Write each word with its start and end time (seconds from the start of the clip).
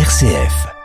RCF. 0.00 0.80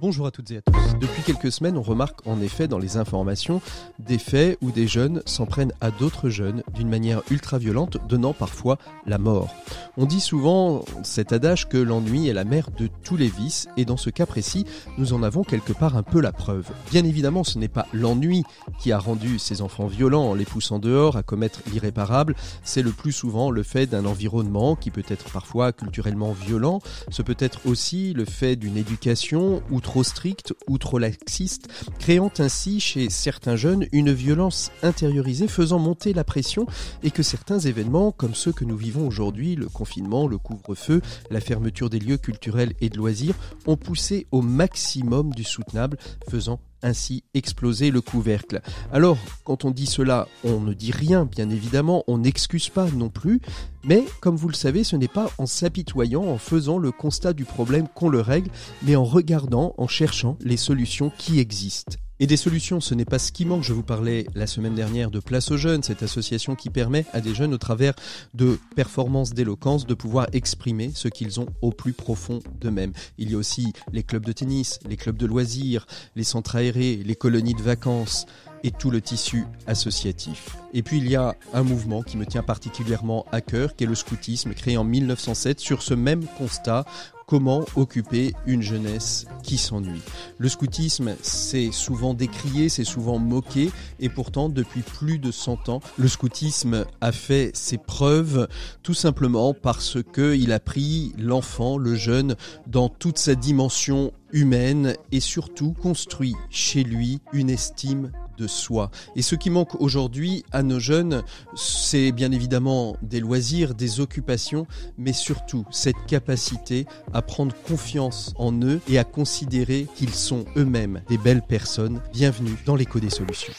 Bonjour 0.00 0.26
à 0.26 0.30
toutes 0.30 0.50
et 0.50 0.56
à 0.56 0.60
tous. 0.60 0.98
Depuis 1.00 1.22
quelques 1.22 1.52
semaines, 1.52 1.76
on 1.76 1.82
remarque 1.82 2.26
en 2.26 2.40
effet 2.40 2.66
dans 2.66 2.78
les 2.78 2.96
informations 2.96 3.60
des 3.98 4.18
faits 4.18 4.58
où 4.60 4.70
des 4.70 4.86
jeunes 4.86 5.22
s'en 5.24 5.46
prennent 5.46 5.72
à 5.80 5.90
d'autres 5.90 6.30
jeunes 6.30 6.62
d'une 6.74 6.88
manière 6.88 7.22
ultra 7.30 7.58
violente, 7.58 7.98
donnant 8.08 8.32
parfois 8.32 8.78
la 9.06 9.18
mort. 9.18 9.54
On 9.96 10.06
dit 10.06 10.20
souvent 10.20 10.84
cet 11.04 11.32
adage 11.32 11.68
que 11.68 11.76
l'ennui 11.76 12.28
est 12.28 12.32
la 12.32 12.44
mère 12.44 12.70
de 12.76 12.88
tous 13.04 13.16
les 13.16 13.28
vices, 13.28 13.68
et 13.76 13.84
dans 13.84 13.96
ce 13.96 14.10
cas 14.10 14.26
précis, 14.26 14.66
nous 14.98 15.12
en 15.12 15.22
avons 15.22 15.44
quelque 15.44 15.72
part 15.72 15.96
un 15.96 16.02
peu 16.02 16.20
la 16.20 16.32
preuve. 16.32 16.68
Bien 16.90 17.04
évidemment, 17.04 17.44
ce 17.44 17.58
n'est 17.58 17.68
pas 17.68 17.86
l'ennui 17.92 18.42
qui 18.78 18.90
a 18.90 18.98
rendu 18.98 19.38
ces 19.38 19.62
enfants 19.62 19.86
violents 19.86 20.30
en 20.30 20.34
les 20.34 20.44
poussant 20.44 20.80
dehors 20.80 21.16
à 21.16 21.22
commettre 21.22 21.60
l'irréparable, 21.72 22.34
c'est 22.64 22.82
le 22.82 22.90
plus 22.90 23.12
souvent 23.12 23.50
le 23.50 23.62
fait 23.62 23.86
d'un 23.86 24.06
environnement 24.06 24.74
qui 24.74 24.90
peut 24.90 25.04
être 25.08 25.30
parfois 25.30 25.72
culturellement 25.72 26.32
violent, 26.32 26.80
ce 27.10 27.22
peut 27.22 27.36
être 27.38 27.60
aussi 27.66 28.12
le 28.12 28.24
fait 28.24 28.56
d'une 28.56 28.76
éducation 28.76 29.62
ou 29.70 29.80
trop 29.84 30.02
stricte 30.02 30.54
ou 30.66 30.78
trop 30.78 30.98
laxiste, 30.98 31.68
créant 32.00 32.32
ainsi 32.38 32.80
chez 32.80 33.10
certains 33.10 33.54
jeunes 33.54 33.86
une 33.92 34.12
violence 34.12 34.72
intériorisée 34.82 35.46
faisant 35.46 35.78
monter 35.78 36.12
la 36.12 36.24
pression 36.24 36.66
et 37.04 37.12
que 37.12 37.22
certains 37.22 37.60
événements 37.60 38.10
comme 38.10 38.34
ceux 38.34 38.52
que 38.52 38.64
nous 38.64 38.76
vivons 38.76 39.06
aujourd'hui, 39.06 39.54
le 39.54 39.68
confinement, 39.68 40.26
le 40.26 40.38
couvre-feu, 40.38 41.02
la 41.30 41.40
fermeture 41.40 41.90
des 41.90 42.00
lieux 42.00 42.16
culturels 42.16 42.72
et 42.80 42.88
de 42.88 42.96
loisirs, 42.96 43.36
ont 43.66 43.76
poussé 43.76 44.26
au 44.32 44.40
maximum 44.40 45.32
du 45.34 45.44
soutenable, 45.44 45.98
faisant 46.28 46.58
ainsi 46.84 47.24
exploser 47.34 47.90
le 47.90 48.00
couvercle. 48.00 48.60
Alors, 48.92 49.18
quand 49.42 49.64
on 49.64 49.72
dit 49.72 49.86
cela, 49.86 50.28
on 50.44 50.60
ne 50.60 50.72
dit 50.72 50.92
rien, 50.92 51.24
bien 51.24 51.50
évidemment, 51.50 52.04
on 52.06 52.18
n'excuse 52.18 52.68
pas 52.68 52.86
non 52.90 53.08
plus, 53.08 53.40
mais 53.82 54.04
comme 54.20 54.36
vous 54.36 54.48
le 54.48 54.54
savez, 54.54 54.84
ce 54.84 54.94
n'est 54.94 55.08
pas 55.08 55.30
en 55.38 55.46
s'apitoyant, 55.46 56.22
en 56.22 56.38
faisant 56.38 56.78
le 56.78 56.92
constat 56.92 57.32
du 57.32 57.44
problème 57.44 57.88
qu'on 57.88 58.08
le 58.08 58.20
règle, 58.20 58.50
mais 58.82 58.94
en 58.94 59.04
regardant, 59.04 59.74
en 59.78 59.88
cherchant 59.88 60.36
les 60.42 60.56
solutions 60.56 61.10
qui 61.18 61.40
existent. 61.40 61.96
Et 62.20 62.28
des 62.28 62.36
solutions, 62.36 62.80
ce 62.80 62.94
n'est 62.94 63.04
pas 63.04 63.18
ce 63.18 63.32
qui 63.32 63.44
manque. 63.44 63.64
Je 63.64 63.72
vous 63.72 63.82
parlais 63.82 64.26
la 64.36 64.46
semaine 64.46 64.76
dernière 64.76 65.10
de 65.10 65.18
Place 65.18 65.50
aux 65.50 65.56
Jeunes, 65.56 65.82
cette 65.82 66.04
association 66.04 66.54
qui 66.54 66.70
permet 66.70 67.06
à 67.12 67.20
des 67.20 67.34
jeunes, 67.34 67.52
au 67.52 67.58
travers 67.58 67.94
de 68.34 68.60
performances 68.76 69.34
d'éloquence, 69.34 69.84
de 69.84 69.94
pouvoir 69.94 70.28
exprimer 70.32 70.92
ce 70.94 71.08
qu'ils 71.08 71.40
ont 71.40 71.46
au 71.60 71.72
plus 71.72 71.92
profond 71.92 72.38
d'eux-mêmes. 72.60 72.92
Il 73.18 73.32
y 73.32 73.34
a 73.34 73.38
aussi 73.38 73.72
les 73.92 74.04
clubs 74.04 74.24
de 74.24 74.30
tennis, 74.30 74.78
les 74.88 74.96
clubs 74.96 75.16
de 75.16 75.26
loisirs, 75.26 75.86
les 76.14 76.22
centres 76.22 76.54
aérés, 76.54 77.02
les 77.04 77.16
colonies 77.16 77.54
de 77.54 77.62
vacances 77.62 78.26
et 78.64 78.72
tout 78.72 78.90
le 78.90 79.00
tissu 79.00 79.44
associatif. 79.68 80.56
Et 80.72 80.82
puis 80.82 80.98
il 80.98 81.08
y 81.08 81.14
a 81.14 81.36
un 81.52 81.62
mouvement 81.62 82.02
qui 82.02 82.16
me 82.16 82.26
tient 82.26 82.42
particulièrement 82.42 83.26
à 83.30 83.40
cœur, 83.40 83.76
qui 83.76 83.84
est 83.84 83.86
le 83.86 83.94
scoutisme, 83.94 84.54
créé 84.54 84.76
en 84.76 84.84
1907 84.84 85.60
sur 85.60 85.82
ce 85.82 85.94
même 85.94 86.24
constat 86.38 86.84
comment 87.26 87.64
occuper 87.76 88.34
une 88.46 88.62
jeunesse 88.62 89.26
qui 89.42 89.56
s'ennuie? 89.56 90.02
Le 90.38 90.48
scoutisme, 90.48 91.14
c'est 91.22 91.72
souvent 91.72 92.14
décrié, 92.14 92.68
c'est 92.68 92.84
souvent 92.84 93.18
moqué, 93.18 93.70
et 94.00 94.08
pourtant, 94.08 94.48
depuis 94.48 94.82
plus 94.82 95.18
de 95.18 95.30
100 95.30 95.68
ans, 95.68 95.80
le 95.96 96.08
scoutisme 96.08 96.84
a 97.00 97.12
fait 97.12 97.50
ses 97.54 97.78
preuves 97.78 98.48
tout 98.82 98.94
simplement 98.94 99.54
parce 99.54 99.98
qu'il 100.12 100.52
a 100.52 100.60
pris 100.60 101.12
l'enfant, 101.18 101.78
le 101.78 101.94
jeune, 101.94 102.36
dans 102.66 102.88
toute 102.88 103.18
sa 103.18 103.34
dimension 103.34 104.12
humaine 104.32 104.94
et 105.12 105.20
surtout 105.20 105.72
construit 105.72 106.34
chez 106.50 106.82
lui 106.82 107.20
une 107.32 107.50
estime 107.50 108.10
de 108.36 108.46
soi. 108.46 108.90
Et 109.16 109.22
ce 109.22 109.34
qui 109.34 109.50
manque 109.50 109.80
aujourd'hui 109.80 110.44
à 110.52 110.62
nos 110.62 110.80
jeunes, 110.80 111.22
c'est 111.54 112.12
bien 112.12 112.32
évidemment 112.32 112.96
des 113.02 113.20
loisirs, 113.20 113.74
des 113.74 114.00
occupations, 114.00 114.66
mais 114.98 115.12
surtout 115.12 115.64
cette 115.70 115.96
capacité 116.06 116.86
à 117.12 117.22
prendre 117.22 117.54
confiance 117.66 118.34
en 118.38 118.52
eux 118.62 118.80
et 118.88 118.98
à 118.98 119.04
considérer 119.04 119.86
qu'ils 119.94 120.14
sont 120.14 120.44
eux-mêmes 120.56 121.02
des 121.08 121.18
belles 121.18 121.42
personnes. 121.42 122.00
Bienvenue 122.12 122.56
dans 122.66 122.76
l'écho 122.76 123.00
des 123.00 123.10
solutions. 123.10 123.52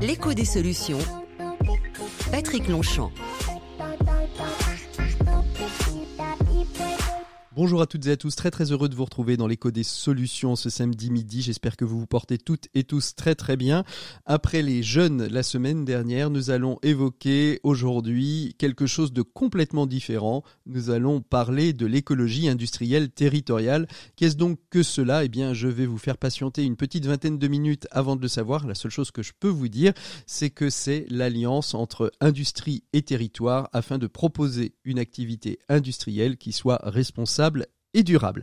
L'écho 0.00 0.32
des 0.32 0.44
solutions. 0.44 0.98
Patrick 2.30 2.68
Longchamp. 2.68 3.10
Bonjour 7.62 7.82
à 7.82 7.86
toutes 7.86 8.06
et 8.06 8.12
à 8.12 8.16
tous, 8.16 8.34
très 8.36 8.50
très 8.50 8.72
heureux 8.72 8.88
de 8.88 8.94
vous 8.94 9.04
retrouver 9.04 9.36
dans 9.36 9.46
l'écho 9.46 9.70
des 9.70 9.82
solutions 9.82 10.56
ce 10.56 10.70
samedi 10.70 11.10
midi. 11.10 11.42
J'espère 11.42 11.76
que 11.76 11.84
vous 11.84 12.00
vous 12.00 12.06
portez 12.06 12.38
toutes 12.38 12.68
et 12.72 12.84
tous 12.84 13.14
très 13.14 13.34
très 13.34 13.58
bien. 13.58 13.84
Après 14.24 14.62
les 14.62 14.82
jeunes 14.82 15.26
la 15.26 15.42
semaine 15.42 15.84
dernière, 15.84 16.30
nous 16.30 16.48
allons 16.48 16.78
évoquer 16.82 17.60
aujourd'hui 17.62 18.56
quelque 18.58 18.86
chose 18.86 19.12
de 19.12 19.20
complètement 19.20 19.84
différent. 19.84 20.42
Nous 20.64 20.88
allons 20.88 21.20
parler 21.20 21.74
de 21.74 21.84
l'écologie 21.84 22.48
industrielle 22.48 23.10
territoriale. 23.10 23.88
Qu'est-ce 24.16 24.38
donc 24.38 24.58
que 24.70 24.82
cela? 24.82 25.26
Eh 25.26 25.28
bien, 25.28 25.52
je 25.52 25.68
vais 25.68 25.84
vous 25.84 25.98
faire 25.98 26.16
patienter 26.16 26.64
une 26.64 26.76
petite 26.76 27.04
vingtaine 27.04 27.38
de 27.38 27.46
minutes 27.46 27.86
avant 27.90 28.16
de 28.16 28.22
le 28.22 28.28
savoir. 28.28 28.66
La 28.66 28.74
seule 28.74 28.90
chose 28.90 29.10
que 29.10 29.22
je 29.22 29.32
peux 29.38 29.48
vous 29.48 29.68
dire, 29.68 29.92
c'est 30.26 30.48
que 30.48 30.70
c'est 30.70 31.04
l'alliance 31.10 31.74
entre 31.74 32.10
industrie 32.22 32.84
et 32.94 33.02
territoire 33.02 33.68
afin 33.74 33.98
de 33.98 34.06
proposer 34.06 34.72
une 34.86 34.98
activité 34.98 35.58
industrielle 35.68 36.38
qui 36.38 36.52
soit 36.52 36.80
responsable 36.84 37.49
et 37.94 38.02
durable. 38.02 38.42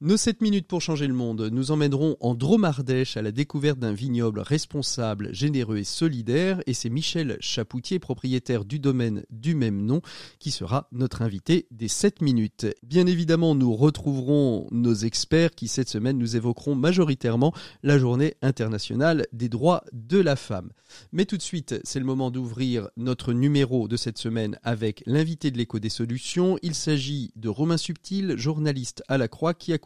Nos 0.00 0.16
7 0.16 0.42
minutes 0.42 0.68
pour 0.68 0.80
changer 0.80 1.08
le 1.08 1.12
monde 1.12 1.48
nous 1.50 1.72
emmèneront 1.72 2.16
en 2.20 2.36
Dromardèche 2.36 3.16
à 3.16 3.22
la 3.22 3.32
découverte 3.32 3.80
d'un 3.80 3.92
vignoble 3.92 4.38
responsable, 4.38 5.34
généreux 5.34 5.78
et 5.78 5.84
solidaire. 5.84 6.62
Et 6.68 6.72
c'est 6.72 6.88
Michel 6.88 7.36
Chapoutier, 7.40 7.98
propriétaire 7.98 8.64
du 8.64 8.78
domaine 8.78 9.24
du 9.30 9.56
même 9.56 9.84
nom, 9.84 10.00
qui 10.38 10.52
sera 10.52 10.86
notre 10.92 11.22
invité 11.22 11.66
des 11.72 11.88
7 11.88 12.22
minutes. 12.22 12.68
Bien 12.84 13.08
évidemment, 13.08 13.56
nous 13.56 13.74
retrouverons 13.74 14.68
nos 14.70 14.94
experts 14.94 15.50
qui 15.56 15.66
cette 15.66 15.88
semaine 15.88 16.16
nous 16.16 16.36
évoqueront 16.36 16.76
majoritairement 16.76 17.52
la 17.82 17.98
journée 17.98 18.36
internationale 18.40 19.26
des 19.32 19.48
droits 19.48 19.82
de 19.92 20.18
la 20.18 20.36
femme. 20.36 20.70
Mais 21.10 21.24
tout 21.24 21.36
de 21.36 21.42
suite, 21.42 21.80
c'est 21.82 21.98
le 21.98 22.04
moment 22.04 22.30
d'ouvrir 22.30 22.88
notre 22.96 23.32
numéro 23.32 23.88
de 23.88 23.96
cette 23.96 24.18
semaine 24.18 24.58
avec 24.62 25.02
l'invité 25.06 25.50
de 25.50 25.58
l'écho 25.58 25.80
des 25.80 25.88
solutions. 25.88 26.56
Il 26.62 26.76
s'agit 26.76 27.32
de 27.34 27.48
Romain 27.48 27.76
Subtil, 27.76 28.36
journaliste 28.36 29.02
à 29.08 29.18
la 29.18 29.26
Croix, 29.26 29.54
qui 29.54 29.72
a 29.72 29.78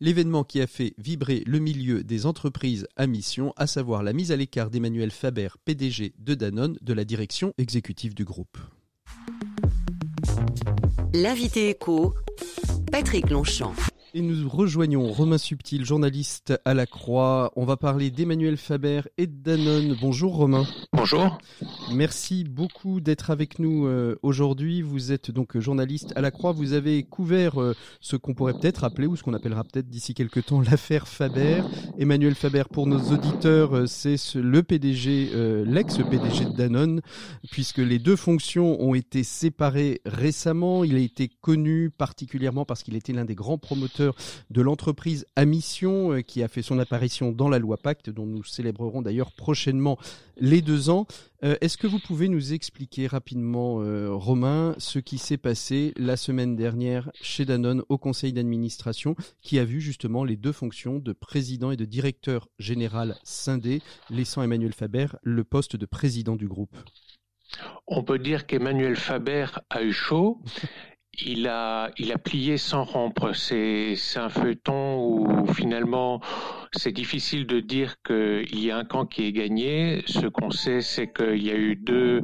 l'événement 0.00 0.44
qui 0.44 0.60
a 0.60 0.66
fait 0.66 0.94
vibrer 0.98 1.42
le 1.46 1.58
milieu 1.58 2.02
des 2.02 2.26
entreprises 2.26 2.86
à 2.96 3.06
mission, 3.06 3.52
à 3.56 3.66
savoir 3.66 4.02
la 4.02 4.12
mise 4.12 4.32
à 4.32 4.36
l'écart 4.36 4.70
d'Emmanuel 4.70 5.10
Faber, 5.10 5.48
PDG 5.64 6.14
de 6.18 6.34
Danone, 6.34 6.76
de 6.80 6.92
la 6.92 7.04
direction 7.04 7.54
exécutive 7.58 8.14
du 8.14 8.24
groupe. 8.24 8.58
L'invité 11.12 11.70
écho, 11.70 12.14
Patrick 12.90 13.30
Longchamp. 13.30 13.74
Et 14.12 14.22
nous 14.22 14.48
rejoignons 14.48 15.06
Romain 15.12 15.38
Subtil, 15.38 15.84
journaliste 15.84 16.60
à 16.64 16.74
la 16.74 16.84
Croix. 16.84 17.52
On 17.54 17.64
va 17.64 17.76
parler 17.76 18.10
d'Emmanuel 18.10 18.56
Faber 18.56 19.02
et 19.18 19.28
de 19.28 19.36
Danone. 19.36 19.96
Bonjour 20.00 20.34
Romain. 20.34 20.66
Bonjour. 20.92 21.38
Merci 21.94 22.42
beaucoup 22.42 23.00
d'être 23.00 23.30
avec 23.30 23.60
nous 23.60 23.86
euh, 23.86 24.18
aujourd'hui. 24.24 24.82
Vous 24.82 25.12
êtes 25.12 25.30
donc 25.30 25.56
journaliste 25.60 26.12
à 26.16 26.22
la 26.22 26.32
Croix. 26.32 26.50
Vous 26.50 26.72
avez 26.72 27.04
couvert 27.04 27.62
euh, 27.62 27.76
ce 28.00 28.16
qu'on 28.16 28.34
pourrait 28.34 28.54
peut-être 28.54 28.82
appeler, 28.82 29.06
ou 29.06 29.14
ce 29.14 29.22
qu'on 29.22 29.32
appellera 29.32 29.62
peut-être 29.62 29.88
d'ici 29.88 30.12
quelques 30.12 30.46
temps, 30.46 30.60
l'affaire 30.60 31.06
Faber. 31.06 31.62
Emmanuel 31.96 32.34
Faber, 32.34 32.64
pour 32.72 32.88
nos 32.88 33.12
auditeurs, 33.12 33.76
euh, 33.76 33.86
c'est 33.86 34.16
le 34.34 34.64
PDG, 34.64 35.30
l'ex-PDG 35.64 36.46
de 36.46 36.56
Danone, 36.56 37.00
puisque 37.52 37.78
les 37.78 38.00
deux 38.00 38.16
fonctions 38.16 38.82
ont 38.82 38.94
été 38.94 39.22
séparées 39.22 40.00
récemment. 40.04 40.82
Il 40.82 40.96
a 40.96 41.00
été 41.00 41.28
connu 41.28 41.90
particulièrement 41.90 42.64
parce 42.64 42.82
qu'il 42.82 42.96
était 42.96 43.12
l'un 43.12 43.24
des 43.24 43.36
grands 43.36 43.58
promoteurs 43.58 43.99
de 44.50 44.60
l'entreprise 44.62 45.26
à 45.36 45.44
mission 45.44 46.12
euh, 46.12 46.20
qui 46.20 46.42
a 46.42 46.48
fait 46.48 46.62
son 46.62 46.78
apparition 46.78 47.32
dans 47.32 47.48
la 47.48 47.58
loi 47.58 47.76
Pacte, 47.76 48.10
dont 48.10 48.26
nous 48.26 48.44
célébrerons 48.44 49.02
d'ailleurs 49.02 49.32
prochainement 49.32 49.98
les 50.36 50.62
deux 50.62 50.90
ans. 50.90 51.06
Euh, 51.44 51.56
est-ce 51.60 51.78
que 51.78 51.86
vous 51.86 51.98
pouvez 51.98 52.28
nous 52.28 52.52
expliquer 52.52 53.06
rapidement, 53.06 53.82
euh, 53.82 54.08
Romain, 54.10 54.74
ce 54.78 54.98
qui 54.98 55.18
s'est 55.18 55.36
passé 55.36 55.92
la 55.96 56.16
semaine 56.16 56.56
dernière 56.56 57.10
chez 57.20 57.44
Danone 57.44 57.82
au 57.88 57.98
conseil 57.98 58.32
d'administration, 58.32 59.14
qui 59.42 59.58
a 59.58 59.64
vu 59.64 59.80
justement 59.80 60.24
les 60.24 60.36
deux 60.36 60.52
fonctions 60.52 60.98
de 60.98 61.12
président 61.12 61.70
et 61.70 61.76
de 61.76 61.84
directeur 61.84 62.48
général 62.58 63.16
scindées, 63.22 63.82
laissant 64.10 64.42
Emmanuel 64.42 64.72
Faber 64.72 65.06
le 65.22 65.44
poste 65.44 65.76
de 65.76 65.86
président 65.86 66.36
du 66.36 66.48
groupe? 66.48 66.76
On 67.86 68.04
peut 68.04 68.18
dire 68.18 68.46
qu'Emmanuel 68.46 68.96
Faber 68.96 69.46
a 69.70 69.82
eu 69.82 69.92
chaud 69.92 70.40
il 71.18 71.46
a, 71.48 71.90
il 71.98 72.12
a 72.12 72.18
plié 72.18 72.56
sans 72.58 72.84
rompre. 72.84 73.32
C'est, 73.34 73.96
un 74.16 74.28
feuilleton 74.28 74.98
où 74.98 75.52
finalement 75.52 76.20
c'est 76.72 76.92
difficile 76.92 77.46
de 77.46 77.58
dire 77.58 77.96
qu'il 78.02 78.60
y 78.60 78.70
a 78.70 78.78
un 78.78 78.84
camp 78.84 79.04
qui 79.04 79.24
est 79.24 79.32
gagné. 79.32 80.04
Ce 80.06 80.26
qu'on 80.26 80.50
sait, 80.50 80.82
c'est 80.82 81.12
qu'il 81.12 81.42
y 81.42 81.50
a 81.50 81.56
eu 81.56 81.74
deux, 81.74 82.22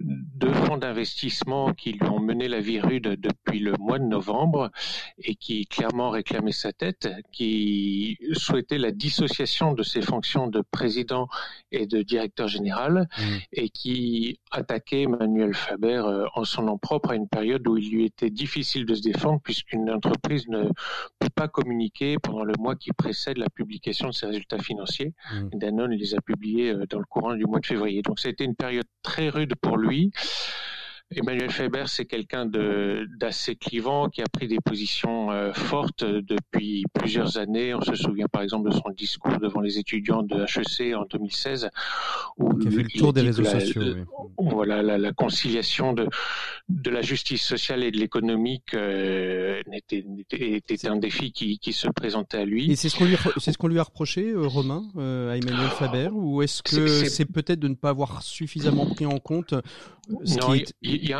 deux 0.00 0.52
fonds 0.52 0.78
d'investissement 0.78 1.74
qui 1.74 1.92
lui 1.92 2.08
ont 2.08 2.18
mené 2.18 2.48
la 2.48 2.60
vie 2.60 2.80
rude 2.80 3.20
depuis 3.20 3.58
le 3.58 3.74
mois 3.78 3.98
de 3.98 4.04
novembre 4.04 4.70
et 5.18 5.34
qui 5.34 5.66
clairement 5.66 6.08
réclamaient 6.08 6.52
sa 6.52 6.72
tête, 6.72 7.10
qui 7.32 8.16
souhaitaient 8.32 8.78
la 8.78 8.92
dissociation 8.92 9.74
de 9.74 9.82
ses 9.82 10.00
fonctions 10.00 10.46
de 10.46 10.62
président 10.70 11.28
et 11.70 11.86
de 11.86 12.00
directeur 12.00 12.48
général 12.48 13.08
mmh. 13.18 13.22
et 13.52 13.68
qui 13.68 14.40
attaquaient 14.52 15.06
Manuel 15.06 15.54
Faber 15.54 16.02
euh, 16.06 16.26
en 16.34 16.44
son 16.44 16.62
nom 16.62 16.78
propre 16.78 17.10
à 17.10 17.14
une 17.14 17.28
période 17.28 17.66
où 17.68 17.76
il 17.76 17.90
lui 17.90 18.06
était 18.06 18.30
difficile 18.30 18.86
de 18.86 18.94
se 18.94 19.02
défendre 19.02 19.40
puisqu'une 19.42 19.90
entreprise 19.90 20.48
ne 20.48 20.64
peut 21.18 21.28
pas 21.34 21.48
communiquer 21.48 22.16
pendant 22.22 22.44
le 22.44 22.54
mois 22.58 22.74
qui 22.74 22.90
précède 22.92 23.36
la 23.36 23.50
publication 23.50 23.81
de 23.90 24.12
ses 24.12 24.26
résultats 24.26 24.58
financiers. 24.58 25.12
Mmh. 25.32 25.48
Danone 25.54 25.92
les 25.92 26.14
a 26.14 26.20
publiés 26.20 26.70
euh, 26.70 26.86
dans 26.88 26.98
le 26.98 27.04
courant 27.04 27.34
du 27.34 27.44
mois 27.44 27.60
de 27.60 27.66
février. 27.66 28.02
Donc 28.02 28.20
ça 28.20 28.28
a 28.28 28.30
été 28.30 28.44
une 28.44 28.54
période 28.54 28.86
très 29.02 29.28
rude 29.28 29.54
pour 29.60 29.76
lui. 29.76 30.10
Emmanuel 31.16 31.50
Faber, 31.50 31.84
c'est 31.86 32.04
quelqu'un 32.04 32.46
d'assez 32.46 33.56
clivant 33.56 34.08
qui 34.08 34.22
a 34.22 34.26
pris 34.26 34.48
des 34.48 34.58
positions 34.64 35.30
euh, 35.30 35.52
fortes 35.52 36.04
depuis 36.04 36.84
plusieurs 36.92 37.38
années. 37.38 37.74
On 37.74 37.80
se 37.80 37.94
souvient 37.94 38.26
par 38.26 38.42
exemple 38.42 38.70
de 38.70 38.74
son 38.74 38.90
discours 38.96 39.38
devant 39.38 39.60
les 39.60 39.78
étudiants 39.78 40.22
de 40.22 40.42
HEC 40.42 40.94
en 40.96 41.04
2016, 41.04 41.68
où 42.38 42.54
qui 42.58 42.68
a 42.68 42.70
fait 42.70 42.82
le 42.82 42.98
tour 42.98 43.12
des 43.12 43.22
réseaux 43.22 43.44
sociaux. 43.44 43.82
Voilà, 44.38 44.82
la, 44.82 45.12
conciliation 45.12 45.92
de, 45.92 46.08
de 46.68 46.90
la 46.90 47.02
justice 47.02 47.42
sociale 47.42 47.82
et 47.84 47.90
de 47.90 47.98
l'économique 47.98 48.74
euh, 48.74 49.62
était, 49.72 50.04
était, 50.30 50.88
un 50.88 50.96
défi 50.96 51.32
qui, 51.32 51.58
qui, 51.58 51.72
se 51.72 51.88
présentait 51.88 52.38
à 52.38 52.44
lui. 52.44 52.70
Et 52.70 52.76
c'est 52.76 52.88
ce 52.88 52.96
qu'on 52.96 53.04
lui, 53.04 53.16
c'est 53.38 53.52
ce 53.52 53.58
qu'on 53.58 53.68
lui 53.68 53.78
a 53.78 53.82
reproché, 53.82 54.30
euh, 54.30 54.46
Romain, 54.46 54.84
à 54.96 55.36
Emmanuel 55.36 55.70
Faber, 55.70 56.08
ou 56.12 56.42
est-ce 56.42 56.62
que 56.62 56.86
c'est 56.86 57.26
peut-être 57.26 57.60
de 57.60 57.68
ne 57.68 57.74
pas 57.74 57.90
avoir 57.90 58.22
suffisamment 58.22 58.86
pris 58.86 59.06
en 59.06 59.18
compte 59.18 59.54
ce 60.24 60.38
non, 60.38 60.52
qui 60.52 61.14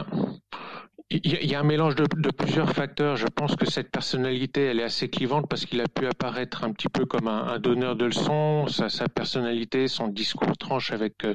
il 1.13 1.51
y 1.51 1.55
a, 1.55 1.61
un 1.61 1.65
mélange 1.65 1.95
de, 1.95 2.31
plusieurs 2.31 2.73
facteurs. 2.73 3.17
Je 3.17 3.27
pense 3.27 3.55
que 3.57 3.69
cette 3.69 3.91
personnalité, 3.91 4.65
elle 4.65 4.81
est 4.81 4.85
assez 4.85 5.09
clivante 5.09 5.47
parce 5.49 5.67
qu'il 5.67 5.81
a 5.81 5.87
pu 5.87 6.07
apparaître 6.07 6.65
un 6.65 6.73
petit 6.73 6.89
peu 6.89 7.05
comme 7.05 7.29
un, 7.29 7.59
donneur 7.59 7.97
de 7.97 8.07
leçons. 8.07 8.67
Sa, 8.69 8.89
sa, 8.89 9.09
personnalité, 9.09 9.89
son 9.89 10.09
discours 10.09 10.57
tranche 10.57 10.91
avec 10.91 11.25
euh, 11.25 11.35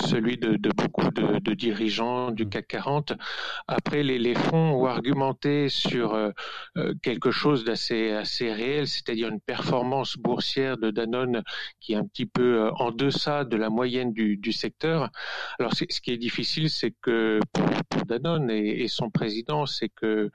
celui 0.00 0.36
de, 0.36 0.56
beaucoup 0.72 1.10
de, 1.10 1.54
dirigeants 1.54 2.30
du 2.30 2.48
CAC 2.48 2.68
40. 2.68 3.12
Après, 3.66 4.02
les, 4.02 4.18
les 4.18 4.34
fonds 4.34 4.82
ont 4.82 4.86
argumenté 4.86 5.68
sur 5.68 6.14
euh, 6.14 6.30
euh, 6.76 6.94
quelque 7.02 7.30
chose 7.30 7.64
d'assez 7.64 8.12
assez 8.12 8.52
réel, 8.52 8.86
c'est-à-dire 8.86 9.28
une 9.28 9.40
performance 9.40 10.16
boursière 10.16 10.76
de 10.76 10.90
Danone 10.90 11.42
qui 11.80 11.94
est 11.94 11.96
un 11.96 12.06
petit 12.06 12.26
peu 12.26 12.70
en 12.78 12.92
deçà 12.92 13.44
de 13.44 13.56
la 13.56 13.70
moyenne 13.70 14.12
du, 14.12 14.52
secteur. 14.52 15.10
Alors, 15.58 15.72
ce 15.74 16.00
qui 16.00 16.12
est 16.12 16.16
difficile, 16.16 16.70
c'est 16.70 16.94
que 17.02 17.40
pour, 17.52 17.66
Danone 18.06 18.50
et, 18.50 18.84
et 18.84 18.88
son 18.88 19.10
président, 19.16 19.66
c'est 19.66 19.88
que 19.88 20.30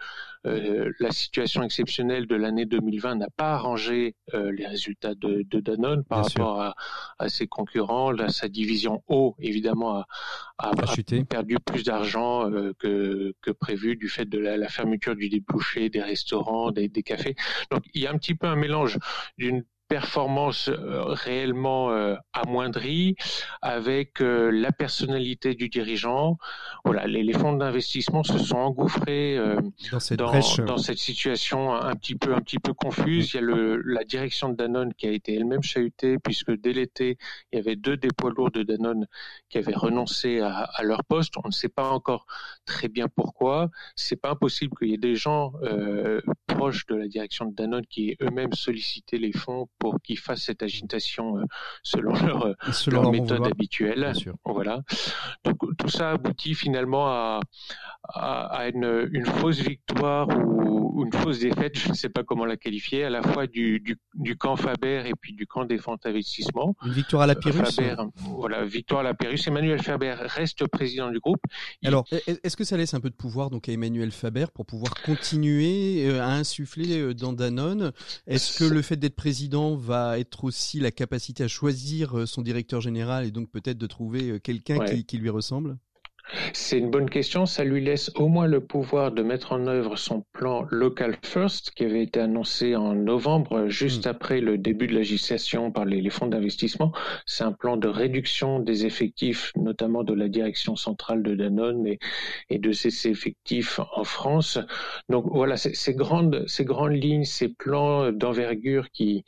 euh, 0.47 0.91
la 0.99 1.11
situation 1.11 1.61
exceptionnelle 1.63 2.25
de 2.25 2.35
l'année 2.35 2.65
2020 2.65 3.15
n'a 3.15 3.29
pas 3.29 3.53
arrangé 3.53 4.15
euh, 4.33 4.51
les 4.51 4.65
résultats 4.65 5.13
de, 5.13 5.45
Danone 5.59 6.03
par 6.03 6.25
rapport 6.25 6.73
à, 7.19 7.29
ses 7.29 7.47
concurrents. 7.47 8.11
sa 8.29 8.47
division 8.47 9.03
eau, 9.07 9.35
évidemment, 9.39 10.03
a, 10.57 10.71
perdu 11.29 11.57
plus 11.63 11.83
d'argent 11.83 12.49
euh, 12.49 12.73
que, 12.79 13.33
prévu 13.59 13.95
du 13.95 14.09
fait 14.09 14.25
de 14.25 14.39
la, 14.39 14.67
fermeture 14.69 15.15
du 15.15 15.29
débouché 15.29 15.89
des 15.89 16.01
restaurants, 16.01 16.71
des, 16.71 16.87
des 16.87 17.03
cafés. 17.03 17.35
Donc 17.69 17.83
il 17.93 18.01
y 18.01 18.07
a 18.07 18.11
un 18.11 18.17
petit 18.17 18.35
peu 18.35 18.47
un 18.47 18.55
mélange 18.55 18.97
d'une 19.37 19.63
performance 19.91 20.69
euh, 20.69 21.03
réellement 21.03 21.91
euh, 21.91 22.15
amoindrie 22.31 23.17
avec 23.61 24.21
euh, 24.21 24.49
la 24.49 24.71
personnalité 24.71 25.53
du 25.53 25.67
dirigeant. 25.67 26.37
Voilà, 26.85 27.07
les, 27.07 27.33
fonds 27.33 27.51
d'investissement 27.51 28.23
se 28.23 28.37
sont 28.37 28.55
engouffrés 28.55 29.37
dans, 29.91 29.99
cette, 29.99 30.19
dans, 30.19 30.77
cette, 30.77 30.97
situation 30.97 31.73
un 31.73 31.95
petit 31.95 32.15
peu 32.15 32.33
un 32.33 32.39
petit 32.39 32.59
peu 32.59 32.73
confuse. 32.73 33.33
Il 33.33 33.35
y 33.35 33.39
a 33.39 33.41
le, 33.41 33.81
la 33.81 34.05
direction 34.05 34.47
de 34.47 34.55
Danone 34.55 34.93
qui 34.93 35.07
a 35.07 35.11
été 35.11 35.35
elle-même 35.35 35.61
chahutée 35.61 36.17
puisque 36.19 36.53
dès 36.57 36.71
l'été 36.71 37.17
il 37.51 37.57
y 37.57 37.59
avait 37.59 37.75
deux 37.75 37.97
des 37.97 38.09
poids 38.15 38.31
lourds 38.35 38.51
de 38.51 38.63
Danone 38.63 39.07
qui 39.49 39.57
avaient 39.57 39.75
renoncé 39.75 40.39
à, 40.39 40.59
à, 40.59 40.83
leur 40.83 41.03
poste. 41.03 41.33
On 41.43 41.47
ne 41.47 41.53
sait 41.53 41.69
pas 41.69 41.89
encore 41.89 42.25
très 42.65 42.87
bien 42.87 43.07
pourquoi. 43.13 43.69
C'est 43.95 44.19
pas 44.21 44.31
impossible 44.31 44.73
qu'il 44.77 44.89
y 44.89 44.93
ait 44.93 44.97
des 44.97 45.15
gens 45.15 45.51
proches 46.47 46.85
de 46.87 46.95
la 46.95 47.07
direction 47.07 47.45
de 47.45 47.55
Danone 47.55 47.85
qui 47.89 48.11
aient 48.11 48.17
eux-mêmes 48.21 48.53
sollicité 48.53 49.17
les 49.17 49.33
fonds 49.33 49.67
pour 49.81 49.99
qu'ils 50.03 50.19
fassent 50.19 50.43
cette 50.43 50.61
agitation 50.61 51.39
euh, 51.39 51.43
selon 51.81 52.13
leur, 52.23 52.45
euh, 52.45 52.53
leur, 52.87 53.11
méthode 53.11 53.47
habituelle. 53.47 54.13
Voilà. 54.45 54.81
Donc 55.43 55.57
tout 55.77 55.89
ça 55.89 56.11
aboutit 56.11 56.53
finalement 56.53 57.07
à, 57.07 57.39
à, 58.03 58.69
une, 58.69 59.09
une, 59.11 59.25
fausse 59.25 59.59
victoire 59.59 60.27
ou, 60.29 61.03
une 61.03 61.13
fausse 61.13 61.39
défaite, 61.39 61.77
je 61.77 61.89
ne 61.89 61.93
sais 61.93 62.09
pas 62.09 62.23
comment 62.23 62.45
la 62.45 62.57
qualifier, 62.57 63.03
à 63.03 63.09
la 63.09 63.23
fois 63.23 63.47
du, 63.47 63.79
du, 63.79 63.97
du 64.13 64.37
camp 64.37 64.55
Faber 64.55 65.03
et 65.07 65.13
puis 65.19 65.33
du 65.33 65.47
camp 65.47 65.65
des 65.65 65.77
fonds 65.77 65.97
d'investissement. 66.03 66.75
Une 66.85 66.91
victoire 66.91 67.23
à 67.23 67.27
la 67.27 67.35
Pyrrhus 67.35 67.65
Faber, 67.71 67.95
Voilà, 68.15 68.63
victoire 68.65 68.99
à 68.99 69.03
la 69.03 69.13
Pyrrhus. 69.15 69.39
Emmanuel 69.47 69.81
Faber 69.81 70.15
reste 70.19 70.67
président 70.67 71.09
du 71.09 71.19
groupe. 71.19 71.41
Alors, 71.83 72.05
est-ce 72.27 72.55
que 72.55 72.63
ça 72.63 72.77
laisse 72.77 72.93
un 72.93 72.99
peu 72.99 73.09
de 73.09 73.15
pouvoir 73.15 73.49
donc 73.49 73.67
à 73.67 73.71
Emmanuel 73.71 74.11
Faber 74.11 74.45
pour 74.53 74.65
pouvoir 74.65 74.93
continuer 75.03 76.05
euh, 76.07 76.21
à 76.21 76.27
insuffler 76.33 77.13
dans 77.13 77.33
Danone 77.33 77.91
Est-ce 78.27 78.59
que 78.59 78.65
le 78.65 78.81
fait 78.81 78.97
d'être 78.97 79.15
président 79.15 79.70
va 79.75 80.19
être 80.19 80.43
aussi 80.43 80.79
la 80.79 80.91
capacité 80.91 81.43
à 81.43 81.47
choisir 81.47 82.27
son 82.27 82.41
directeur 82.41 82.81
général 82.81 83.25
et 83.25 83.31
donc 83.31 83.49
peut-être 83.49 83.77
de 83.77 83.87
trouver 83.87 84.39
quelqu'un 84.39 84.79
qui, 84.85 85.05
qui 85.05 85.17
lui 85.17 85.29
ressemble? 85.29 85.77
C'est 86.53 86.77
une 86.77 86.89
bonne 86.89 87.09
question. 87.09 87.45
Ça 87.45 87.63
lui 87.63 87.83
laisse 87.83 88.11
au 88.15 88.27
moins 88.27 88.47
le 88.47 88.61
pouvoir 88.61 89.11
de 89.11 89.23
mettre 89.23 89.51
en 89.51 89.67
œuvre 89.67 89.95
son 89.97 90.25
plan 90.33 90.65
Local 90.69 91.17
First 91.23 91.71
qui 91.71 91.85
avait 91.85 92.03
été 92.03 92.19
annoncé 92.19 92.75
en 92.75 92.93
novembre, 92.93 93.67
juste 93.67 94.05
hmm. 94.05 94.09
après 94.09 94.41
le 94.41 94.57
début 94.57 94.87
de 94.87 94.93
la 94.93 94.99
législation 94.99 95.71
par 95.71 95.85
les, 95.85 96.09
fonds 96.09 96.27
d'investissement. 96.27 96.91
C'est 97.25 97.43
un 97.43 97.51
plan 97.51 97.77
de 97.77 97.87
réduction 97.87 98.59
des 98.59 98.85
effectifs, 98.85 99.51
notamment 99.55 100.03
de 100.03 100.13
la 100.13 100.27
direction 100.27 100.75
centrale 100.75 101.23
de 101.23 101.35
Danone 101.35 101.87
et, 101.87 101.99
et 102.49 102.59
de 102.59 102.71
ses 102.71 103.07
effectifs 103.07 103.79
en 103.93 104.03
France. 104.03 104.59
Donc 105.09 105.25
voilà, 105.31 105.57
ces 105.57 105.93
grandes, 105.93 106.45
ces 106.47 106.65
grandes 106.65 106.93
lignes, 106.93 107.25
ces 107.25 107.49
plans 107.49 108.11
d'envergure 108.11 108.89
qui, 108.91 109.23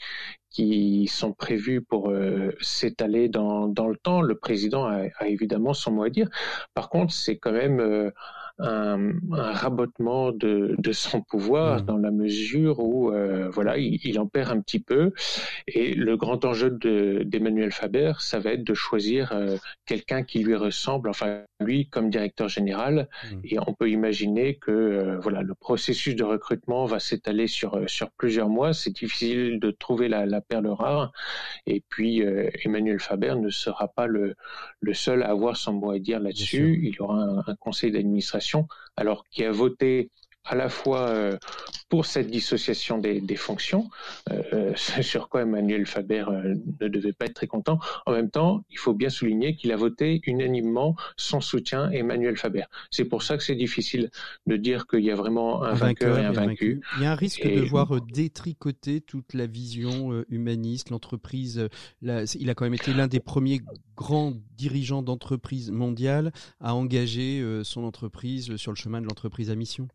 qui 0.53 1.07
sont 1.07 1.33
prévus 1.33 1.81
pour 1.81 2.11
euh, 2.11 2.55
s'étaler 2.61 3.27
dans, 3.27 3.67
dans 3.67 3.87
le 3.87 3.97
temps. 3.97 4.21
Le 4.21 4.35
président 4.37 4.85
a, 4.85 5.07
a, 5.19 5.27
évidemment 5.27 5.73
son 5.73 5.91
mot 5.91 6.03
à 6.03 6.09
dire. 6.09 6.29
Par 6.75 6.89
contre, 6.89 7.11
c'est 7.13 7.37
quand 7.37 7.51
même 7.51 7.79
euh, 7.81 8.11
un, 8.59 9.13
un 9.31 9.51
rabotement 9.51 10.31
de, 10.31 10.75
de, 10.77 10.91
son 10.91 11.21
pouvoir 11.21 11.81
mmh. 11.81 11.85
dans 11.85 11.97
la 11.97 12.11
mesure 12.11 12.79
où 12.79 13.11
euh, 13.11 13.49
voilà 13.49 13.77
il, 13.77 13.99
il, 14.03 14.19
en 14.19 14.27
perd 14.27 14.51
un 14.51 14.61
petit 14.61 14.79
peu. 14.79 15.11
Et 15.67 15.95
le 15.95 16.17
grand 16.17 16.45
enjeu 16.45 16.69
d'Emmanuel 16.69 17.71
Faber 17.71 18.13
ça 18.19 18.39
va 18.39 18.51
être 18.51 18.63
de 18.63 18.73
choisir 18.75 19.31
euh, 19.31 19.57
quelqu'un 19.85 20.23
qui 20.23 20.43
lui 20.43 20.55
ressemble 20.55 21.09
enfin 21.09 21.41
lui 21.59 21.87
comme 21.89 22.09
directeur 22.09 22.47
général. 22.47 23.09
Mmh. 23.31 23.35
et 23.45 23.59
on 23.59 23.73
peut 23.73 23.89
imaginer 23.89 24.55
que 24.55 24.71
euh, 24.71 25.19
voilà 25.19 25.41
le 25.41 25.55
processus 25.55 26.15
de 26.15 26.23
recrutement 26.23 26.85
va 26.85 26.99
s'étaler 26.99 27.47
sur 27.47 27.89
sur 27.89 28.11
plusieurs 28.11 28.49
mois. 28.49 28.73
C'est 28.73 28.91
difficile 28.91 29.59
de 29.59 29.71
trouver 29.71 30.09
la, 30.09 30.25
la, 30.27 30.41
perle 30.41 30.67
rare. 30.67 31.11
Et 31.65 31.81
puis 31.89 32.21
Emmanuel 32.63 32.99
Faber 32.99 33.35
ne 33.35 33.49
sera 33.49 33.87
pas 33.87 34.07
le, 34.07 34.35
le 34.81 34.93
seul 34.93 35.23
à 35.23 35.29
avoir 35.29 35.57
son 35.57 35.73
mot 35.73 35.91
à 35.91 35.99
dire 35.99 36.19
là-dessus. 36.19 36.79
il 36.83 36.95
y 36.95 36.99
aura 36.99 37.17
un, 37.17 37.39
un 37.47 37.55
conseil 37.55 37.91
d'administration 37.91 38.42
alors 38.97 39.23
qui 39.31 39.43
a 39.43 39.51
voté 39.51 40.11
à 40.43 40.55
la 40.55 40.69
fois 40.69 41.07
euh, 41.07 41.37
pour 41.93 42.07
cette 42.07 42.31
dissociation 42.31 42.97
des, 42.97 43.35
fonctions, 43.35 43.87
euh, 44.31 44.73
sur 45.03 45.29
quoi 45.29 45.43
Emmanuel 45.43 45.85
Faber 45.85 46.25
euh, 46.27 46.55
ne 46.81 46.87
devait 46.87 47.13
pas 47.13 47.25
être 47.25 47.35
très 47.35 47.45
content. 47.45 47.77
En 48.07 48.13
même 48.13 48.31
temps, 48.31 48.63
il 48.71 48.79
faut 48.79 48.95
bien 48.95 49.11
souligner 49.11 49.55
qu'il 49.55 49.71
a 49.71 49.75
voté 49.75 50.19
unanimement 50.25 50.95
son 51.17 51.39
soutien 51.39 51.89
à 51.89 51.91
Emmanuel 51.91 52.35
Faber. 52.35 52.63
C'est 52.89 53.05
pour 53.05 53.21
ça 53.21 53.37
que 53.37 53.43
c'est 53.43 53.53
difficile 53.53 54.09
de 54.47 54.57
dire 54.57 54.87
qu'il 54.87 55.01
y 55.01 55.11
a 55.11 55.15
vraiment 55.15 55.63
un, 55.63 55.75
vainqueur, 55.75 56.17
et 56.17 56.25
un 56.25 56.31
vaincu. 56.31 56.81
Il 56.97 57.03
y 57.03 57.05
a 57.05 57.11
un 57.11 57.15
risque 57.15 57.45
de 57.45 57.61
voir 57.61 58.01
détricoter 58.01 58.99
toute 58.99 59.35
la 59.35 59.45
vision 59.45 60.23
humaniste, 60.29 60.89
l'entreprise. 60.89 61.69
Il 62.01 62.49
a 62.49 62.55
quand 62.55 62.65
même 62.65 62.73
été 62.73 62.91
l'un 62.91 63.07
des 63.07 63.19
premiers 63.19 63.61
grands 63.95 64.33
dirigeants 64.57 65.03
d'entreprise 65.03 65.69
mondiale 65.69 66.31
à 66.59 66.73
engager 66.73 67.61
son 67.63 67.83
entreprise 67.83 68.55
sur 68.55 68.71
le 68.71 68.77
chemin 68.77 68.99
de 68.99 69.05
l'entreprise 69.05 69.51
à 69.51 69.55
mission. 69.55 69.87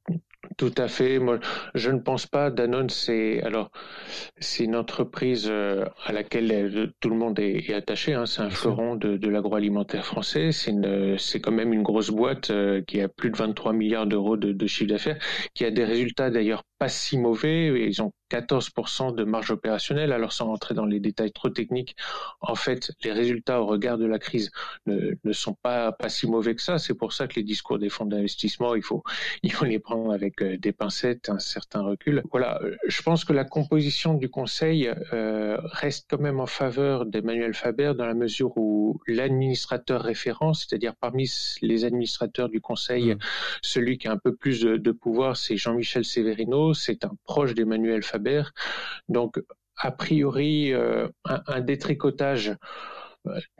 Tout 0.57 0.75
à 0.77 0.89
fait. 0.89 1.19
Moi, 1.19 1.39
je 1.75 1.88
ne 1.93 1.99
pense 2.01 2.27
pas. 2.27 2.51
Danone, 2.51 2.91
c'est 2.91 3.43
alors 3.43 3.71
c'est 4.41 4.65
une 4.65 4.77
entreprise 4.77 5.47
euh, 5.49 5.85
à 6.05 6.13
laquelle 6.13 6.51
euh, 6.53 6.87
tout 7.01 7.11
le 7.11 7.17
monde 7.17 7.39
est, 7.39 7.73
attaché. 7.73 8.15
Hein. 8.15 8.27
C'est 8.27 8.43
un 8.43 8.51
fleuron 8.51 8.97
de, 8.97 9.17
de 9.17 9.29
l'agroalimentaire 9.29 10.05
français. 10.05 10.51
C'est 10.53 11.41
quand 11.41 11.53
même 11.53 11.73
une 11.73 11.83
grosse 11.83 12.11
boîte 12.11 12.51
euh, 12.51 12.83
qui 12.83 13.01
a 13.01 13.09
plus 13.09 13.31
de 13.31 13.37
23 13.37 13.73
milliards 13.73 14.07
d'euros 14.07 14.37
de, 14.37 14.53
de 14.53 14.67
chiffre 14.67 14.91
d'affaires, 14.91 15.19
qui 15.55 15.65
a 15.65 15.71
des 15.71 15.85
résultats 15.85 16.31
d'ailleurs 16.31 16.65
pas 16.79 16.89
si 16.89 17.19
mauvais. 17.19 17.89
Ils 17.89 18.03
ont 18.03 18.13
14% 18.31 19.15
de 19.15 19.25
marge 19.25 19.51
opérationnelle. 19.51 20.13
Alors 20.13 20.33
sans 20.33 20.47
rentrer 20.47 20.75
dans 20.75 20.85
les 20.85 21.01
détails 21.01 21.33
trop 21.33 21.49
techniques, 21.49 21.97
en 22.41 22.55
fait, 22.55 22.93
les 23.03 23.13
résultats 23.13 23.61
au 23.61 23.67
regard 23.67 23.99
de 23.99 24.07
la 24.07 24.19
crise 24.19 24.51
ne, 24.87 25.15
ne 25.25 25.33
sont 25.33 25.55
pas 25.55 25.93
pas 25.93 26.09
si 26.09 26.27
mauvais 26.27 26.55
que 26.55 26.63
ça. 26.63 26.79
C'est 26.79 26.95
pour 26.95 27.13
ça 27.13 27.27
que 27.27 27.37
les 27.37 27.43
discours 27.43 27.79
des 27.79 27.89
fonds 27.89 28.07
d'investissement, 28.07 28.75
il 28.75 28.83
faut 28.83 29.03
il 29.43 29.53
faut 29.53 29.65
les 29.65 29.79
prendre 29.79 30.13
avec 30.13 30.43
euh, 30.43 30.57
des 30.59 30.73
pincettes, 30.73 31.29
un 31.29 31.39
certain 31.39 31.83
recul. 31.83 32.23
Voilà, 32.31 32.61
euh, 32.63 32.77
je 32.87 33.03
pense 33.03 33.25
que 33.25 33.33
la 33.33 33.45
composition 33.45 34.15
du 34.15 34.29
conseil 34.29 34.91
euh, 35.13 35.59
reste 35.63 36.07
quand 36.11 36.21
même 36.21 36.41
en 36.41 36.47
faveur 36.47 37.07
d'Emmanuel 37.07 37.55
Faber 37.55 37.93
dans 37.97 38.07
la 38.07 38.15
mesure 38.15 38.57
où 38.57 39.01
l'administrateur 39.07 40.03
référent, 40.03 40.55
c'est-à-dire 40.55 40.95
parmi 40.97 41.31
les 41.63 41.85
administrateurs 41.85 42.49
du 42.49 42.61
conseil, 42.61 43.15
mmh. 43.15 43.19
celui 43.63 43.99
qui 43.99 44.09
a 44.09 44.13
un 44.13 44.19
peu 44.19 44.35
plus 44.35 44.61
de, 44.61 44.77
de 44.77 44.93
pouvoir, 44.93 45.37
c'est 45.37 45.57
Jean-Michel 45.57 46.05
Severino. 46.05 46.68
C'est 46.75 47.05
un 47.05 47.13
proche 47.25 47.55
d'Emmanuel 47.55 48.03
Faber. 48.03 48.43
Donc, 49.09 49.41
a 49.77 49.93
priori, 49.93 50.73
euh, 50.73 51.09
un, 51.25 51.61
détricotage 51.61 52.53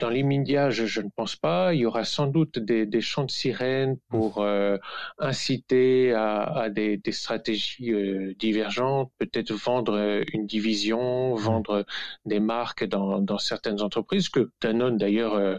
dans 0.01 0.11
l'immédiat, 0.11 0.71
je, 0.71 0.87
je, 0.87 1.01
ne 1.01 1.09
pense 1.15 1.37
pas. 1.37 1.75
Il 1.75 1.81
y 1.81 1.87
aura 1.87 2.05
sans 2.05 2.27
doute 2.27 2.59
des, 2.59 2.87
des 2.87 3.01
chants 3.01 3.25
de 3.25 3.31
sirène 3.31 3.97
pour 4.09 4.41
mmh. 4.41 4.45
euh, 4.45 4.79
inciter 5.19 6.13
à, 6.13 6.43
à 6.43 6.69
des, 6.69 6.97
des, 6.97 7.13
stratégies 7.13 7.93
euh, 7.93 8.35
divergentes, 8.39 9.11
peut-être 9.19 9.53
vendre 9.53 9.97
euh, 9.97 10.23
une 10.33 10.47
division, 10.47 11.35
mmh. 11.35 11.39
vendre 11.39 11.87
des 12.25 12.41
marques 12.41 12.85
dans, 12.85 13.21
dans 13.21 13.39
certaines 13.39 13.83
entreprises, 13.83 14.29
que 14.29 14.51
Danone 14.61 14.97
d'ailleurs 14.97 15.59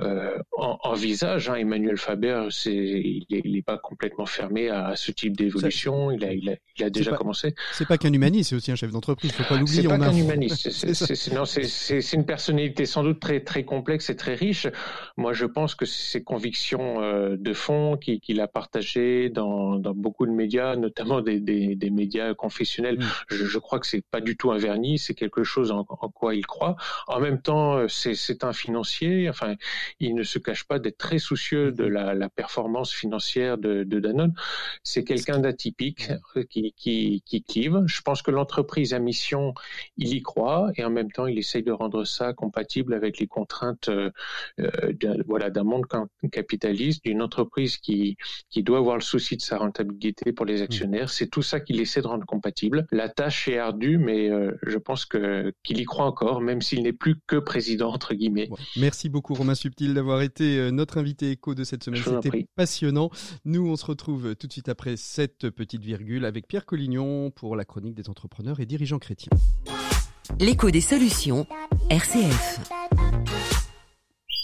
euh, 0.00 0.38
envisage. 0.52 1.48
Hein. 1.48 1.54
Emmanuel 1.56 1.96
Faber, 1.96 2.48
c'est, 2.50 2.72
il 2.72 3.52
n'est 3.52 3.62
pas 3.62 3.78
complètement 3.78 4.26
fermé 4.26 4.68
à, 4.70 4.96
ce 4.96 5.12
type 5.12 5.36
d'évolution. 5.36 6.10
Il 6.10 6.24
a, 6.24 6.32
il 6.32 6.48
a, 6.50 6.56
il 6.76 6.84
a 6.84 6.90
déjà 6.90 7.12
commencé. 7.12 7.54
C'est 7.72 7.86
pas 7.86 7.98
qu'un 7.98 8.12
humaniste, 8.12 8.50
c'est 8.50 8.56
aussi 8.56 8.72
un 8.72 8.76
chef 8.76 8.90
d'entreprise. 8.90 9.32
Faut 9.32 9.44
pas 9.44 9.58
l'oublier. 9.58 9.82
C'est 9.82 9.88
pas 9.88 9.98
qu'un 9.98 10.12
humaniste. 10.12 10.70
C'est 10.70 12.16
une 12.16 12.26
personnalité 12.26 12.86
sans 12.86 13.02
doute 13.02 13.20
très 13.20 13.40
très 13.50 13.64
complexe 13.64 14.10
et 14.10 14.16
très 14.16 14.36
riche. 14.36 14.68
Moi, 15.16 15.32
je 15.32 15.44
pense 15.44 15.74
que 15.74 15.84
ses 15.84 16.22
convictions 16.22 17.02
euh, 17.02 17.36
de 17.36 17.52
fond 17.52 17.96
qu'il 17.96 18.40
a 18.40 18.46
partagées 18.46 19.28
dans, 19.28 19.74
dans, 19.74 19.92
beaucoup 19.92 20.24
de 20.24 20.30
médias, 20.30 20.76
notamment 20.76 21.20
des, 21.20 21.40
des, 21.40 21.74
des 21.74 21.90
médias 21.90 22.32
confessionnels, 22.34 22.98
mm. 23.00 23.06
je, 23.28 23.44
je, 23.44 23.58
crois 23.58 23.80
que 23.80 23.88
c'est 23.88 24.04
pas 24.08 24.20
du 24.20 24.36
tout 24.36 24.52
un 24.52 24.58
vernis, 24.58 25.00
c'est 25.00 25.14
quelque 25.14 25.42
chose 25.42 25.72
en, 25.72 25.84
en, 25.88 26.08
quoi 26.10 26.36
il 26.36 26.46
croit. 26.46 26.76
En 27.08 27.18
même 27.18 27.42
temps, 27.42 27.76
euh, 27.76 27.88
c'est 27.88 28.44
un 28.44 28.52
financier. 28.52 29.28
Enfin, 29.28 29.56
il 29.98 30.14
ne 30.14 30.22
se 30.22 30.38
cache 30.38 30.62
pas 30.62 30.78
d'être 30.78 30.98
très 30.98 31.18
soucieux 31.18 31.72
de 31.72 31.84
la, 31.84 32.14
la 32.14 32.28
performance 32.28 32.92
financière 32.92 33.58
de, 33.58 33.82
de 33.82 33.98
Danone. 33.98 34.32
C'est 34.84 35.02
quelqu'un 35.02 35.40
d'atypique 35.40 36.10
euh, 36.36 36.44
qui, 36.48 36.72
qui, 36.76 37.24
qui 37.26 37.42
clive. 37.42 37.82
Je 37.86 38.00
pense 38.02 38.22
que 38.22 38.30
l'entreprise 38.30 38.94
à 38.94 39.00
mission, 39.00 39.54
il 39.96 40.14
y 40.14 40.22
croit 40.22 40.70
et 40.76 40.84
en 40.84 40.90
même 40.90 41.10
temps, 41.10 41.26
il 41.26 41.36
essaye 41.36 41.64
de 41.64 41.72
rendre 41.72 42.04
ça 42.04 42.32
compatible 42.32 42.94
avec 42.94 43.18
les 43.18 43.26
contraintes 43.30 43.88
euh, 43.88 44.10
d'un, 44.58 45.16
voilà, 45.26 45.48
d'un 45.48 45.64
monde 45.64 45.86
capitaliste, 46.30 47.04
d'une 47.04 47.22
entreprise 47.22 47.78
qui, 47.78 48.16
qui 48.50 48.62
doit 48.62 48.78
avoir 48.78 48.96
le 48.96 49.02
souci 49.02 49.36
de 49.36 49.42
sa 49.42 49.56
rentabilité 49.56 50.32
pour 50.32 50.44
les 50.44 50.60
actionnaires. 50.60 51.08
C'est 51.08 51.28
tout 51.28 51.42
ça 51.42 51.60
qu'il 51.60 51.80
essaie 51.80 52.02
de 52.02 52.06
rendre 52.06 52.26
compatible. 52.26 52.86
La 52.90 53.08
tâche 53.08 53.48
est 53.48 53.58
ardue, 53.58 53.96
mais 53.96 54.28
euh, 54.28 54.52
je 54.62 54.76
pense 54.76 55.06
que, 55.06 55.52
qu'il 55.62 55.80
y 55.80 55.84
croit 55.84 56.04
encore, 56.04 56.40
même 56.40 56.60
s'il 56.60 56.82
n'est 56.82 56.92
plus 56.92 57.16
que 57.26 57.36
président, 57.36 57.92
entre 57.92 58.14
guillemets. 58.14 58.50
Merci 58.76 59.08
beaucoup 59.08 59.34
Romain 59.34 59.54
Subtil 59.54 59.94
d'avoir 59.94 60.22
été 60.22 60.58
euh, 60.58 60.70
notre 60.70 60.98
invité 60.98 61.30
écho 61.30 61.54
de 61.54 61.64
cette 61.64 61.84
semaine. 61.84 62.02
C'était 62.02 62.46
passionnant. 62.56 63.10
Nous, 63.44 63.66
on 63.66 63.76
se 63.76 63.86
retrouve 63.86 64.34
tout 64.36 64.46
de 64.46 64.52
suite 64.52 64.68
après 64.68 64.96
cette 64.96 65.50
petite 65.50 65.82
virgule 65.82 66.24
avec 66.24 66.46
Pierre 66.48 66.66
Collignon 66.66 67.30
pour 67.30 67.56
la 67.56 67.64
chronique 67.64 67.94
des 67.94 68.08
entrepreneurs 68.08 68.60
et 68.60 68.66
dirigeants 68.66 68.98
chrétiens. 68.98 69.32
L'écho 70.38 70.70
des 70.70 70.80
solutions, 70.80 71.46
RCF. 71.90 72.60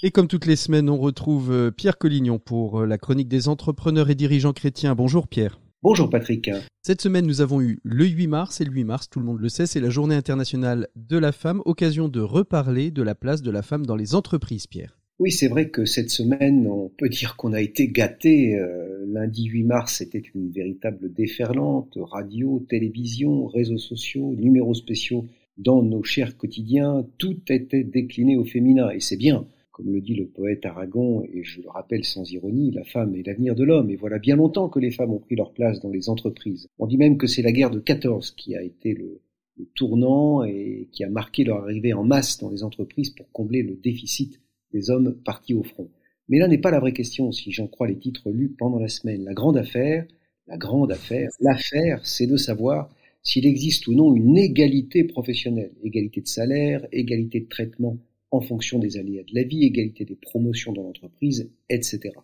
Et 0.02 0.10
comme 0.10 0.28
toutes 0.28 0.44
les 0.44 0.56
semaines, 0.56 0.90
on 0.90 0.98
retrouve 0.98 1.50
euh, 1.50 1.70
Pierre 1.70 1.96
Collignon 1.96 2.38
pour 2.38 2.80
euh, 2.80 2.86
la 2.86 2.98
chronique 2.98 3.28
des 3.28 3.48
entrepreneurs 3.48 4.10
et 4.10 4.14
dirigeants 4.14 4.52
chrétiens. 4.52 4.94
Bonjour 4.94 5.26
Pierre. 5.26 5.58
Bonjour 5.82 6.10
Patrick. 6.10 6.50
Cette 6.82 7.00
semaine, 7.00 7.26
nous 7.26 7.40
avons 7.40 7.62
eu 7.62 7.78
le 7.82 8.04
8 8.04 8.26
mars, 8.26 8.60
et 8.60 8.64
le 8.64 8.72
8 8.72 8.84
mars, 8.84 9.08
tout 9.08 9.20
le 9.20 9.24
monde 9.24 9.40
le 9.40 9.48
sait, 9.48 9.66
c'est 9.66 9.80
la 9.80 9.88
journée 9.88 10.14
internationale 10.14 10.88
de 10.96 11.16
la 11.16 11.32
femme, 11.32 11.62
occasion 11.64 12.08
de 12.08 12.20
reparler 12.20 12.90
de 12.90 13.02
la 13.02 13.14
place 13.14 13.40
de 13.40 13.50
la 13.50 13.62
femme 13.62 13.86
dans 13.86 13.96
les 13.96 14.14
entreprises, 14.14 14.66
Pierre. 14.66 14.98
Oui, 15.18 15.30
c'est 15.30 15.48
vrai 15.48 15.70
que 15.70 15.86
cette 15.86 16.10
semaine, 16.10 16.66
on 16.66 16.90
peut 16.90 17.08
dire 17.08 17.36
qu'on 17.36 17.54
a 17.54 17.62
été 17.62 17.88
gâté. 17.88 18.58
Euh, 18.58 19.06
lundi 19.06 19.44
8 19.44 19.64
mars, 19.64 19.94
c'était 19.94 20.22
une 20.34 20.50
véritable 20.50 21.10
déferlante. 21.10 21.96
Radio, 21.96 22.62
télévision, 22.68 23.46
réseaux 23.46 23.78
sociaux, 23.78 24.34
numéros 24.36 24.74
spéciaux 24.74 25.24
dans 25.56 25.82
nos 25.82 26.02
chers 26.02 26.36
quotidiens, 26.36 27.06
tout 27.16 27.38
était 27.48 27.84
décliné 27.84 28.36
au 28.36 28.44
féminin, 28.44 28.90
et 28.90 29.00
c'est 29.00 29.16
bien. 29.16 29.46
Comme 29.76 29.92
le 29.92 30.00
dit 30.00 30.14
le 30.14 30.26
poète 30.26 30.64
Aragon, 30.64 31.22
et 31.22 31.44
je 31.44 31.60
le 31.60 31.68
rappelle 31.68 32.02
sans 32.02 32.24
ironie, 32.32 32.70
la 32.70 32.82
femme 32.82 33.14
est 33.14 33.26
l'avenir 33.26 33.54
de 33.54 33.62
l'homme, 33.62 33.90
et 33.90 33.96
voilà 33.96 34.18
bien 34.18 34.34
longtemps 34.34 34.70
que 34.70 34.78
les 34.78 34.90
femmes 34.90 35.12
ont 35.12 35.18
pris 35.18 35.36
leur 35.36 35.52
place 35.52 35.80
dans 35.80 35.90
les 35.90 36.08
entreprises. 36.08 36.66
On 36.78 36.86
dit 36.86 36.96
même 36.96 37.18
que 37.18 37.26
c'est 37.26 37.42
la 37.42 37.52
guerre 37.52 37.68
de 37.68 37.78
14 37.78 38.30
qui 38.30 38.56
a 38.56 38.62
été 38.62 38.94
le, 38.94 39.20
le 39.58 39.66
tournant 39.74 40.44
et 40.44 40.88
qui 40.92 41.04
a 41.04 41.10
marqué 41.10 41.44
leur 41.44 41.58
arrivée 41.58 41.92
en 41.92 42.04
masse 42.04 42.38
dans 42.38 42.48
les 42.48 42.62
entreprises 42.62 43.10
pour 43.10 43.30
combler 43.32 43.62
le 43.62 43.76
déficit 43.76 44.40
des 44.72 44.88
hommes 44.88 45.14
partis 45.26 45.52
au 45.52 45.62
front. 45.62 45.90
Mais 46.30 46.38
là 46.38 46.48
n'est 46.48 46.56
pas 46.56 46.70
la 46.70 46.80
vraie 46.80 46.94
question, 46.94 47.30
si 47.30 47.52
j'en 47.52 47.66
crois 47.66 47.86
les 47.86 47.98
titres 47.98 48.30
lus 48.30 48.48
pendant 48.48 48.78
la 48.78 48.88
semaine. 48.88 49.24
La 49.24 49.34
grande 49.34 49.58
affaire, 49.58 50.06
la 50.46 50.56
grande 50.56 50.90
affaire, 50.90 51.28
l'affaire, 51.38 52.00
c'est 52.06 52.26
de 52.26 52.38
savoir 52.38 52.88
s'il 53.22 53.44
existe 53.44 53.88
ou 53.88 53.92
non 53.92 54.16
une 54.16 54.38
égalité 54.38 55.04
professionnelle, 55.04 55.72
égalité 55.84 56.22
de 56.22 56.28
salaire, 56.28 56.86
égalité 56.92 57.40
de 57.40 57.48
traitement 57.48 57.98
en 58.30 58.40
fonction 58.40 58.78
des 58.78 58.96
aléas 58.96 59.22
de 59.22 59.34
la 59.34 59.44
vie, 59.44 59.64
égalité 59.64 60.04
des 60.04 60.16
promotions 60.16 60.72
dans 60.72 60.82
l'entreprise, 60.82 61.50
etc. 61.68 62.14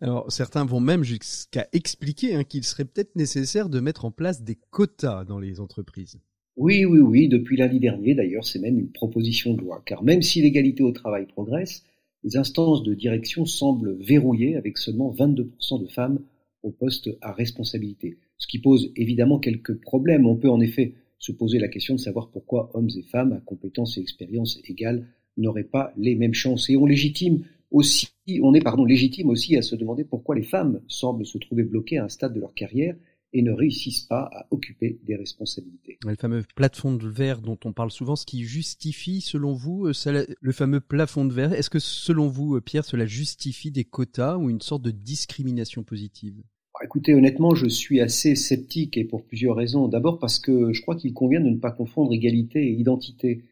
Alors 0.00 0.30
certains 0.30 0.64
vont 0.64 0.80
même 0.80 1.02
jusqu'à 1.02 1.68
expliquer 1.72 2.34
hein, 2.34 2.44
qu'il 2.44 2.64
serait 2.64 2.84
peut-être 2.84 3.16
nécessaire 3.16 3.68
de 3.68 3.80
mettre 3.80 4.04
en 4.04 4.10
place 4.10 4.42
des 4.42 4.58
quotas 4.70 5.24
dans 5.24 5.38
les 5.38 5.60
entreprises. 5.60 6.20
Oui, 6.56 6.84
oui, 6.84 7.00
oui, 7.00 7.28
depuis 7.28 7.56
lundi 7.56 7.80
dernier 7.80 8.14
d'ailleurs, 8.14 8.44
c'est 8.44 8.60
même 8.60 8.78
une 8.78 8.92
proposition 8.92 9.54
de 9.54 9.60
loi, 9.60 9.82
car 9.84 10.04
même 10.04 10.22
si 10.22 10.40
l'égalité 10.42 10.82
au 10.82 10.92
travail 10.92 11.26
progresse, 11.26 11.82
les 12.22 12.36
instances 12.36 12.82
de 12.82 12.94
direction 12.94 13.44
semblent 13.44 13.96
verrouillées 14.00 14.56
avec 14.56 14.78
seulement 14.78 15.12
22% 15.12 15.82
de 15.82 15.88
femmes 15.88 16.20
au 16.62 16.70
poste 16.70 17.10
à 17.20 17.32
responsabilité 17.32 18.18
ce 18.38 18.46
qui 18.46 18.58
pose 18.58 18.92
évidemment 18.96 19.38
quelques 19.38 19.80
problèmes. 19.80 20.26
On 20.26 20.36
peut 20.36 20.50
en 20.50 20.60
effet 20.60 20.94
se 21.18 21.32
poser 21.32 21.58
la 21.58 21.68
question 21.68 21.94
de 21.94 22.00
savoir 22.00 22.28
pourquoi 22.30 22.70
hommes 22.74 22.90
et 22.96 23.02
femmes 23.02 23.32
à 23.32 23.40
compétences 23.40 23.96
et 23.96 24.00
expériences 24.00 24.60
égales 24.68 25.06
n'auraient 25.36 25.64
pas 25.64 25.92
les 25.96 26.14
mêmes 26.14 26.34
chances. 26.34 26.70
Et 26.70 26.76
on 26.76 26.86
légitime 26.86 27.44
aussi, 27.70 28.08
on 28.42 28.54
est 28.54 28.62
pardon 28.62 28.84
légitime 28.84 29.30
aussi 29.30 29.56
à 29.56 29.62
se 29.62 29.74
demander 29.74 30.04
pourquoi 30.04 30.34
les 30.34 30.42
femmes 30.42 30.80
semblent 30.88 31.26
se 31.26 31.38
trouver 31.38 31.64
bloquées 31.64 31.98
à 31.98 32.04
un 32.04 32.08
stade 32.08 32.34
de 32.34 32.40
leur 32.40 32.54
carrière 32.54 32.94
et 33.34 33.42
ne 33.42 33.50
réussissent 33.50 34.02
pas 34.02 34.30
à 34.32 34.46
occuper 34.52 35.00
des 35.04 35.16
responsabilités. 35.16 35.98
Le 36.06 36.14
fameux 36.14 36.44
plafond 36.54 36.94
de 36.94 37.08
verre 37.08 37.42
dont 37.42 37.58
on 37.64 37.72
parle 37.72 37.90
souvent, 37.90 38.14
ce 38.14 38.24
qui 38.24 38.44
justifie, 38.44 39.20
selon 39.20 39.54
vous, 39.54 39.86
euh, 39.86 40.26
le 40.40 40.52
fameux 40.52 40.80
plafond 40.80 41.24
de 41.24 41.32
verre, 41.32 41.52
est-ce 41.52 41.68
que 41.68 41.80
selon 41.80 42.28
vous, 42.28 42.54
euh, 42.54 42.60
Pierre, 42.60 42.84
cela 42.84 43.06
justifie 43.06 43.72
des 43.72 43.84
quotas 43.84 44.36
ou 44.36 44.50
une 44.50 44.60
sorte 44.60 44.82
de 44.82 44.92
discrimination 44.92 45.82
positive? 45.82 46.40
Écoutez, 46.82 47.14
honnêtement, 47.14 47.54
je 47.54 47.66
suis 47.66 48.00
assez 48.00 48.36
sceptique 48.36 48.96
et 48.96 49.04
pour 49.04 49.24
plusieurs 49.24 49.56
raisons. 49.56 49.88
D'abord 49.88 50.18
parce 50.18 50.38
que 50.38 50.72
je 50.72 50.82
crois 50.82 50.96
qu'il 50.96 51.12
convient 51.12 51.40
de 51.40 51.48
ne 51.48 51.58
pas 51.58 51.70
confondre 51.70 52.12
égalité 52.12 52.62
et 52.64 52.72
identité. 52.72 53.42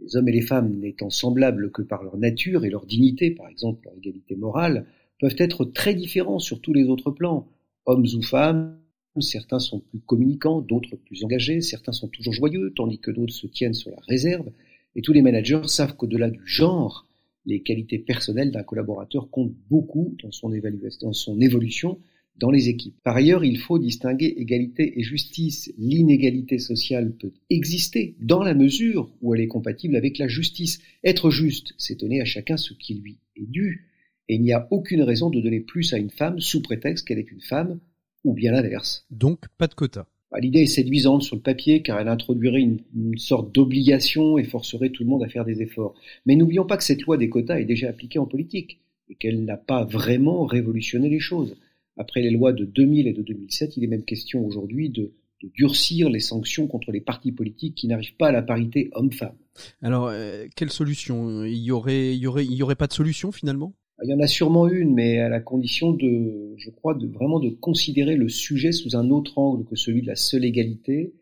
Les 0.00 0.16
hommes 0.16 0.28
et 0.28 0.32
les 0.32 0.40
femmes 0.42 0.78
n'étant 0.78 1.10
semblables 1.10 1.70
que 1.70 1.82
par 1.82 2.02
leur 2.02 2.16
nature 2.16 2.64
et 2.64 2.70
leur 2.70 2.86
dignité, 2.86 3.30
par 3.30 3.48
exemple 3.48 3.84
leur 3.84 3.96
égalité 3.96 4.36
morale, 4.36 4.86
peuvent 5.20 5.36
être 5.38 5.64
très 5.64 5.94
différents 5.94 6.38
sur 6.38 6.60
tous 6.60 6.72
les 6.72 6.84
autres 6.84 7.10
plans. 7.10 7.48
Hommes 7.86 8.06
ou 8.16 8.22
femmes, 8.22 8.78
certains 9.20 9.58
sont 9.58 9.80
plus 9.80 10.00
communicants, 10.00 10.60
d'autres 10.60 10.96
plus 10.96 11.24
engagés, 11.24 11.60
certains 11.60 11.92
sont 11.92 12.08
toujours 12.08 12.32
joyeux, 12.32 12.72
tandis 12.74 12.98
que 12.98 13.10
d'autres 13.10 13.34
se 13.34 13.46
tiennent 13.46 13.74
sur 13.74 13.90
la 13.90 14.00
réserve. 14.06 14.50
Et 14.94 15.02
tous 15.02 15.12
les 15.12 15.22
managers 15.22 15.66
savent 15.66 15.96
qu'au-delà 15.96 16.30
du 16.30 16.46
genre, 16.46 17.06
les 17.46 17.62
qualités 17.62 17.98
personnelles 17.98 18.50
d'un 18.50 18.62
collaborateur 18.62 19.30
comptent 19.30 19.54
beaucoup 19.70 20.16
dans 20.22 20.30
son, 20.30 20.52
évaluation, 20.52 21.08
dans 21.08 21.12
son 21.12 21.40
évolution 21.40 21.98
dans 22.38 22.50
les 22.50 22.68
équipes. 22.68 22.94
Par 23.02 23.16
ailleurs, 23.16 23.44
il 23.44 23.58
faut 23.58 23.78
distinguer 23.78 24.34
égalité 24.36 24.98
et 24.98 25.02
justice. 25.02 25.72
L'inégalité 25.78 26.58
sociale 26.58 27.12
peut 27.12 27.32
exister 27.50 28.14
dans 28.20 28.42
la 28.42 28.54
mesure 28.54 29.10
où 29.20 29.34
elle 29.34 29.40
est 29.40 29.48
compatible 29.48 29.96
avec 29.96 30.18
la 30.18 30.28
justice. 30.28 30.80
Être 31.04 31.30
juste, 31.30 31.74
c'est 31.78 32.00
donner 32.00 32.20
à 32.20 32.24
chacun 32.24 32.56
ce 32.56 32.74
qui 32.74 32.94
lui 32.94 33.18
est 33.36 33.50
dû. 33.50 33.86
Et 34.28 34.34
il 34.34 34.42
n'y 34.42 34.52
a 34.52 34.68
aucune 34.70 35.02
raison 35.02 35.30
de 35.30 35.40
donner 35.40 35.60
plus 35.60 35.92
à 35.94 35.98
une 35.98 36.10
femme 36.10 36.38
sous 36.40 36.62
prétexte 36.62 37.06
qu'elle 37.06 37.18
est 37.18 37.32
une 37.32 37.40
femme, 37.40 37.80
ou 38.24 38.34
bien 38.34 38.52
l'inverse. 38.52 39.06
Donc, 39.10 39.40
pas 39.56 39.66
de 39.66 39.74
quota. 39.74 40.06
Bah, 40.30 40.38
l'idée 40.40 40.60
est 40.60 40.66
séduisante 40.66 41.22
sur 41.22 41.36
le 41.36 41.42
papier 41.42 41.80
car 41.80 41.98
elle 41.98 42.08
introduirait 42.08 42.60
une, 42.60 42.80
une 42.94 43.16
sorte 43.16 43.54
d'obligation 43.54 44.36
et 44.36 44.44
forcerait 44.44 44.90
tout 44.90 45.02
le 45.02 45.08
monde 45.08 45.22
à 45.22 45.28
faire 45.28 45.46
des 45.46 45.62
efforts. 45.62 45.94
Mais 46.26 46.36
n'oublions 46.36 46.66
pas 46.66 46.76
que 46.76 46.84
cette 46.84 47.02
loi 47.02 47.16
des 47.16 47.30
quotas 47.30 47.58
est 47.58 47.64
déjà 47.64 47.88
appliquée 47.88 48.18
en 48.18 48.26
politique 48.26 48.80
et 49.08 49.14
qu'elle 49.14 49.44
n'a 49.44 49.56
pas 49.56 49.84
vraiment 49.84 50.44
révolutionné 50.44 51.08
les 51.08 51.20
choses. 51.20 51.56
Après 51.98 52.22
les 52.22 52.30
lois 52.30 52.52
de 52.52 52.64
2000 52.64 53.08
et 53.08 53.12
de 53.12 53.22
2007, 53.22 53.76
il 53.76 53.84
est 53.84 53.88
même 53.88 54.04
question 54.04 54.44
aujourd'hui 54.44 54.88
de 54.88 55.12
de 55.42 55.48
durcir 55.54 56.08
les 56.08 56.20
sanctions 56.20 56.66
contre 56.66 56.90
les 56.90 57.00
partis 57.00 57.32
politiques 57.32 57.76
qui 57.76 57.86
n'arrivent 57.86 58.16
pas 58.16 58.28
à 58.28 58.32
la 58.32 58.42
parité 58.42 58.90
homme-femme. 58.92 59.36
Alors, 59.82 60.08
euh, 60.08 60.46
quelle 60.56 60.70
solution? 60.70 61.44
Il 61.44 61.58
y 61.58 61.70
aurait, 61.70 62.14
il 62.14 62.18
y 62.18 62.26
aurait, 62.26 62.44
il 62.44 62.54
y 62.54 62.62
aurait 62.62 62.74
pas 62.74 62.86
de 62.86 62.92
solution 62.92 63.32
finalement? 63.32 63.72
Il 64.04 64.10
y 64.10 64.14
en 64.14 64.20
a 64.20 64.28
sûrement 64.28 64.68
une, 64.68 64.94
mais 64.94 65.18
à 65.18 65.28
la 65.28 65.40
condition 65.40 65.92
de, 65.92 66.54
je 66.56 66.70
crois, 66.70 66.94
de 66.94 67.06
vraiment 67.08 67.40
de 67.40 67.50
considérer 67.50 68.16
le 68.16 68.28
sujet 68.28 68.70
sous 68.70 68.96
un 68.96 69.10
autre 69.10 69.38
angle 69.38 69.64
que 69.64 69.74
celui 69.74 70.02
de 70.02 70.06
la 70.06 70.14
seule 70.14 70.44
égalité 70.44 71.14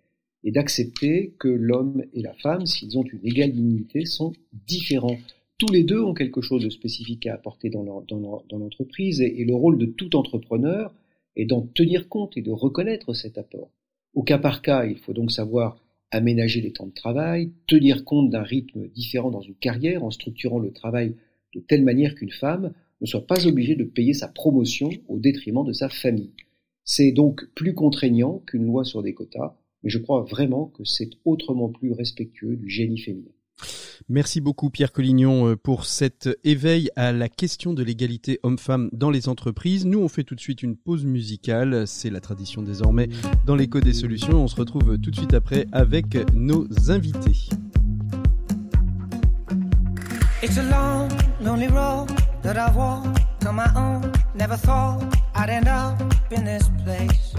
et 0.45 0.53
d'accepter 0.53 1.35
que 1.39 1.49
l'homme 1.49 2.05
et 2.13 2.21
la 2.21 2.35
femme, 2.35 2.67
s'ils 2.67 2.99
ont 2.99 3.05
une 3.05 3.25
égale 3.25 3.53
dignité, 3.53 4.05
sont 4.05 4.33
différents. 4.67 5.17
Tous 5.59 5.73
les 5.73 5.85
deux 5.85 6.03
ont 6.03 6.13
quelque 6.13 6.43
chose 6.43 6.63
de 6.63 6.69
spécifique 6.69 7.27
à 7.27 7.35
apporter 7.35 7.71
dans 7.71 7.83
l'entreprise 7.83 9.23
et 9.23 9.45
le 9.45 9.55
rôle 9.55 9.79
de 9.79 9.87
tout 9.87 10.15
entrepreneur 10.15 10.95
est 11.35 11.47
d'en 11.47 11.63
tenir 11.63 12.11
compte 12.11 12.37
et 12.37 12.43
de 12.43 12.51
reconnaître 12.51 13.15
cet 13.15 13.39
apport. 13.39 13.71
Au 14.13 14.23
cas 14.23 14.37
par 14.37 14.61
cas, 14.61 14.85
il 14.85 14.99
faut 14.99 15.15
donc 15.15 15.33
savoir 15.33 15.79
aménager 16.11 16.61
les 16.61 16.73
temps 16.73 16.87
de 16.87 16.93
travail, 16.93 17.53
tenir 17.67 18.05
compte 18.05 18.29
d'un 18.29 18.43
rythme 18.43 18.87
différent 18.89 19.31
dans 19.31 19.41
une 19.41 19.55
carrière 19.55 20.05
en 20.05 20.11
structurant 20.11 20.59
le 20.59 20.73
travail 20.73 21.17
de 21.55 21.61
telle 21.61 21.85
manière 21.85 22.15
qu'une 22.15 22.31
femme 22.31 22.73
ne 23.01 23.07
soit 23.07 23.27
pas 23.27 23.47
obligée 23.47 23.77
de 23.77 23.85
payer 23.85 24.13
sa 24.13 24.29
promotion 24.29 24.91
au 25.09 25.19
détriment 25.19 25.65
de 25.65 25.73
sa 25.73 25.89
famille. 25.89 26.33
C'est 26.85 27.13
donc 27.13 27.47
plus 27.55 27.75
contraignant 27.75 28.43
qu'une 28.47 28.67
loi 28.67 28.85
sur 28.85 29.03
des 29.03 29.15
quotas, 29.15 29.57
mais 29.83 29.91
je 29.91 29.99
crois 29.99 30.23
vraiment 30.23 30.67
que 30.67 30.85
c'est 30.85 31.11
autrement 31.25 31.71
plus 31.71 31.93
respectueux 31.93 32.57
du 32.57 32.69
génie 32.69 32.99
féminin. 32.99 33.33
Merci 34.09 34.41
beaucoup 34.41 34.71
Pierre 34.71 34.93
Collignon 34.93 35.49
euh, 35.49 35.57
pour 35.57 35.85
cet 35.85 36.29
éveil 36.45 36.91
à 36.97 37.13
la 37.13 37.29
question 37.29 37.73
de 37.73 37.83
l'égalité 37.83 38.41
homme-femme 38.43 38.89
dans 38.93 39.11
les 39.11 39.29
entreprises. 39.29 39.87
Nous 39.87 39.99
on 39.99 40.09
fait 40.09 40.25
tout 40.25 40.35
de 40.35 40.41
suite 40.41 40.63
une 40.63 40.77
pause 40.77 41.05
musicale, 41.05 41.87
c'est 41.87 42.11
la 42.11 42.21
tradition 42.21 42.63
désormais 42.63 43.09
dans 43.47 43.57
l'écho 43.57 43.81
des 43.81 43.93
solutions. 43.93 44.43
On 44.45 44.49
se 44.49 44.57
retrouve 44.57 44.99
tout 44.99 45.11
de 45.11 45.17
suite 45.17 45.35
après 45.35 45.67
avec 45.73 46.17
nos 46.35 46.67
invités. 46.89 47.49
It's 50.43 50.59
a 50.59 50.63
long, 50.63 51.09
lonely 51.41 51.69
road 51.69 52.09
that 52.43 52.57
I 52.57 52.71
walk 52.77 53.05
my 53.53 53.71
own. 53.75 54.13
Never 54.35 54.57
thought 54.57 55.03
I'd 55.35 55.49
end 55.49 55.69
up 55.69 56.01
in 56.31 56.45
this 56.45 56.69
place. 56.85 57.35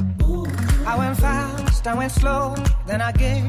I 0.86 0.98
went 0.98 1.18
fast, 1.18 1.86
I 1.86 1.94
went 1.94 2.12
slow, 2.12 2.56
then 2.88 3.02
I 3.02 3.12
gave. 3.12 3.44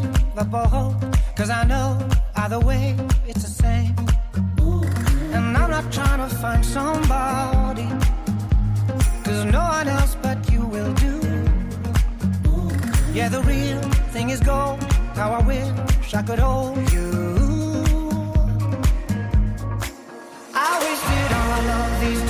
Cause 1.39 1.51
I 1.51 1.63
know 1.63 1.97
either 2.35 2.59
way 2.59 2.97
it's 3.29 3.45
the 3.45 3.63
same. 3.63 3.95
And 5.33 5.57
I'm 5.57 5.71
not 5.71 5.93
trying 5.93 6.29
to 6.29 6.35
find 6.35 6.67
somebody. 6.67 7.89
Cause 9.23 9.45
no 9.45 9.61
one 9.61 9.87
else 9.87 10.17
but 10.21 10.51
you 10.51 10.67
will 10.67 10.93
do. 10.95 11.15
Yeah, 13.15 13.29
the 13.29 13.43
real 13.43 13.81
thing 14.13 14.31
is 14.31 14.41
gold. 14.41 14.83
How 15.15 15.31
I 15.31 15.47
wish 15.47 16.13
I 16.13 16.23
could 16.23 16.41
hold 16.41 16.93
you. 16.93 17.29
on 21.69 22.01
the 22.01 22.28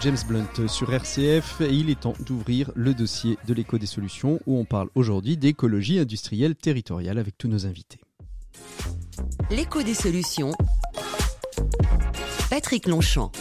James 0.00 0.18
Blunt 0.26 0.68
sur 0.68 0.92
RCF 0.92 1.60
et 1.60 1.72
il 1.72 1.90
est 1.90 2.00
temps 2.00 2.14
d'ouvrir 2.20 2.70
le 2.74 2.94
dossier 2.94 3.38
de 3.46 3.54
l'écho 3.54 3.78
des 3.78 3.86
solutions 3.86 4.40
où 4.46 4.58
on 4.58 4.64
parle 4.64 4.88
aujourd'hui 4.94 5.36
d'écologie 5.36 5.98
industrielle 5.98 6.54
territoriale 6.54 7.18
avec 7.18 7.36
tous 7.36 7.48
nos 7.48 7.66
invités. 7.66 7.98
L'écho 9.50 9.82
des 9.82 9.94
solutions. 9.94 10.52
Patrick 12.50 12.86
Longchamp. 12.86 13.32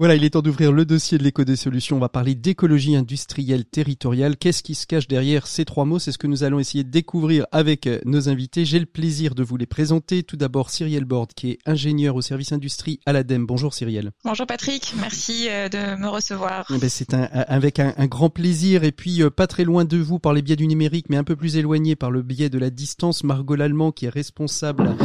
Voilà, 0.00 0.14
il 0.14 0.24
est 0.24 0.30
temps 0.30 0.40
d'ouvrir 0.40 0.72
le 0.72 0.86
dossier 0.86 1.18
de 1.18 1.22
l'éco 1.22 1.44
des 1.44 1.56
solutions. 1.56 1.98
On 1.98 2.00
va 2.00 2.08
parler 2.08 2.34
d'écologie 2.34 2.96
industrielle 2.96 3.66
territoriale. 3.66 4.38
Qu'est-ce 4.38 4.62
qui 4.62 4.74
se 4.74 4.86
cache 4.86 5.06
derrière 5.08 5.46
ces 5.46 5.66
trois 5.66 5.84
mots? 5.84 5.98
C'est 5.98 6.10
ce 6.10 6.16
que 6.16 6.26
nous 6.26 6.42
allons 6.42 6.58
essayer 6.58 6.84
de 6.84 6.88
découvrir 6.88 7.46
avec 7.52 7.86
euh, 7.86 8.00
nos 8.06 8.30
invités. 8.30 8.64
J'ai 8.64 8.78
le 8.78 8.86
plaisir 8.86 9.34
de 9.34 9.42
vous 9.42 9.58
les 9.58 9.66
présenter. 9.66 10.22
Tout 10.22 10.38
d'abord, 10.38 10.70
Cyrielle 10.70 11.04
Bord, 11.04 11.28
qui 11.28 11.50
est 11.50 11.58
ingénieur 11.66 12.16
au 12.16 12.22
service 12.22 12.50
industrie 12.50 12.98
à 13.04 13.12
l'ADEME. 13.12 13.44
Bonjour 13.44 13.74
Cyrielle. 13.74 14.12
Bonjour 14.24 14.46
Patrick, 14.46 14.94
merci 14.98 15.48
euh, 15.50 15.68
de 15.68 16.00
me 16.00 16.08
recevoir. 16.08 16.64
Eh 16.74 16.78
ben, 16.78 16.88
c'est 16.88 17.12
un, 17.12 17.24
avec 17.24 17.78
un, 17.78 17.92
grand 18.06 18.30
plaisir. 18.30 18.84
Et 18.84 18.92
puis, 18.92 19.22
euh, 19.22 19.28
pas 19.28 19.46
très 19.46 19.64
loin 19.64 19.84
de 19.84 19.98
vous 19.98 20.18
par 20.18 20.32
les 20.32 20.40
biais 20.40 20.56
du 20.56 20.66
numérique, 20.66 21.10
mais 21.10 21.18
un 21.18 21.24
peu 21.24 21.36
plus 21.36 21.58
éloigné 21.58 21.94
par 21.94 22.10
le 22.10 22.22
biais 22.22 22.48
de 22.48 22.58
la 22.58 22.70
distance, 22.70 23.22
Margot 23.22 23.54
Lallemand, 23.54 23.92
qui 23.92 24.06
est 24.06 24.08
responsable, 24.08 24.96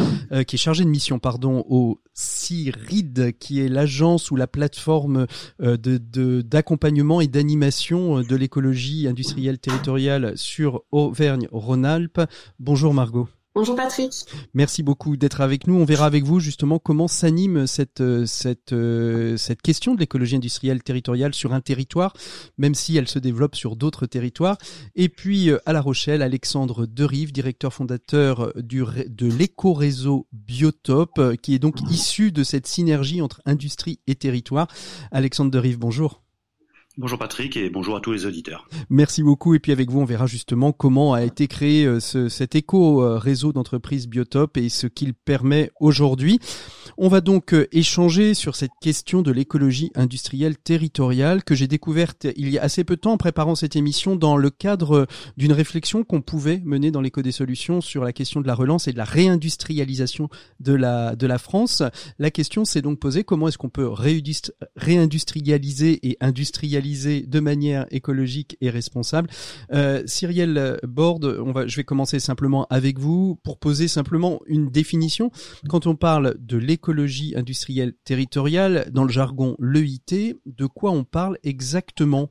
qui 0.47 0.55
est 0.55 0.57
chargée 0.57 0.85
de 0.85 0.89
mission, 0.89 1.19
pardon, 1.19 1.65
au 1.67 1.99
CIRID, 2.13 3.37
qui 3.37 3.59
est 3.59 3.67
l'agence 3.67 4.31
ou 4.31 4.37
la 4.37 4.47
plateforme 4.47 4.84
euh, 4.87 5.77
de 5.77 6.41
d'accompagnement 6.41 7.21
et 7.21 7.27
d'animation 7.27 8.19
euh, 8.19 8.23
de 8.23 8.35
l'écologie 8.35 9.07
industrielle 9.07 9.59
territoriale 9.59 10.33
sur 10.37 10.83
Auvergne-Rhône-Alpes. 10.91 12.21
Bonjour 12.59 12.93
Margot. 12.93 13.27
Bonjour 13.55 13.77
Patrick. 13.77 14.11
Merci 14.53 14.83
beaucoup 14.83 15.15
d'être 15.15 15.39
avec 15.39 15.65
nous. 15.65 15.75
On 15.75 15.85
verra 15.85 16.05
avec 16.07 16.25
vous 16.25 16.41
justement 16.41 16.77
comment 16.77 17.07
s'anime 17.07 17.67
cette 17.67 18.01
euh, 18.01 18.25
cette 18.25 18.73
euh, 18.73 19.37
cette 19.37 19.61
question 19.61 19.95
de 19.95 20.01
l'écologie 20.01 20.35
industrielle 20.35 20.83
territoriale 20.83 21.33
sur 21.33 21.53
un 21.53 21.61
territoire, 21.61 22.11
même 22.57 22.75
si 22.75 22.97
elle 22.97 23.07
se 23.07 23.17
développe 23.17 23.55
sur 23.55 23.77
d'autres 23.77 24.07
territoires. 24.07 24.57
Et 24.95 25.07
puis 25.07 25.49
euh, 25.49 25.57
à 25.65 25.71
La 25.71 25.79
Rochelle, 25.79 26.21
Alexandre 26.21 26.85
Derive, 26.85 27.31
directeur 27.31 27.73
fondateur 27.73 28.51
du 28.57 28.83
de 29.07 29.31
l'éco-réseau 29.31 30.27
Biotop, 30.33 31.37
qui 31.41 31.55
est 31.55 31.59
donc 31.59 31.79
issu 31.89 32.33
de 32.33 32.43
cette 32.43 32.67
synergie 32.67 33.21
entre 33.21 33.41
industrie 33.45 34.01
et 34.05 34.15
territoire. 34.15 34.67
Alexandre 35.13 35.49
Derive, 35.49 35.79
bonjour. 35.79 36.24
Bonjour 36.97 37.19
Patrick 37.19 37.57
et 37.57 37.69
bonjour 37.69 37.97
à 37.97 37.99
tous 37.99 38.13
les 38.13 38.25
auditeurs. 38.25 38.69
Merci 38.89 39.21
beaucoup 39.21 39.53
et 39.53 39.59
puis 39.59 39.73
avec 39.73 39.89
vous 39.89 39.99
on 39.99 40.05
verra 40.05 40.27
justement 40.27 40.71
comment 40.71 41.13
a 41.13 41.25
été 41.25 41.47
créé 41.47 41.85
euh, 41.85 41.99
ce, 41.99 42.29
cet 42.29 42.55
éco-réseau 42.55 43.51
d'entreprises 43.51 44.07
Biotop 44.07 44.55
et 44.55 44.69
ce 44.69 44.87
qu'il 44.87 45.13
permet 45.13 45.71
aujourd'hui. 45.81 46.39
On 46.97 47.09
va 47.09 47.19
donc 47.19 47.53
euh, 47.53 47.67
échanger 47.73 48.33
sur 48.33 48.55
cette 48.55 48.71
question 48.79 49.21
de 49.21 49.31
l'écologie 49.33 49.91
industrielle 49.93 50.57
territoriale 50.57 51.43
que 51.43 51.53
j'ai 51.53 51.67
découverte 51.67 52.27
il 52.37 52.49
y 52.49 52.57
a 52.57 52.63
assez 52.63 52.85
peu 52.85 52.95
de 52.95 53.01
temps 53.01 53.11
en 53.11 53.17
préparant 53.17 53.55
cette 53.55 53.75
émission 53.75 54.15
dans 54.15 54.37
le 54.37 54.49
cadre 54.49 55.05
d'une 55.35 55.51
réflexion 55.51 56.05
qu'on 56.05 56.21
pouvait 56.21 56.61
mener 56.63 56.91
dans 56.91 57.01
l'éco 57.01 57.21
des 57.21 57.33
solutions 57.33 57.81
sur 57.81 58.05
la 58.05 58.13
question 58.13 58.39
de 58.39 58.47
la 58.47 58.55
relance 58.55 58.87
et 58.87 58.93
de 58.93 58.97
la 58.97 59.03
réindustrialisation 59.03 60.29
de 60.61 60.73
la, 60.73 61.17
de 61.17 61.27
la 61.27 61.39
France. 61.39 61.83
La 62.19 62.31
question 62.31 62.63
s'est 62.63 62.81
donc 62.81 62.99
posée 63.01 63.25
comment 63.25 63.49
est-ce 63.49 63.57
qu'on 63.57 63.67
peut 63.67 63.89
réindustrialiser 64.77 66.07
et 66.07 66.15
industrialiser 66.21 66.84
de 66.85 67.39
manière 67.39 67.85
écologique 67.91 68.57
et 68.61 68.69
responsable. 68.69 69.29
Euh, 69.73 70.03
Cyrielle 70.05 70.79
Borde, 70.83 71.37
je 71.67 71.75
vais 71.75 71.83
commencer 71.83 72.19
simplement 72.19 72.67
avec 72.69 72.99
vous 72.99 73.39
pour 73.43 73.57
poser 73.57 73.87
simplement 73.87 74.39
une 74.45 74.69
définition. 74.69 75.31
Quand 75.69 75.87
on 75.87 75.95
parle 75.95 76.35
de 76.39 76.57
l'écologie 76.57 77.33
industrielle 77.35 77.93
territoriale, 78.03 78.89
dans 78.91 79.03
le 79.03 79.11
jargon 79.11 79.55
l'EIT, 79.59 80.37
de 80.45 80.65
quoi 80.65 80.91
on 80.91 81.03
parle 81.03 81.37
exactement? 81.43 82.29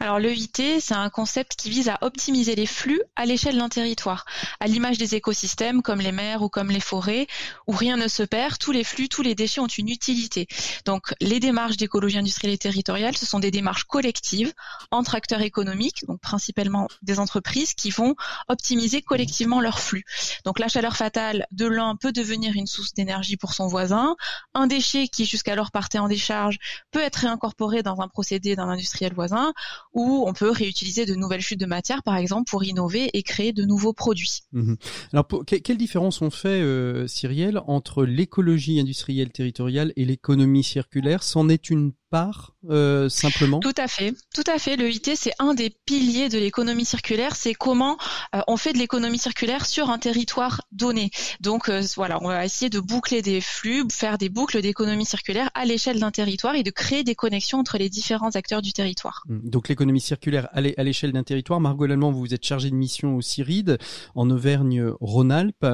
Alors 0.00 0.18
l'EIT, 0.18 0.80
c'est 0.80 0.94
un 0.94 1.10
concept 1.10 1.56
qui 1.56 1.70
vise 1.70 1.88
à 1.88 1.98
optimiser 2.02 2.54
les 2.54 2.66
flux 2.66 3.00
à 3.16 3.26
l'échelle 3.26 3.58
d'un 3.58 3.68
territoire, 3.68 4.24
à 4.60 4.66
l'image 4.66 4.98
des 4.98 5.14
écosystèmes 5.14 5.82
comme 5.82 6.00
les 6.00 6.12
mers 6.12 6.42
ou 6.42 6.48
comme 6.48 6.70
les 6.70 6.80
forêts, 6.80 7.26
où 7.66 7.72
rien 7.72 7.96
ne 7.96 8.08
se 8.08 8.22
perd, 8.22 8.58
tous 8.58 8.72
les 8.72 8.84
flux, 8.84 9.08
tous 9.08 9.22
les 9.22 9.34
déchets 9.34 9.60
ont 9.60 9.66
une 9.66 9.88
utilité. 9.88 10.46
Donc 10.84 11.14
les 11.20 11.40
démarches 11.40 11.76
d'écologie 11.76 12.18
industrielle 12.18 12.54
et 12.54 12.58
territoriale, 12.58 13.16
ce 13.16 13.26
sont 13.26 13.40
des 13.40 13.50
démarches 13.50 13.84
collectives 13.84 14.52
entre 14.90 15.14
acteurs 15.14 15.42
économiques, 15.42 16.04
donc 16.06 16.20
principalement 16.20 16.88
des 17.02 17.18
entreprises, 17.18 17.74
qui 17.74 17.90
vont 17.90 18.14
optimiser 18.48 19.02
collectivement 19.02 19.60
leurs 19.60 19.80
flux. 19.80 20.04
Donc 20.44 20.58
la 20.58 20.68
chaleur 20.68 20.96
fatale 20.96 21.46
de 21.50 21.66
l'un 21.66 21.96
peut 21.96 22.12
devenir 22.12 22.54
une 22.54 22.66
source 22.66 22.94
d'énergie 22.94 23.36
pour 23.36 23.52
son 23.52 23.66
voisin, 23.66 24.16
un 24.54 24.66
déchet 24.66 25.08
qui 25.08 25.26
jusqu'alors 25.26 25.70
partait 25.70 25.98
en 25.98 26.08
décharge 26.08 26.58
peut 26.90 27.00
être 27.00 27.16
réincorporé 27.16 27.82
dans 27.82 28.00
un 28.00 28.08
procédé 28.08 28.56
d'un 28.56 28.68
industriel 28.68 29.12
voisin, 29.12 29.47
où 29.92 30.24
on 30.26 30.32
peut 30.32 30.50
réutiliser 30.50 31.06
de 31.06 31.14
nouvelles 31.14 31.40
chutes 31.40 31.60
de 31.60 31.66
matière, 31.66 32.02
par 32.02 32.16
exemple, 32.16 32.50
pour 32.50 32.64
innover 32.64 33.10
et 33.12 33.22
créer 33.22 33.52
de 33.52 33.64
nouveaux 33.64 33.92
produits. 33.92 34.40
Mhm. 34.52 34.76
Alors, 35.12 35.26
quelle 35.46 35.78
différence 35.78 36.22
on 36.22 36.30
fait, 36.30 36.60
euh, 36.60 37.06
Cyrielle, 37.06 37.60
entre 37.66 38.04
l'écologie 38.04 38.80
industrielle 38.80 39.30
territoriale 39.30 39.92
et 39.96 40.04
l'économie 40.04 40.64
circulaire? 40.64 41.22
C'en 41.22 41.48
est 41.48 41.70
une 41.70 41.92
part 42.10 42.54
euh, 42.68 43.08
simplement? 43.08 43.60
Tout 43.60 43.74
à 43.76 43.88
fait, 43.88 44.14
tout 44.34 44.44
à 44.46 44.58
fait. 44.58 44.76
Le 44.76 44.90
IT, 44.90 45.10
c'est 45.14 45.32
un 45.38 45.54
des 45.54 45.70
piliers 45.70 46.28
de 46.28 46.38
l'économie 46.38 46.84
circulaire. 46.84 47.36
C'est 47.36 47.54
comment 47.54 47.96
euh, 48.34 48.40
on 48.48 48.56
fait 48.56 48.72
de 48.72 48.78
l'économie 48.78 49.18
circulaire 49.18 49.66
sur 49.66 49.90
un 49.90 49.98
territoire 49.98 50.62
donné. 50.72 51.10
Donc 51.40 51.68
euh, 51.68 51.82
voilà, 51.96 52.18
on 52.22 52.28
va 52.28 52.44
essayer 52.44 52.70
de 52.70 52.80
boucler 52.80 53.22
des 53.22 53.40
flux, 53.40 53.84
faire 53.90 54.18
des 54.18 54.28
boucles 54.28 54.60
d'économie 54.60 55.04
circulaire 55.04 55.50
à 55.54 55.64
l'échelle 55.64 56.00
d'un 56.00 56.10
territoire 56.10 56.54
et 56.54 56.62
de 56.62 56.70
créer 56.70 57.04
des 57.04 57.14
connexions 57.14 57.58
entre 57.58 57.78
les 57.78 57.88
différents 57.88 58.30
acteurs 58.30 58.62
du 58.62 58.72
territoire. 58.72 59.22
Mmh. 59.28 59.50
Donc 59.50 59.68
l'économie 59.68 60.00
circulaire 60.00 60.48
à 60.52 60.60
l'échelle 60.60 61.12
d'un 61.12 61.22
territoire. 61.22 61.60
Margot 61.60 61.86
Lallemand, 61.86 62.12
vous 62.12 62.34
êtes 62.34 62.44
chargée 62.44 62.70
de 62.70 62.74
mission 62.74 63.16
au 63.16 63.22
CIRID 63.22 63.78
en 64.14 64.30
Auvergne-Rhône-Alpes. 64.30 65.66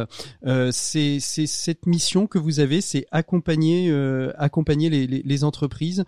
c'est 0.73 1.21
cette 1.21 1.87
mission 1.87 2.27
que 2.27 2.39
vous 2.39 2.61
avez, 2.61 2.81
c'est 2.81 3.07
accompagner 3.11 3.93
accompagner 4.39 4.91
les, 4.91 5.07
les, 5.07 5.23
les 5.25 5.45
entreprises 5.45 5.85
euh, 5.95 6.05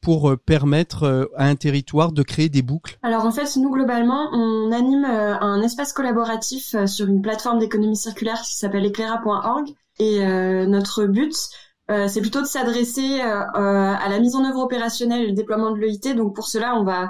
pour 0.00 0.30
euh, 0.30 0.36
permettre 0.36 1.04
euh, 1.04 1.26
à 1.36 1.46
un 1.46 1.56
territoire 1.56 2.12
de 2.12 2.22
créer 2.22 2.48
des 2.48 2.62
boucles. 2.62 2.98
Alors 3.02 3.24
en 3.24 3.30
fait, 3.30 3.56
nous 3.56 3.70
globalement, 3.70 4.28
on 4.32 4.72
anime 4.72 5.04
un 5.04 5.60
espace 5.62 5.92
collaboratif 5.92 6.76
sur 6.86 7.06
une 7.06 7.22
plateforme 7.22 7.58
d'économie 7.58 7.96
circulaire 7.96 8.40
qui 8.42 8.56
s'appelle 8.56 8.84
éclaira.org 8.84 9.68
et 9.98 10.24
notre 10.66 11.06
but 11.06 11.34
c'est 12.08 12.20
plutôt 12.20 12.40
de 12.40 12.46
s'adresser 12.46 13.20
à 13.20 14.08
la 14.08 14.18
mise 14.18 14.34
en 14.34 14.44
œuvre 14.44 14.60
opérationnelle 14.60 15.22
et 15.22 15.26
le 15.28 15.32
déploiement 15.32 15.70
de 15.70 15.78
l'EIT. 15.78 16.14
Donc 16.14 16.34
pour 16.34 16.48
cela, 16.48 16.74
on 16.76 16.84
va 16.84 17.08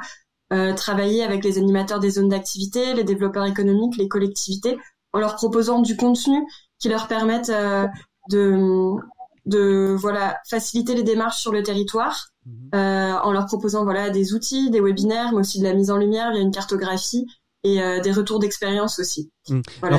travailler 0.74 1.24
avec 1.24 1.44
les 1.44 1.58
animateurs 1.58 1.98
des 1.98 2.10
zones 2.10 2.28
d'activité, 2.28 2.94
les 2.94 3.04
développeurs 3.04 3.46
économiques, 3.46 3.96
les 3.96 4.08
collectivités, 4.08 4.78
en 5.12 5.18
leur 5.18 5.36
proposant 5.36 5.80
du 5.80 5.96
contenu 5.96 6.46
qui 6.78 6.88
leur 6.88 7.08
permette 7.08 7.50
de, 8.30 8.94
de 9.46 9.96
voilà 9.98 10.38
faciliter 10.48 10.94
les 10.94 11.02
démarches 11.02 11.40
sur 11.40 11.52
le 11.52 11.62
territoire 11.62 12.28
Euh, 12.74 13.12
en 13.22 13.32
leur 13.32 13.46
proposant 13.46 13.84
voilà 13.84 14.10
des 14.10 14.34
outils, 14.34 14.70
des 14.70 14.80
webinaires, 14.80 15.32
mais 15.32 15.40
aussi 15.40 15.58
de 15.58 15.64
la 15.64 15.74
mise 15.74 15.90
en 15.90 15.96
lumière 15.96 16.32
via 16.32 16.40
une 16.40 16.50
cartographie 16.50 17.26
et 17.64 17.82
euh, 17.82 18.00
des 18.00 18.12
retours 18.12 18.38
d'expérience 18.38 18.98
aussi. 18.98 19.30
Mhm. 19.48 19.62
Voilà, 19.80 19.98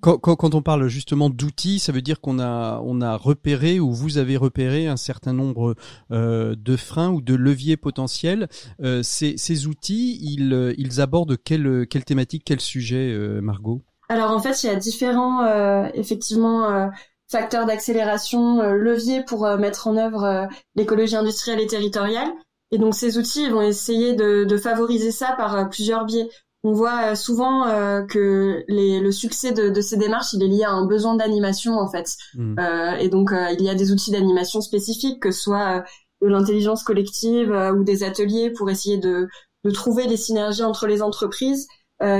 quand, 0.00 0.18
quand, 0.18 0.36
quand, 0.36 0.54
on 0.54 0.62
parle 0.62 0.88
justement 0.88 1.30
d'outils, 1.30 1.78
ça 1.78 1.92
veut 1.92 2.02
dire 2.02 2.20
qu'on 2.20 2.38
a 2.38 2.80
on 2.84 3.00
a 3.00 3.16
repéré 3.16 3.80
ou 3.80 3.92
vous 3.92 4.18
avez 4.18 4.36
repéré 4.36 4.86
un 4.86 4.96
certain 4.96 5.32
nombre 5.32 5.74
euh, 6.10 6.54
de 6.58 6.76
freins 6.76 7.10
ou 7.10 7.22
de 7.22 7.34
leviers 7.34 7.76
potentiels. 7.76 8.48
Euh, 8.82 9.02
ces, 9.02 9.36
ces 9.38 9.66
outils, 9.66 10.18
ils, 10.20 10.74
ils 10.76 11.00
abordent 11.00 11.36
quelle 11.42 11.86
quelle 11.88 12.04
thématique, 12.04 12.42
quel 12.44 12.60
sujet, 12.60 13.10
euh, 13.12 13.40
Margot? 13.40 13.82
Alors 14.10 14.30
en 14.30 14.40
fait, 14.40 14.62
il 14.62 14.66
y 14.66 14.70
a 14.70 14.76
différents 14.76 15.44
euh, 15.44 15.88
effectivement 15.94 16.90
facteurs 17.30 17.66
d'accélération, 17.66 18.60
euh, 18.60 18.72
leviers 18.72 19.22
pour 19.22 19.44
euh, 19.44 19.58
mettre 19.58 19.86
en 19.86 19.96
œuvre 19.96 20.24
euh, 20.24 20.46
l'écologie 20.74 21.16
industrielle 21.16 21.60
et 21.60 21.66
territoriale. 21.66 22.28
Et 22.70 22.78
donc 22.78 22.94
ces 22.94 23.18
outils 23.18 23.48
vont 23.48 23.62
essayer 23.62 24.14
de, 24.14 24.44
de 24.44 24.56
favoriser 24.56 25.10
ça 25.10 25.34
par 25.36 25.68
plusieurs 25.70 26.04
biais. 26.04 26.28
On 26.64 26.72
voit 26.72 27.14
souvent 27.14 27.64
que 28.08 28.64
les, 28.66 29.00
le 29.00 29.12
succès 29.12 29.52
de, 29.52 29.70
de, 29.70 29.80
ces 29.80 29.96
démarches, 29.96 30.32
il 30.32 30.42
est 30.42 30.48
lié 30.48 30.64
à 30.64 30.72
un 30.72 30.84
besoin 30.84 31.14
d'animation 31.14 31.78
en 31.78 31.88
fait. 31.88 32.16
Mmh. 32.34 32.56
et 32.98 33.08
donc 33.08 33.30
il 33.32 33.62
y 33.62 33.70
a 33.70 33.74
des 33.74 33.92
outils 33.92 34.10
d'animation 34.10 34.60
spécifiques, 34.60 35.22
que 35.22 35.30
ce 35.30 35.40
soit 35.40 35.84
de 36.20 36.26
l'intelligence 36.26 36.82
collective 36.82 37.56
ou 37.74 37.84
des 37.84 38.02
ateliers 38.02 38.50
pour 38.50 38.68
essayer 38.68 38.98
de, 38.98 39.28
de 39.64 39.70
trouver 39.70 40.06
des 40.06 40.18
synergies 40.18 40.64
entre 40.64 40.88
les 40.88 41.00
entreprises. 41.00 41.68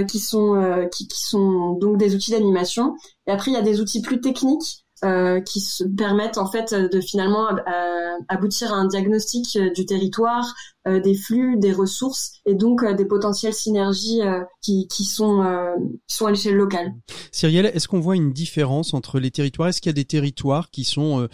qui 0.09 0.21
sont 0.21 0.89
qui, 0.93 1.09
qui, 1.09 1.21
sont 1.21 1.73
donc 1.73 1.99
des 1.99 2.15
outils 2.15 2.31
d'animation. 2.31 2.95
Et 3.27 3.33
après, 3.33 3.51
il 3.51 3.55
y 3.55 3.59
a 3.59 3.63
des 3.63 3.81
outils 3.81 4.01
plus 4.01 4.21
techniques 4.21 4.87
euh, 5.05 5.41
qui 5.41 5.61
se 5.61 5.85
permettent 5.85 6.39
en 6.39 6.51
fait 6.51 6.75
de 6.75 7.01
finalement 7.01 7.51
euh, 7.51 8.19
aboutir 8.29 8.73
à 8.73 8.77
un 8.77 8.87
diagnostic 8.87 9.57
euh, 9.57 9.71
du 9.71 9.87
territoire, 9.87 10.55
des 11.03 11.15
flux, 11.15 11.57
des 11.59 11.73
ressources 11.73 12.33
et 12.47 12.55
donc 12.55 12.85
des 12.85 13.05
potentielles 13.05 13.55
synergies 13.55 14.21
qui, 14.63 14.89
qui, 14.89 15.05
sont, 15.05 15.45
qui 16.07 16.17
sont 16.17 16.27
à 16.27 16.31
l'échelle 16.31 16.57
locale. 16.57 16.93
Cyrielle, 17.33 17.67
est-ce 17.67 17.89
qu'on 17.89 18.01
voit 18.01 18.17
une 18.17 18.33
différence 18.33 18.95
entre 18.95 19.19
les 19.19 19.31
territoires? 19.31 19.69
Est-ce 19.69 19.81
qu'il 19.81 19.91
y 19.91 19.95
a 19.95 19.95
des 19.95 20.05
territoires 20.05 20.71
qui 20.71 20.85
sont 20.85 21.29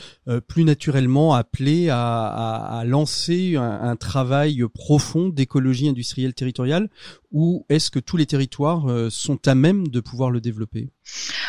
plus 0.48 0.64
naturellement 0.64 1.34
appelés 1.34 1.88
à, 1.88 2.26
à, 2.26 2.78
à 2.78 2.84
lancer 2.84 3.56
un, 3.56 3.80
un, 3.82 3.96
travail 3.96 4.64
profond 4.72 5.28
d'écologie 5.28 5.88
industrielle 5.88 6.34
territoriale? 6.34 6.90
Ou 7.32 7.66
est-ce 7.68 7.90
que 7.90 7.98
tous 7.98 8.16
les 8.16 8.26
territoires 8.26 8.86
sont 9.10 9.48
à 9.48 9.54
même 9.54 9.88
de 9.88 10.00
pouvoir 10.00 10.30
le 10.30 10.40
développer? 10.40 10.90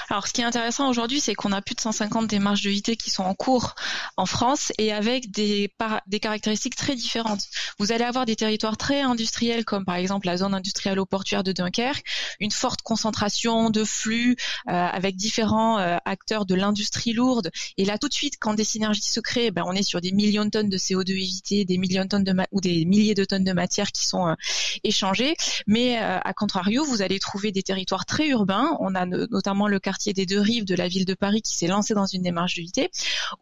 Alors, 0.10 0.28
ce 0.28 0.34
qui 0.34 0.42
est 0.42 0.46
intéressant 0.46 0.90
aujourd'hui, 0.90 1.20
c'est 1.20 1.34
qu'on 1.34 1.52
a 1.52 1.62
plus 1.62 1.76
de 1.76 1.82
150 1.82 2.28
démarches 2.28 2.62
de 2.62 2.70
IT 2.70 2.98
qui 2.98 3.10
sont 3.10 3.24
en 3.24 3.34
cours 3.34 3.76
en 4.18 4.26
France 4.26 4.72
et 4.78 4.92
avec 4.92 5.32
des, 5.32 5.74
des 6.08 6.20
caractéristiques 6.20 6.76
très 6.76 6.96
différentes. 6.96 7.46
Vous 7.80 7.92
allez 7.96 8.04
avoir 8.04 8.26
des 8.26 8.36
territoires 8.36 8.78
très 8.78 9.02
industriels, 9.02 9.66
comme 9.66 9.86
par 9.86 9.96
exemple 9.96 10.28
la 10.28 10.38
zone 10.38 10.54
industrielle 10.54 11.00
au 11.00 11.06
portuaire 11.06 11.44
de 11.44 11.52
Dunkerque, 11.52 12.04
une 12.40 12.52
forte 12.52 12.82
concentration 12.82 13.70
de 13.70 13.84
flux 13.84 14.36
euh, 14.68 14.72
avec 14.72 15.16
différents 15.16 15.80
euh, 15.80 15.98
acteurs 16.06 16.46
de 16.46 16.56
l'industrie 16.56 17.14
lourde. 17.14 17.52
Et 17.78 17.86
là, 17.86 17.98
tout 17.98 18.08
de 18.08 18.14
suite, 18.14 18.36
quand 18.40 18.54
des 18.54 18.64
synergies 18.64 19.02
se 19.02 19.20
créent, 19.20 19.52
ben, 19.52 19.64
on 19.66 19.74
est 19.74 19.84
sur 19.84 20.02
des 20.02 20.12
millions 20.12 20.46
de 20.46 20.50
tonnes 20.50 20.70
de 20.70 20.78
CO2 20.78 21.12
évité, 21.12 21.66
des 21.66 21.78
millions 21.78 22.04
de 22.04 22.10
tonnes 22.10 22.24
de 22.24 22.36
ou 22.52 22.62
des 22.62 22.86
milliers 22.86 23.16
de 23.16 23.24
tonnes 23.24 23.44
de 23.44 23.54
matière 23.54 23.92
qui 23.92 24.06
sont 24.06 24.28
euh, 24.28 24.36
échangées. 24.84 25.36
Mais 25.68 25.98
à 25.98 26.34
contrario, 26.34 26.84
vous 26.84 27.02
allez 27.02 27.20
trouver 27.20 27.52
des 27.52 27.64
territoires 27.64 28.06
très 28.06 28.28
urbains. 28.28 28.76
On 28.80 28.94
a 28.96 29.06
notamment 29.06 29.68
le 29.68 29.80
quartier 29.80 30.14
des 30.14 30.26
deux 30.26 30.40
rives 30.40 30.66
de 30.66 30.76
la 30.76 30.88
ville 30.88 31.06
de 31.06 31.14
Paris 31.14 31.42
qui 31.42 31.56
s'est 31.56 31.68
lancé 31.68 31.94
dans 31.94 32.06
une 32.06 32.22
démarche 32.22 32.56
d'unité, 32.56 32.92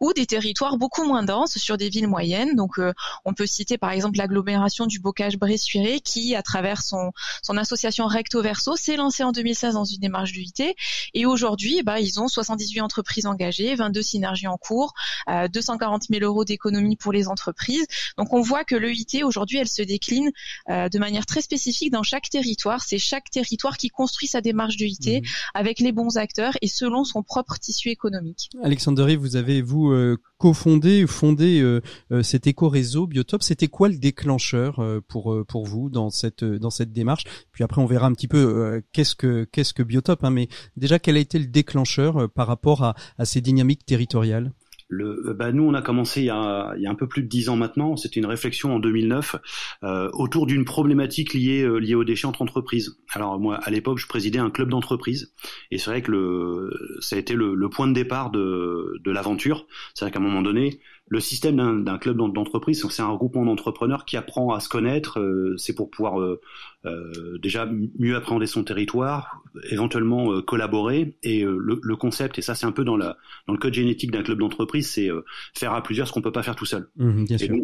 ou 0.00 0.12
des 0.12 0.26
territoires 0.26 0.76
beaucoup 0.76 1.04
moins 1.04 1.22
denses 1.22 1.58
sur 1.58 1.76
des 1.76 1.88
villes 1.88 2.08
moyennes. 2.08 2.54
Donc 2.54 2.78
euh, 2.78 2.92
on 3.24 3.34
peut 3.34 3.46
citer 3.46 3.78
par 3.78 3.90
exemple 3.90 4.16
l'agglomération 4.44 4.86
du 4.86 5.00
Bocage-Bressuire 5.00 6.00
qui, 6.04 6.34
à 6.34 6.42
travers 6.42 6.82
son, 6.82 7.12
son 7.42 7.56
association 7.56 8.06
Recto 8.06 8.42
Verso, 8.42 8.76
s'est 8.76 8.96
lancée 8.96 9.22
en 9.22 9.32
2016 9.32 9.74
dans 9.74 9.84
une 9.84 9.98
démarche 9.98 10.32
d'unité. 10.32 10.76
Et 11.14 11.24
aujourd'hui, 11.26 11.82
bah, 11.82 12.00
ils 12.00 12.20
ont 12.20 12.28
78 12.28 12.80
entreprises 12.80 13.26
engagées, 13.26 13.74
22 13.74 14.02
synergies 14.02 14.46
en 14.46 14.58
cours, 14.58 14.92
240 15.28 16.02
euh, 16.02 16.18
000 16.18 16.24
euros 16.24 16.44
d'économie 16.44 16.96
pour 16.96 17.12
les 17.12 17.28
entreprises. 17.28 17.86
Donc 18.18 18.32
on 18.32 18.42
voit 18.42 18.64
que 18.64 18.74
l'EIT 18.74 19.24
aujourd'hui, 19.24 19.58
elle 19.58 19.68
se 19.68 19.82
décline 19.82 20.30
euh, 20.68 20.88
de 20.88 20.98
manière 20.98 21.26
très 21.26 21.40
spécifique 21.40 21.90
dans 21.90 22.02
chaque 22.02 22.28
territoire. 22.28 22.82
C'est 22.82 22.98
chaque 22.98 23.30
territoire 23.30 23.76
qui 23.76 23.88
construit 23.88 24.28
sa 24.28 24.40
démarche 24.40 24.76
d'UIT 24.76 25.22
mmh. 25.22 25.26
avec 25.54 25.80
les 25.80 25.92
bons 25.92 26.18
acteurs 26.18 26.52
et 26.60 26.68
selon 26.68 27.04
son 27.04 27.22
propre 27.22 27.58
tissu 27.58 27.88
économique. 27.88 28.50
Alexandre, 28.62 29.14
vous 29.14 29.36
avez 29.36 29.62
vous 29.62 29.90
euh, 29.90 30.18
cofondé, 30.44 31.06
fondé 31.06 31.62
euh, 31.62 31.80
euh, 32.12 32.22
cet 32.22 32.46
éco-réseau 32.46 33.06
Biotop. 33.06 33.42
C'était 33.42 33.68
quoi 33.68 33.88
le 33.88 33.96
déclencheur 33.96 34.78
pour 35.08 35.34
pour 35.48 35.64
vous 35.64 35.88
dans 35.88 36.10
cette 36.10 36.44
dans 36.44 36.68
cette 36.68 36.92
démarche? 36.92 37.24
Puis 37.50 37.64
après, 37.64 37.80
on 37.80 37.86
verra 37.86 38.06
un 38.06 38.12
petit 38.12 38.28
peu 38.28 38.82
qu'est-ce 38.92 39.14
que 39.14 39.44
qu'est-ce 39.44 39.72
que 39.72 39.82
Biotop. 39.82 40.22
Hein, 40.22 40.28
mais 40.28 40.48
déjà, 40.76 40.98
quel 40.98 41.16
a 41.16 41.20
été 41.20 41.38
le 41.38 41.46
déclencheur 41.46 42.28
par 42.28 42.46
rapport 42.46 42.82
à, 42.82 42.94
à 43.16 43.24
ces 43.24 43.40
dynamiques 43.40 43.86
territoriales? 43.86 44.52
Le, 44.94 45.34
bah 45.34 45.52
nous, 45.52 45.64
on 45.64 45.74
a 45.74 45.82
commencé 45.82 46.20
il 46.22 46.26
y 46.26 46.30
a, 46.30 46.74
il 46.76 46.82
y 46.82 46.86
a 46.86 46.90
un 46.90 46.94
peu 46.94 47.08
plus 47.08 47.22
de 47.22 47.28
dix 47.28 47.48
ans 47.48 47.56
maintenant. 47.56 47.96
C'était 47.96 48.20
une 48.20 48.26
réflexion 48.26 48.74
en 48.74 48.78
2009 48.78 49.36
euh, 49.82 50.10
autour 50.12 50.46
d'une 50.46 50.64
problématique 50.64 51.34
liée, 51.34 51.62
euh, 51.62 51.78
liée 51.78 51.94
aux 51.94 52.04
déchets 52.04 52.26
entre 52.26 52.42
entreprises. 52.42 52.98
Alors 53.12 53.38
moi, 53.38 53.56
à 53.62 53.70
l'époque, 53.70 53.98
je 53.98 54.06
présidais 54.06 54.38
un 54.38 54.50
club 54.50 54.68
d'entreprise, 54.70 55.32
et 55.70 55.78
c'est 55.78 55.90
vrai 55.90 56.02
que 56.02 56.10
le, 56.10 56.98
ça 57.00 57.16
a 57.16 57.18
été 57.18 57.34
le, 57.34 57.54
le 57.54 57.68
point 57.68 57.86
de 57.88 57.92
départ 57.92 58.30
de, 58.30 59.00
de 59.02 59.10
l'aventure. 59.10 59.66
C'est 59.94 60.04
vrai 60.04 60.12
qu'à 60.12 60.18
un 60.18 60.22
moment 60.22 60.42
donné, 60.42 60.80
le 61.06 61.20
système 61.20 61.84
d'un 61.84 61.98
club 61.98 62.16
d'entreprise, 62.16 62.86
c'est 62.88 63.02
un 63.02 63.08
regroupement 63.08 63.44
d'entrepreneurs 63.44 64.04
qui 64.04 64.16
apprend 64.16 64.54
à 64.54 64.60
se 64.60 64.68
connaître. 64.68 65.20
Euh, 65.20 65.54
c'est 65.58 65.74
pour 65.74 65.90
pouvoir 65.90 66.20
euh, 66.20 66.40
euh, 66.86 67.38
déjà 67.42 67.68
mieux 67.98 68.16
appréhender 68.16 68.46
son 68.46 68.64
territoire, 68.64 69.42
éventuellement 69.70 70.40
collaborer. 70.42 71.16
Et 71.22 71.42
le, 71.42 71.78
le, 71.82 71.96
concept, 71.96 72.38
et 72.38 72.42
ça 72.42 72.54
c'est 72.54 72.66
un 72.66 72.72
peu 72.72 72.84
dans, 72.84 72.96
la, 72.96 73.16
dans 73.46 73.52
le 73.52 73.58
code 73.58 73.74
génétique 73.74 74.10
d'un 74.10 74.22
club 74.22 74.38
d'entreprise, 74.38 74.90
c'est 74.90 75.10
faire 75.54 75.74
à 75.74 75.82
plusieurs 75.82 76.08
ce 76.08 76.12
qu'on 76.12 76.22
peut 76.22 76.32
pas 76.32 76.42
faire 76.42 76.56
tout 76.56 76.66
seul. 76.66 76.88
Mmh, 76.96 77.24
bien 77.24 77.38
sûr 77.38 77.54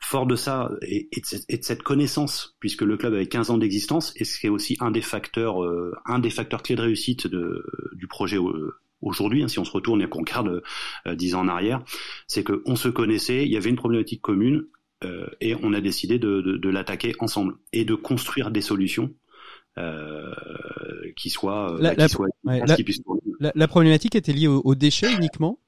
fort 0.00 0.26
de 0.26 0.34
ça 0.34 0.72
et, 0.82 1.08
de 1.14 1.62
cette 1.62 1.82
connaissance, 1.82 2.56
puisque 2.58 2.82
le 2.82 2.96
club 2.96 3.14
avait 3.14 3.26
15 3.26 3.50
ans 3.50 3.58
d'existence, 3.58 4.12
et 4.16 4.24
c'est 4.24 4.48
aussi 4.48 4.76
un 4.80 4.90
des 4.90 5.02
facteurs, 5.02 5.62
euh, 5.62 5.94
un 6.06 6.18
des 6.18 6.30
facteurs 6.30 6.62
clés 6.62 6.74
de 6.74 6.82
réussite 6.82 7.26
de, 7.26 7.64
du 7.92 8.08
projet 8.08 8.38
aujourd'hui, 9.02 9.42
hein, 9.42 9.48
si 9.48 9.58
on 9.58 9.64
se 9.64 9.72
retourne 9.72 10.02
et 10.02 10.08
qu'on 10.08 10.20
regarde 10.20 10.62
euh, 11.06 11.14
10 11.14 11.34
ans 11.34 11.40
en 11.40 11.48
arrière, 11.48 11.82
c'est 12.26 12.44
qu'on 12.44 12.76
se 12.76 12.88
connaissait, 12.88 13.44
il 13.44 13.52
y 13.52 13.56
avait 13.56 13.70
une 13.70 13.76
problématique 13.76 14.22
commune, 14.22 14.66
euh, 15.04 15.26
et 15.40 15.54
on 15.62 15.72
a 15.72 15.80
décidé 15.80 16.18
de, 16.18 16.40
de, 16.42 16.56
de 16.56 16.68
l'attaquer 16.68 17.14
ensemble 17.20 17.54
et 17.72 17.84
de 17.84 17.94
construire 17.94 18.50
des 18.50 18.60
solutions 18.60 19.14
euh, 19.78 20.34
qui 21.16 21.30
soient, 21.30 21.76
la, 21.80 21.90
bah, 21.90 21.94
la, 21.96 22.06
qui 22.06 22.12
soient 22.12 22.26
ouais, 22.44 22.60
la, 22.66 22.76
la, 23.40 23.52
la, 23.54 23.68
problématique 23.68 24.14
était 24.14 24.32
liée 24.32 24.48
aux, 24.48 24.60
aux 24.60 24.74
déchets 24.74 25.14
uniquement 25.14 25.58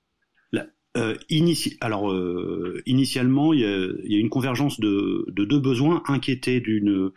euh, 0.97 1.15
initi 1.31 1.79
alors 1.81 2.13
euh, 2.13 2.83
initialement, 2.85 3.53
il 3.55 3.61
y, 3.61 3.65
a, 3.65 3.87
il 4.05 4.13
y, 4.13 4.17
a, 4.17 4.19
une 4.19 4.29
convergence 4.29 4.79
de, 4.79 5.25
de 5.31 5.45
deux 5.45 5.59
besoins. 5.59 6.03
inquiétés 6.07 6.61
d'une 6.61 7.11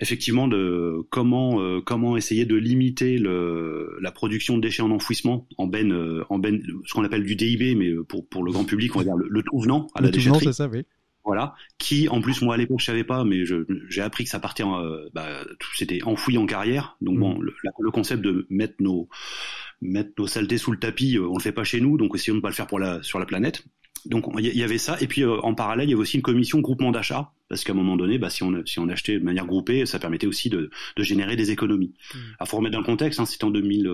effectivement 0.00 0.46
de 0.46 1.04
comment 1.10 1.60
euh, 1.60 1.80
comment 1.80 2.16
essayer 2.16 2.44
de 2.44 2.54
limiter 2.54 3.18
le, 3.18 3.98
la 4.00 4.12
production 4.12 4.56
de 4.56 4.62
déchets 4.62 4.82
en 4.82 4.90
enfouissement 4.92 5.48
en 5.58 5.66
benne 5.66 5.92
euh, 5.92 6.24
en 6.28 6.38
benne 6.38 6.62
ce 6.84 6.94
qu'on 6.94 7.04
appelle 7.04 7.24
du 7.24 7.34
DIB, 7.34 7.76
mais 7.76 7.92
pour 8.08 8.28
pour 8.28 8.44
le 8.44 8.52
grand 8.52 8.64
public, 8.64 8.94
on 8.94 9.00
va 9.00 9.04
dire 9.04 9.16
le, 9.16 9.26
le 9.28 9.42
tout 9.42 9.58
venant 9.58 9.88
à 9.94 10.00
le 10.00 10.06
la 10.06 10.12
déchetterie. 10.12 10.44
c'est 10.44 10.52
ça, 10.52 10.68
oui. 10.68 10.84
Voilà, 11.26 11.56
qui 11.78 12.08
en 12.08 12.20
plus 12.20 12.40
moi 12.40 12.54
à 12.54 12.56
l'époque 12.56 12.78
je 12.78 12.84
savais 12.84 13.02
pas, 13.02 13.24
mais 13.24 13.42
j'ai 13.88 14.00
appris 14.00 14.22
que 14.22 14.30
ça 14.30 14.38
partait, 14.38 14.62
euh, 14.62 15.08
bah, 15.12 15.44
c'était 15.74 16.00
enfoui 16.04 16.38
en 16.38 16.46
carrière. 16.46 16.96
Donc 17.00 17.16
mmh. 17.16 17.20
bon, 17.20 17.40
le, 17.40 17.52
le, 17.80 17.90
concept 17.90 18.22
de 18.22 18.46
mettre 18.48 18.74
nos 18.78 19.08
mettre 19.80 20.10
nos 20.18 20.26
saletés 20.26 20.58
sous 20.58 20.72
le 20.72 20.78
tapis, 20.78 21.16
euh, 21.16 21.28
on 21.28 21.36
le 21.36 21.42
fait 21.42 21.52
pas 21.52 21.64
chez 21.64 21.80
nous, 21.80 21.96
donc 21.96 22.14
essayons 22.14 22.36
de 22.36 22.40
pas 22.40 22.48
le 22.48 22.54
faire 22.54 22.66
pour 22.66 22.78
la 22.78 23.02
sur 23.02 23.18
la 23.18 23.26
planète. 23.26 23.64
Donc 24.04 24.26
il 24.38 24.56
y 24.56 24.62
avait 24.62 24.78
ça, 24.78 24.96
et 25.00 25.06
puis 25.06 25.22
euh, 25.22 25.40
en 25.40 25.54
parallèle 25.54 25.88
il 25.88 25.90
y 25.90 25.94
avait 25.94 26.02
aussi 26.02 26.16
une 26.16 26.22
commission 26.22 26.60
groupement 26.60 26.92
d'achat. 26.92 27.32
Parce 27.48 27.62
qu'à 27.62 27.72
un 27.72 27.76
moment 27.76 27.96
donné, 27.96 28.18
bah, 28.18 28.28
si, 28.28 28.42
on, 28.42 28.66
si 28.66 28.80
on 28.80 28.88
achetait 28.88 29.20
de 29.20 29.24
manière 29.24 29.46
groupée, 29.46 29.86
ça 29.86 30.00
permettait 30.00 30.26
aussi 30.26 30.50
de, 30.50 30.70
de 30.96 31.02
générer 31.04 31.36
des 31.36 31.52
économies. 31.52 31.94
Mmh. 32.12 32.18
À 32.40 32.44
faut 32.46 32.56
remettre 32.56 32.72
dans 32.72 32.80
le 32.80 32.84
contexte, 32.84 33.20
hein, 33.20 33.24
c'était 33.24 33.44
en 33.44 33.52
2000, 33.52 33.88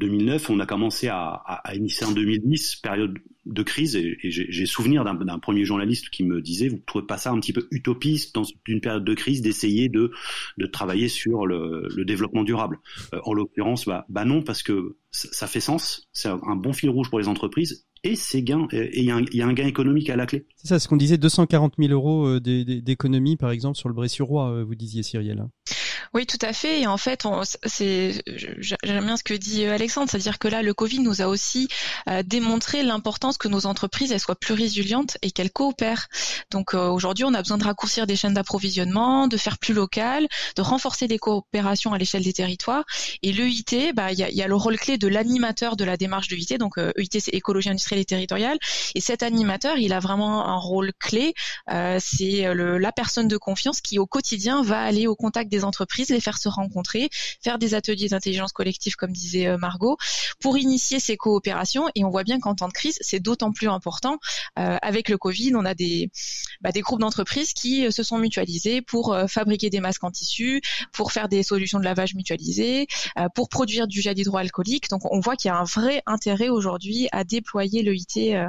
2009, 0.00 0.50
on 0.50 0.58
a 0.58 0.66
commencé 0.66 1.06
à, 1.06 1.28
à, 1.28 1.68
à, 1.68 1.74
initier 1.76 2.06
en 2.06 2.10
2010, 2.10 2.76
période 2.82 3.16
de 3.46 3.62
crise, 3.62 3.94
et, 3.94 4.18
et 4.24 4.30
j'ai 4.32 4.66
souvenir 4.66 5.04
d'un 5.04 5.38
premier 5.38 5.64
journaliste 5.64 6.10
qui 6.10 6.24
me 6.24 6.42
disait, 6.42 6.68
vous 6.68 6.82
trouvez 6.86 7.06
pas 7.06 7.18
ça 7.18 7.30
un 7.30 7.38
petit 7.38 7.52
peu 7.52 7.68
utopiste 7.70 8.34
dans 8.34 8.42
une 8.66 8.80
période 8.80 9.04
de 9.04 9.14
crise 9.14 9.42
d'essayer 9.42 9.88
de, 9.88 10.10
de 10.58 10.66
travailler 10.66 11.08
sur 11.08 11.46
le, 11.46 11.88
le 11.94 12.04
développement 12.04 12.42
durable? 12.42 12.80
Euh, 13.14 13.20
En 13.22 13.32
l'occurrence, 13.32 13.86
bah, 13.86 14.06
bah 14.08 14.24
non, 14.24 14.42
parce 14.42 14.64
que 14.64 14.96
ça, 15.12 15.28
ça 15.30 15.46
fait 15.46 15.60
sens, 15.60 16.08
c'est 16.12 16.28
un 16.28 16.56
bon 16.56 16.72
fil 16.72 16.90
rouge 16.90 17.10
pour 17.10 17.20
les 17.20 17.28
entreprises, 17.28 17.86
et 18.04 18.16
c'est 18.16 18.42
gain 18.42 18.66
et 18.72 19.00
il 19.00 19.04
y, 19.04 19.10
a 19.42 19.46
un 19.46 19.52
gain 19.52 19.66
économique 19.66 20.10
à 20.10 20.16
la 20.16 20.26
clé. 20.26 20.46
C'est 20.56 20.68
ça, 20.68 20.78
ce 20.78 20.88
qu'on 20.88 20.96
disait 20.96 21.18
240 21.18 21.74
000 21.78 21.92
euros 21.92 22.38
d'économie 22.40 23.36
par 23.36 23.50
exemple 23.50 23.76
sur 23.76 23.88
le 23.88 23.94
Bressurois, 23.94 24.62
vous 24.64 24.74
disiez 24.74 25.02
Cyrielle. 25.02 25.44
Oui, 26.14 26.26
tout 26.26 26.38
à 26.42 26.52
fait. 26.52 26.80
Et 26.80 26.86
en 26.86 26.96
fait, 26.96 27.26
c'est 27.64 28.22
j'aime 28.82 29.04
bien 29.04 29.16
ce 29.16 29.24
que 29.24 29.34
dit 29.34 29.64
Alexandre, 29.64 30.10
c'est-à-dire 30.10 30.38
que 30.38 30.48
là, 30.48 30.62
le 30.62 30.74
Covid 30.74 31.00
nous 31.00 31.22
a 31.22 31.26
aussi 31.26 31.68
euh, 32.08 32.22
démontré 32.24 32.82
l'importance 32.82 33.38
que 33.38 33.48
nos 33.48 33.66
entreprises 33.66 34.12
elles 34.12 34.20
soient 34.20 34.36
plus 34.36 34.54
résilientes 34.54 35.18
et 35.22 35.30
qu'elles 35.30 35.50
coopèrent. 35.50 36.08
Donc 36.50 36.74
euh, 36.74 36.88
aujourd'hui, 36.88 37.24
on 37.24 37.34
a 37.34 37.42
besoin 37.42 37.58
de 37.58 37.64
raccourcir 37.64 38.06
des 38.06 38.16
chaînes 38.16 38.34
d'approvisionnement, 38.34 39.28
de 39.28 39.36
faire 39.36 39.58
plus 39.58 39.74
local, 39.74 40.26
de 40.56 40.62
renforcer 40.62 41.08
des 41.08 41.18
coopérations 41.18 41.92
à 41.92 41.98
l'échelle 41.98 42.22
des 42.22 42.32
territoires. 42.32 42.84
Et 43.22 43.32
l'EIT, 43.32 43.92
bah, 43.94 44.12
il 44.12 44.18
y 44.18 44.22
a, 44.22 44.30
y 44.30 44.42
a, 44.42 44.48
le 44.48 44.56
rôle 44.56 44.78
clé 44.78 44.98
de 44.98 45.08
l'animateur 45.08 45.76
de 45.76 45.84
la 45.84 45.96
démarche 45.96 46.28
de. 46.28 46.38
Donc 46.58 46.78
euh, 46.78 46.92
EIT, 46.96 47.20
c'est 47.20 47.34
écologie 47.34 47.68
industrielle 47.68 48.00
et 48.00 48.04
territoriale. 48.04 48.58
Et 48.94 49.00
cet 49.00 49.22
animateur, 49.22 49.76
il 49.76 49.92
a 49.92 50.00
vraiment 50.00 50.46
un 50.46 50.56
rôle 50.56 50.92
clé. 50.98 51.34
Euh, 51.70 51.98
c'est 52.00 52.46
la 52.54 52.92
personne 52.92 53.28
de 53.28 53.36
confiance 53.36 53.80
qui 53.80 53.98
au 53.98 54.06
quotidien 54.06 54.62
va 54.62 54.80
aller 54.80 55.06
au 55.06 55.16
contact 55.16 55.50
des 55.50 55.64
entreprises 55.64 55.87
les 56.08 56.20
faire 56.20 56.38
se 56.38 56.48
rencontrer, 56.48 57.10
faire 57.42 57.58
des 57.58 57.74
ateliers 57.74 58.08
d'intelligence 58.08 58.52
collective, 58.52 58.94
comme 58.94 59.12
disait 59.12 59.56
Margot, 59.58 59.96
pour 60.40 60.56
initier 60.58 61.00
ces 61.00 61.16
coopérations. 61.16 61.88
Et 61.94 62.04
on 62.04 62.10
voit 62.10 62.24
bien 62.24 62.38
qu'en 62.38 62.54
temps 62.54 62.68
de 62.68 62.72
crise, 62.72 62.98
c'est 63.00 63.20
d'autant 63.20 63.52
plus 63.52 63.68
important. 63.68 64.18
Euh, 64.58 64.76
avec 64.82 65.08
le 65.08 65.18
Covid, 65.18 65.54
on 65.54 65.64
a 65.64 65.74
des, 65.74 66.10
bah, 66.60 66.72
des 66.72 66.80
groupes 66.80 67.00
d'entreprises 67.00 67.52
qui 67.52 67.90
se 67.90 68.02
sont 68.02 68.18
mutualisés 68.18 68.82
pour 68.82 69.12
euh, 69.12 69.26
fabriquer 69.26 69.70
des 69.70 69.80
masques 69.80 70.04
en 70.04 70.10
tissu, 70.10 70.60
pour 70.92 71.12
faire 71.12 71.28
des 71.28 71.42
solutions 71.42 71.78
de 71.78 71.84
lavage 71.84 72.14
mutualisées, 72.14 72.86
euh, 73.18 73.28
pour 73.34 73.48
produire 73.48 73.86
du 73.86 74.00
gel 74.00 74.18
hydroalcoolique. 74.18 74.88
Donc 74.90 75.02
on 75.12 75.20
voit 75.20 75.36
qu'il 75.36 75.48
y 75.48 75.52
a 75.52 75.58
un 75.58 75.64
vrai 75.64 76.02
intérêt 76.06 76.48
aujourd'hui 76.48 77.08
à 77.12 77.24
déployer 77.24 77.82
l'EIT 77.82 78.36
euh, 78.36 78.48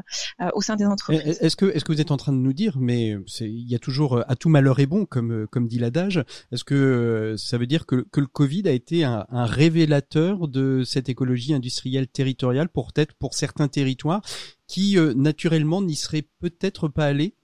au 0.53 0.61
sein 0.61 0.75
des 0.75 0.85
entreprises. 0.85 1.39
Est-ce 1.41 1.55
que, 1.55 1.65
est-ce 1.65 1.83
que 1.83 1.91
vous 1.91 2.01
êtes 2.01 2.11
en 2.11 2.17
train 2.17 2.31
de 2.31 2.37
nous 2.37 2.53
dire, 2.53 2.77
mais 2.79 3.15
il 3.41 3.69
y 3.69 3.75
a 3.75 3.79
toujours 3.79 4.23
à 4.27 4.35
tout 4.35 4.49
malheur 4.49 4.79
est 4.79 4.85
bon, 4.85 5.05
comme, 5.05 5.47
comme 5.47 5.67
dit 5.67 5.79
l'adage, 5.79 6.23
est-ce 6.51 6.63
que 6.63 7.28
ça 7.37 7.57
veut 7.57 7.67
dire 7.67 7.85
que, 7.85 8.05
le 8.15 8.27
Covid 8.27 8.67
a 8.67 8.71
été 8.71 9.03
un, 9.03 9.25
un, 9.29 9.45
révélateur 9.45 10.47
de 10.47 10.83
cette 10.85 11.09
écologie 11.09 11.53
industrielle 11.53 12.07
territoriale 12.07 12.69
pour 12.69 12.91
peut-être 12.93 13.13
pour 13.15 13.33
certains 13.33 13.67
territoires 13.67 14.21
qui 14.67 14.97
euh, 14.97 15.13
naturellement 15.13 15.81
n'y 15.81 15.95
seraient 15.95 16.27
peut-être 16.39 16.87
pas 16.87 17.05
allés 17.05 17.35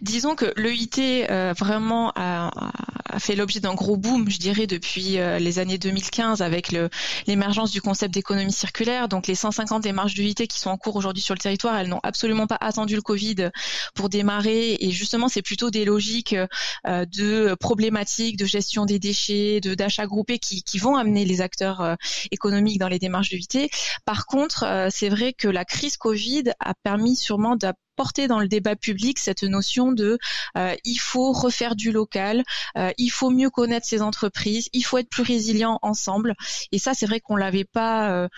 Disons 0.00 0.34
que 0.34 0.52
l'EIT 0.56 1.26
euh, 1.30 1.54
vraiment 1.56 2.12
a, 2.16 2.50
a 3.14 3.18
fait 3.20 3.36
l'objet 3.36 3.60
d'un 3.60 3.74
gros 3.74 3.96
boom, 3.96 4.28
je 4.28 4.38
dirais, 4.38 4.66
depuis 4.66 5.18
euh, 5.18 5.38
les 5.38 5.58
années 5.58 5.78
2015 5.78 6.42
avec 6.42 6.74
l'émergence 7.26 7.70
du 7.70 7.80
concept 7.80 8.12
d'économie 8.12 8.52
circulaire. 8.52 9.08
Donc 9.08 9.26
les 9.26 9.34
150 9.34 9.82
démarches 9.82 10.14
d'EIT 10.14 10.46
qui 10.48 10.58
sont 10.58 10.70
en 10.70 10.76
cours 10.76 10.96
aujourd'hui 10.96 11.22
sur 11.22 11.34
le 11.34 11.38
territoire, 11.38 11.76
elles 11.76 11.88
n'ont 11.88 12.00
absolument 12.02 12.46
pas 12.46 12.58
attendu 12.60 12.96
le 12.96 13.02
Covid 13.02 13.50
pour 13.94 14.08
démarrer. 14.08 14.76
Et 14.80 14.90
justement, 14.90 15.28
c'est 15.28 15.42
plutôt 15.42 15.70
des 15.70 15.84
logiques 15.84 16.34
euh, 16.86 17.06
de 17.06 17.54
problématiques, 17.60 18.36
de 18.36 18.46
gestion 18.46 18.84
des 18.84 18.98
déchets, 18.98 19.60
de 19.60 19.74
d'achat 19.74 20.06
groupé 20.06 20.38
qui, 20.38 20.62
qui, 20.62 20.78
vont 20.78 20.96
amener 20.96 21.24
les 21.24 21.40
acteurs 21.40 21.80
euh, 21.80 21.94
économiques 22.30 22.78
dans 22.78 22.88
les 22.88 22.98
démarches 22.98 23.30
d'EIT. 23.30 23.70
Par 24.04 24.26
contre, 24.26 24.88
c'est 24.90 25.08
vrai 25.08 25.32
que 25.32 25.48
la 25.48 25.64
crise 25.64 25.96
Covid 25.96 26.44
a 26.60 26.74
permis 26.82 27.16
sûrement 27.16 27.56
porter 27.96 28.28
dans 28.28 28.40
le 28.40 28.48
débat 28.48 28.76
public 28.76 29.18
cette 29.18 29.42
notion 29.42 29.92
de 29.92 30.18
euh, 30.56 30.74
il 30.84 30.96
faut 30.96 31.32
refaire 31.32 31.76
du 31.76 31.92
local, 31.92 32.44
euh, 32.76 32.90
il 32.98 33.10
faut 33.10 33.30
mieux 33.30 33.50
connaître 33.50 33.86
ces 33.86 34.02
entreprises, 34.02 34.68
il 34.72 34.82
faut 34.82 34.98
être 34.98 35.08
plus 35.08 35.22
résilient 35.22 35.78
ensemble. 35.82 36.34
Et 36.72 36.78
ça, 36.78 36.94
c'est 36.94 37.06
vrai 37.06 37.20
qu'on 37.20 37.36
l'avait 37.36 37.64
pas 37.64 38.10
euh, 38.10 38.28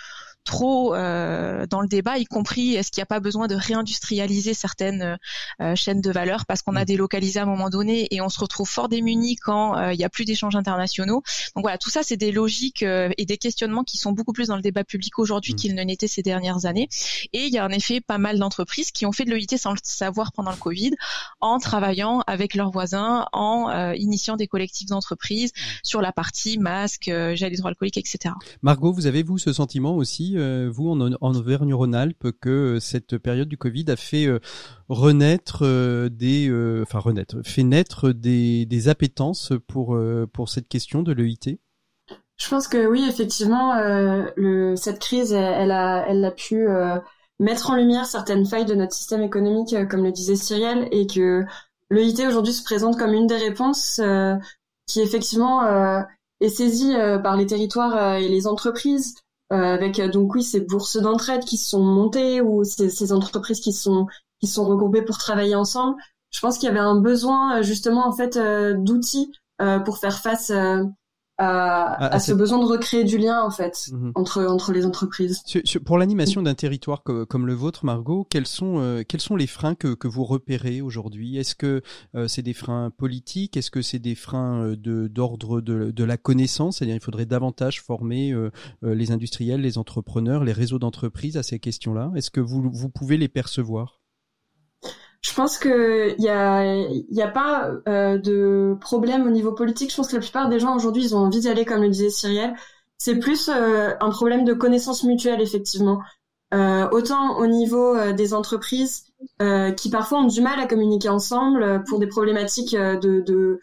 trop 0.47 0.95
euh, 0.95 1.67
dans 1.67 1.83
le 1.83 1.89
débat, 1.89 2.17
y 2.17 2.25
compris 2.25 2.75
est-ce 2.75 2.91
qu'il 2.91 3.01
n'y 3.01 3.03
a 3.03 3.07
pas 3.07 3.21
besoin 3.21 3.49
de 3.49 3.55
réindustrialiser 3.55 4.55
certaines 4.55 5.19
euh, 5.61 5.75
chaînes 5.75 6.01
de 6.01 6.11
valeur 6.11 6.47
parce 6.47 6.63
qu'on 6.63 6.77
a 6.77 6.87
délocalisé 6.87 7.41
à 7.41 7.43
un 7.43 7.47
moment 7.47 7.69
donné 7.69 8.07
et 8.11 8.21
on 8.23 8.29
se 8.29 8.41
retrouve 8.41 8.69
fort 8.69 8.89
démunis 8.89 9.37
quand 9.37 9.77
euh, 9.77 9.93
il 9.93 9.99
n'y 9.99 10.05
a 10.05 10.09
plus 10.09 10.25
d'échanges 10.25 10.57
internationaux. 10.57 11.23
Donc 11.55 11.65
voilà, 11.65 11.77
tout 11.79 11.91
ça 11.91 12.03
c'est 12.03 12.17
des 12.17 12.33
logiques 12.33 12.83
euh, 12.83 13.11
et 13.19 13.27
des 13.27 13.37
questionnements 13.37 13.85
qui 13.85 13.99
sont 13.99 14.13
beaucoup 14.13 14.33
plus 14.33 14.49
dans 14.49 14.57
le 14.57 14.63
débat 14.63 14.85
public 14.85 15.19
aujourd'hui 15.19 15.53
mmh. 15.53 15.57
qu'ils 15.57 15.75
ne 15.75 15.85
l'étaient 15.85 16.09
ces 16.09 16.23
dernières 16.23 16.65
années. 16.65 16.89
Et 17.33 17.47
il 17.47 17.53
y 17.53 17.59
a 17.59 17.67
en 17.67 17.71
effet 17.71 18.01
pas 18.01 18.19
mal 18.19 18.39
d'entreprises 18.39 18.93
qui 18.93 19.05
ont 19.05 19.13
fait 19.13 19.25
de 19.25 19.35
l'EIT 19.35 19.59
sans 19.59 19.73
le 19.73 19.79
savoir 19.83 20.33
pendant 20.33 20.53
le 20.53 20.57
Covid, 20.57 20.93
en 21.41 21.59
travaillant 21.59 22.23
avec 22.27 22.55
leurs 22.55 22.71
voisins, 22.71 23.27
en 23.33 23.71
euh, 23.71 23.95
initiant 23.97 24.37
des 24.37 24.47
collectifs 24.47 24.89
d'entreprises 24.89 25.51
mmh. 25.51 25.61
sur 25.83 26.01
la 26.01 26.13
partie 26.13 26.59
masque, 26.59 27.05
gel 27.07 27.53
hydroalcoolique, 27.53 27.99
etc. 27.99 28.35
Margot, 28.63 28.93
vous 28.93 29.07
avez 29.07 29.23
vous 29.23 29.39
ce 29.39 29.53
sentiment 29.53 29.97
aussi 29.97 30.36
euh, 30.37 30.71
vous, 30.73 30.91
en, 30.91 31.13
en 31.21 31.35
Auvergne-Rhône-Alpes, 31.35 32.31
que 32.41 32.49
euh, 32.77 32.81
cette 32.81 33.19
période 33.19 33.49
du 33.49 33.57
Covid 33.57 33.85
a 33.89 33.97
fait 33.97 34.27
euh, 34.27 34.39
renaître 34.89 35.65
des, 36.09 36.51
enfin 36.83 36.99
renaître, 36.99 37.37
fait 37.45 37.63
naître 37.63 38.11
des, 38.11 38.67
des 38.67 38.89
appétences 38.89 39.53
pour 39.67 39.99
pour 40.33 40.49
cette 40.49 40.69
question 40.69 41.03
de 41.03 41.13
l'EIT 41.13 41.59
Je 42.37 42.49
pense 42.49 42.69
que 42.69 42.87
oui, 42.87 43.05
effectivement, 43.09 43.75
cette 44.77 45.01
crise, 45.01 45.33
elle, 45.33 45.71
a, 45.71 46.07
elle 46.09 46.25
a 46.25 46.31
pu 46.31 46.67
mettre 47.41 47.71
en 47.71 47.77
lumière 47.77 48.07
certaines 48.07 48.47
failles 48.47 48.65
de 48.65 48.75
notre 48.75 48.93
système 48.93 49.23
économique, 49.23 49.75
comme 49.89 50.05
le 50.05 50.13
disait 50.13 50.37
Cyrielle, 50.37 50.89
et 50.93 51.07
que 51.07 51.45
l'EIT 51.91 52.27
aujourd'hui 52.27 52.53
se 52.53 52.63
présente 52.63 52.99
comme 52.99 53.13
une 53.13 53.27
des 53.27 53.37
réponses 53.37 54.01
qui 54.87 55.01
effectivement 55.01 55.63
est 56.41 56.49
saisie 56.49 56.95
par 57.23 57.37
les 57.37 57.47
territoires 57.47 58.15
et 58.17 58.29
les 58.29 58.47
entreprises 58.47 59.15
avec 59.51 59.99
euh, 59.99 60.09
donc 60.09 60.35
oui 60.35 60.43
ces 60.43 60.61
bourses 60.61 60.97
d'entraide 60.97 61.45
qui 61.45 61.57
se 61.57 61.71
sont 61.71 61.83
montées 61.83 62.41
ou 62.41 62.65
ces, 62.65 62.91
ces, 62.91 63.13
entreprises 63.13 63.61
qui 63.61 63.73
sont 63.73 64.07
qui 64.41 64.47
sont 64.47 64.67
regroupées 64.67 65.03
pour 65.03 65.19
travailler 65.19 65.55
ensemble. 65.55 65.97
Je 66.31 66.41
pense 66.41 66.59
qu'il 66.59 66.67
y 66.67 66.71
avait 66.71 66.81
un 66.81 67.01
besoin 67.01 67.59
euh, 67.59 67.63
justement 67.63 68.07
en 68.07 68.13
fait 68.13 68.39
d'outils 68.79 69.33
pour 69.87 69.99
faire 69.99 70.19
face 70.19 70.53
à, 71.39 72.15
à, 72.15 72.19
ce 72.19 72.33
besoin 72.33 72.59
de 72.59 72.65
recréer 72.65 73.05
du 73.05 73.19
lien 73.19 73.43
en 73.43 73.51
fait 73.51 73.91
mmh. 73.93 74.13
entre 74.15 74.45
entre 74.47 74.73
les 74.73 74.87
entreprises. 74.87 75.43
pour 75.85 75.99
l'animation 75.99 76.43
d'un 76.43 76.55
territoire 76.55 77.03
comme, 77.03 77.47
le 77.47 77.55
vôtre, 77.55 77.85
Margot, 77.85 78.27
quels 78.29 78.47
sont 78.47 78.79
euh, 78.79 79.03
quels 79.07 79.21
sont 79.21 79.37
les 79.37 79.47
freins 79.47 79.75
que, 79.75 79.95
que 79.95 80.09
vous 80.09 80.25
repérez 80.25 80.81
aujourd'hui? 80.81 81.37
Est-ce 81.37 81.55
que 81.55 81.83
euh, 82.15 82.27
c'est 82.29 82.43
des 82.43 82.55
freins 82.55 82.91
politiques? 82.91 83.57
Est-ce 83.57 83.71
que 83.71 83.83
c'est 83.83 83.99
des 83.99 84.15
freins 84.15 84.63
euh, 84.63 84.77
de 84.77 85.09
d'ordre 85.09 85.61
de, 85.61 85.91
de 85.91 86.05
la 86.05 86.17
connaissance? 86.17 86.79
C'est-à-dire 86.79 86.97
il 86.97 87.03
faudrait 87.03 87.27
davantage 87.27 87.83
former 87.83 88.35
les 88.83 89.11
industriels, 89.11 89.61
les 89.61 89.79
entrepreneurs, 89.79 90.45
les 90.45 90.53
réseaux 90.53 90.79
d'entreprises 90.79 91.37
à 91.37 91.43
ces 91.43 91.59
questions-là? 91.59 92.11
Est-ce 92.15 92.31
que 92.31 92.41
vous 92.41 92.71
vous 92.73 92.89
pouvez 92.89 93.17
les 93.17 93.29
percevoir? 93.29 94.01
Pense 95.37 95.59
que 95.59 96.15
il 96.19 96.25
y 96.25 96.29
a, 96.29 96.65
y 96.65 97.23
a 97.23 97.29
pas 97.29 97.71
euh, 97.89 98.19
de 98.19 98.77
problème 98.81 99.27
au 99.27 99.31
niveau 99.31 99.53
politique. 99.53 99.91
Je 99.91 99.97
pense 99.97 100.09
que 100.09 100.17
la 100.17 100.23
plupart 100.23 100.49
des 100.49 100.59
gens 100.59 100.75
aujourd'hui, 100.75 101.05
ils 101.05 101.15
ont 101.15 101.21
envie 101.21 101.41
d'y 101.41 101.49
aller, 101.49 101.65
comme 101.65 101.83
le 101.83 101.89
disait 101.91 102.11
Cyrielle. 102.11 102.55
C'est 102.99 103.17
plus 103.17 103.49
euh, 103.49 103.91
un 104.01 104.11
problème 104.11 104.45
de 104.45 104.55
connaissance 104.55 105.05
mutuelle, 105.05 105.41
effectivement. 105.41 106.01
Euh, 106.55 106.89
autant 106.91 107.39
au 107.39 107.47
niveau 107.47 107.95
euh, 107.95 108.13
des 108.13 108.33
entreprises 108.33 109.05
qui 109.77 109.91
parfois 109.91 110.21
ont 110.21 110.27
du 110.27 110.41
mal 110.43 110.61
à 110.61 110.67
communiquer 110.67 111.09
ensemble 111.09 111.83
pour 111.89 111.99
des 111.99 112.07
problématiques 112.07 112.77
de, 112.77 113.23
de, 113.23 113.61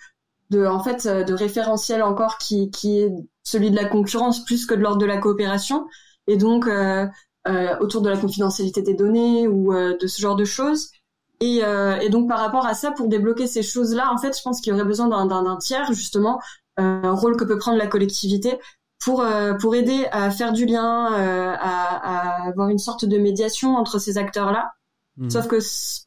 de, 0.50 0.66
en 0.66 0.84
fait, 0.84 1.08
de 1.08 1.34
référentiel 1.34 2.02
encore 2.02 2.38
qui, 2.40 2.72
qui 2.72 3.00
est 3.00 3.12
celui 3.44 3.70
de 3.70 3.76
la 3.76 3.86
concurrence 3.86 4.44
plus 4.46 4.66
que 4.66 4.74
de 4.74 4.82
l'ordre 4.82 4.98
de 4.98 5.06
la 5.06 5.18
coopération. 5.18 5.86
Et 6.26 6.38
donc, 6.38 6.68
autour 7.80 8.02
de 8.02 8.10
la 8.10 8.18
confidentialité 8.18 8.82
des 8.82 8.96
données 8.96 9.48
ou 9.48 9.74
de 9.74 10.08
ce 10.08 10.22
genre 10.22 10.36
de 10.36 10.46
choses. 10.46 10.90
Et, 11.40 11.64
euh, 11.64 11.98
et, 12.00 12.10
donc 12.10 12.30
par 12.30 12.40
rapport 12.40 12.66
à 12.66 12.74
ça, 12.74 12.92
pour 12.92 13.08
débloquer 13.08 13.48
ces 13.48 13.64
choses-là, 13.64 14.12
en 14.14 14.18
fait, 14.18 14.38
je 14.38 14.42
pense 14.42 14.62
qu'il 14.62 14.72
y 14.72 14.76
aurait 14.76 14.86
besoin 14.86 15.08
d'un 15.08 15.58
tiers 15.58 15.92
justement, 15.94 16.40
euh, 16.80 17.04
un 17.04 17.12
rôle 17.12 17.36
que 17.38 17.44
peut 17.44 17.58
prendre 17.58 17.78
la 17.78 17.88
collectivité 17.88 18.60
pour 19.04 19.22
euh, 19.22 19.54
pour 19.54 19.76
aider 19.76 20.06
à 20.12 20.32
faire 20.32 20.54
du 20.54 20.66
lien, 20.66 21.14
euh, 21.14 21.54
à, 21.60 22.44
à, 22.44 22.48
avoir 22.48 22.70
une 22.70 22.80
sorte 22.80 23.06
de 23.06 23.18
médiation 23.18 23.76
entre 23.76 24.00
ces 24.00 24.18
acteurs-là. 24.18 24.72
Mmh. 25.18 25.30
Sauf 25.30 25.48
que 25.48 25.58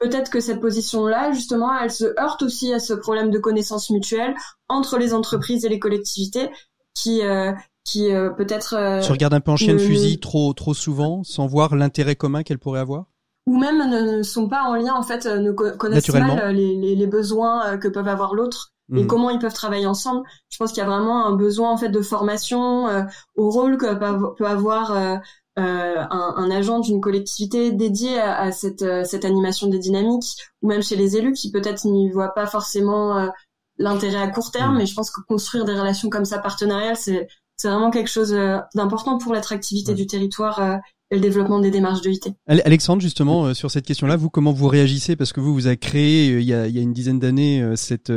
peut-être 0.00 0.30
que 0.30 0.40
cette 0.40 0.60
position-là, 0.60 1.30
justement, 1.32 1.78
elle 1.78 1.92
se 1.92 2.18
heurte 2.20 2.42
aussi 2.42 2.72
à 2.72 2.80
ce 2.80 2.92
problème 2.92 3.30
de 3.30 3.38
connaissance 3.38 3.90
mutuelle 3.90 4.34
entre 4.68 4.98
les 4.98 5.14
entreprises 5.14 5.64
et 5.64 5.68
les 5.68 5.78
collectivités, 5.78 6.50
qui 6.94 7.22
euh, 7.22 7.52
qui 7.84 8.08
peut-être. 8.36 9.00
tu 9.04 9.12
regardes 9.12 9.34
un 9.34 9.40
peu 9.40 9.52
en 9.52 9.56
chien 9.56 9.74
de 9.74 9.78
fusil 9.78 10.18
trop 10.18 10.52
trop 10.54 10.74
souvent, 10.74 11.22
sans 11.22 11.46
voir 11.46 11.76
l'intérêt 11.76 12.16
commun 12.16 12.42
qu'elle 12.42 12.58
pourrait 12.58 12.80
avoir? 12.80 13.04
Ou 13.46 13.56
même 13.56 13.88
ne, 13.88 14.22
sont 14.22 14.48
pas 14.48 14.62
en 14.64 14.74
lien 14.74 14.94
en 14.94 15.02
fait 15.02 15.24
ne 15.26 15.52
connaissent 15.52 16.12
mal 16.12 16.38
euh, 16.38 16.52
les, 16.52 16.74
les, 16.74 16.96
les, 16.96 17.06
besoins 17.06 17.66
euh, 17.66 17.76
que 17.76 17.88
peuvent 17.88 18.08
avoir 18.08 18.34
l'autre 18.34 18.72
et 18.92 19.02
mhm. 19.02 19.06
comment 19.06 19.30
ils 19.30 19.38
peuvent 19.38 19.54
travailler 19.54 19.86
ensemble 19.86 20.26
je 20.48 20.58
pense 20.58 20.72
qu'il 20.72 20.82
y 20.82 20.86
a 20.86 20.88
vraiment 20.88 21.26
un 21.26 21.36
besoin 21.36 21.70
en 21.70 21.76
fait 21.76 21.88
de 21.88 22.00
formation 22.00 22.88
euh, 22.88 23.02
au 23.36 23.50
rôle 23.50 23.78
que 23.78 23.94
peut 24.36 24.46
avoir 24.46 24.92
euh, 24.92 25.16
un, 25.56 26.34
un, 26.36 26.50
agent 26.50 26.80
d'une 26.80 27.00
collectivité 27.00 27.72
dédié 27.72 28.18
à, 28.20 28.38
à 28.38 28.52
cette, 28.52 28.84
cette 29.06 29.24
animation 29.24 29.68
des 29.68 29.78
dynamiques 29.78 30.36
ou 30.60 30.68
même 30.68 30.82
chez 30.82 30.96
les 30.96 31.16
élus 31.16 31.32
qui 31.32 31.50
peut-être 31.50 31.86
n'y 31.86 32.10
voient 32.10 32.34
pas 32.34 32.46
forcément 32.46 33.30
l'intérêt 33.78 34.20
à 34.20 34.28
court 34.28 34.50
terme 34.50 34.72
mhm. 34.72 34.78
mais 34.78 34.86
je 34.86 34.94
pense 34.94 35.10
que 35.10 35.20
construire 35.22 35.64
des 35.64 35.72
relations 35.72 36.10
comme 36.10 36.26
ça 36.26 36.38
partenariales 36.38 36.96
c'est 36.96 37.28
c'est 37.56 37.68
vraiment 37.68 37.90
quelque 37.90 38.10
chose 38.10 38.36
d'important 38.74 39.16
pour 39.16 39.32
l'attractivité 39.32 39.94
du 39.94 40.06
territoire 40.06 40.78
le 41.10 41.20
développement 41.20 41.60
des 41.60 41.70
démarches 41.70 42.02
de 42.02 42.10
IT. 42.10 42.28
Alexandre, 42.46 43.00
justement, 43.00 43.46
euh, 43.46 43.54
sur 43.54 43.70
cette 43.70 43.86
question-là, 43.86 44.16
vous, 44.16 44.28
comment 44.28 44.52
vous 44.52 44.68
réagissez? 44.68 45.14
Parce 45.14 45.32
que 45.32 45.40
vous, 45.40 45.54
vous 45.54 45.66
avez 45.66 45.76
créé, 45.76 46.32
euh, 46.32 46.40
il, 46.40 46.46
y 46.46 46.54
a, 46.54 46.66
il 46.66 46.74
y 46.74 46.78
a 46.78 46.82
une 46.82 46.92
dizaine 46.92 47.18
d'années, 47.18 47.62
euh, 47.62 47.76
cette, 47.76 48.12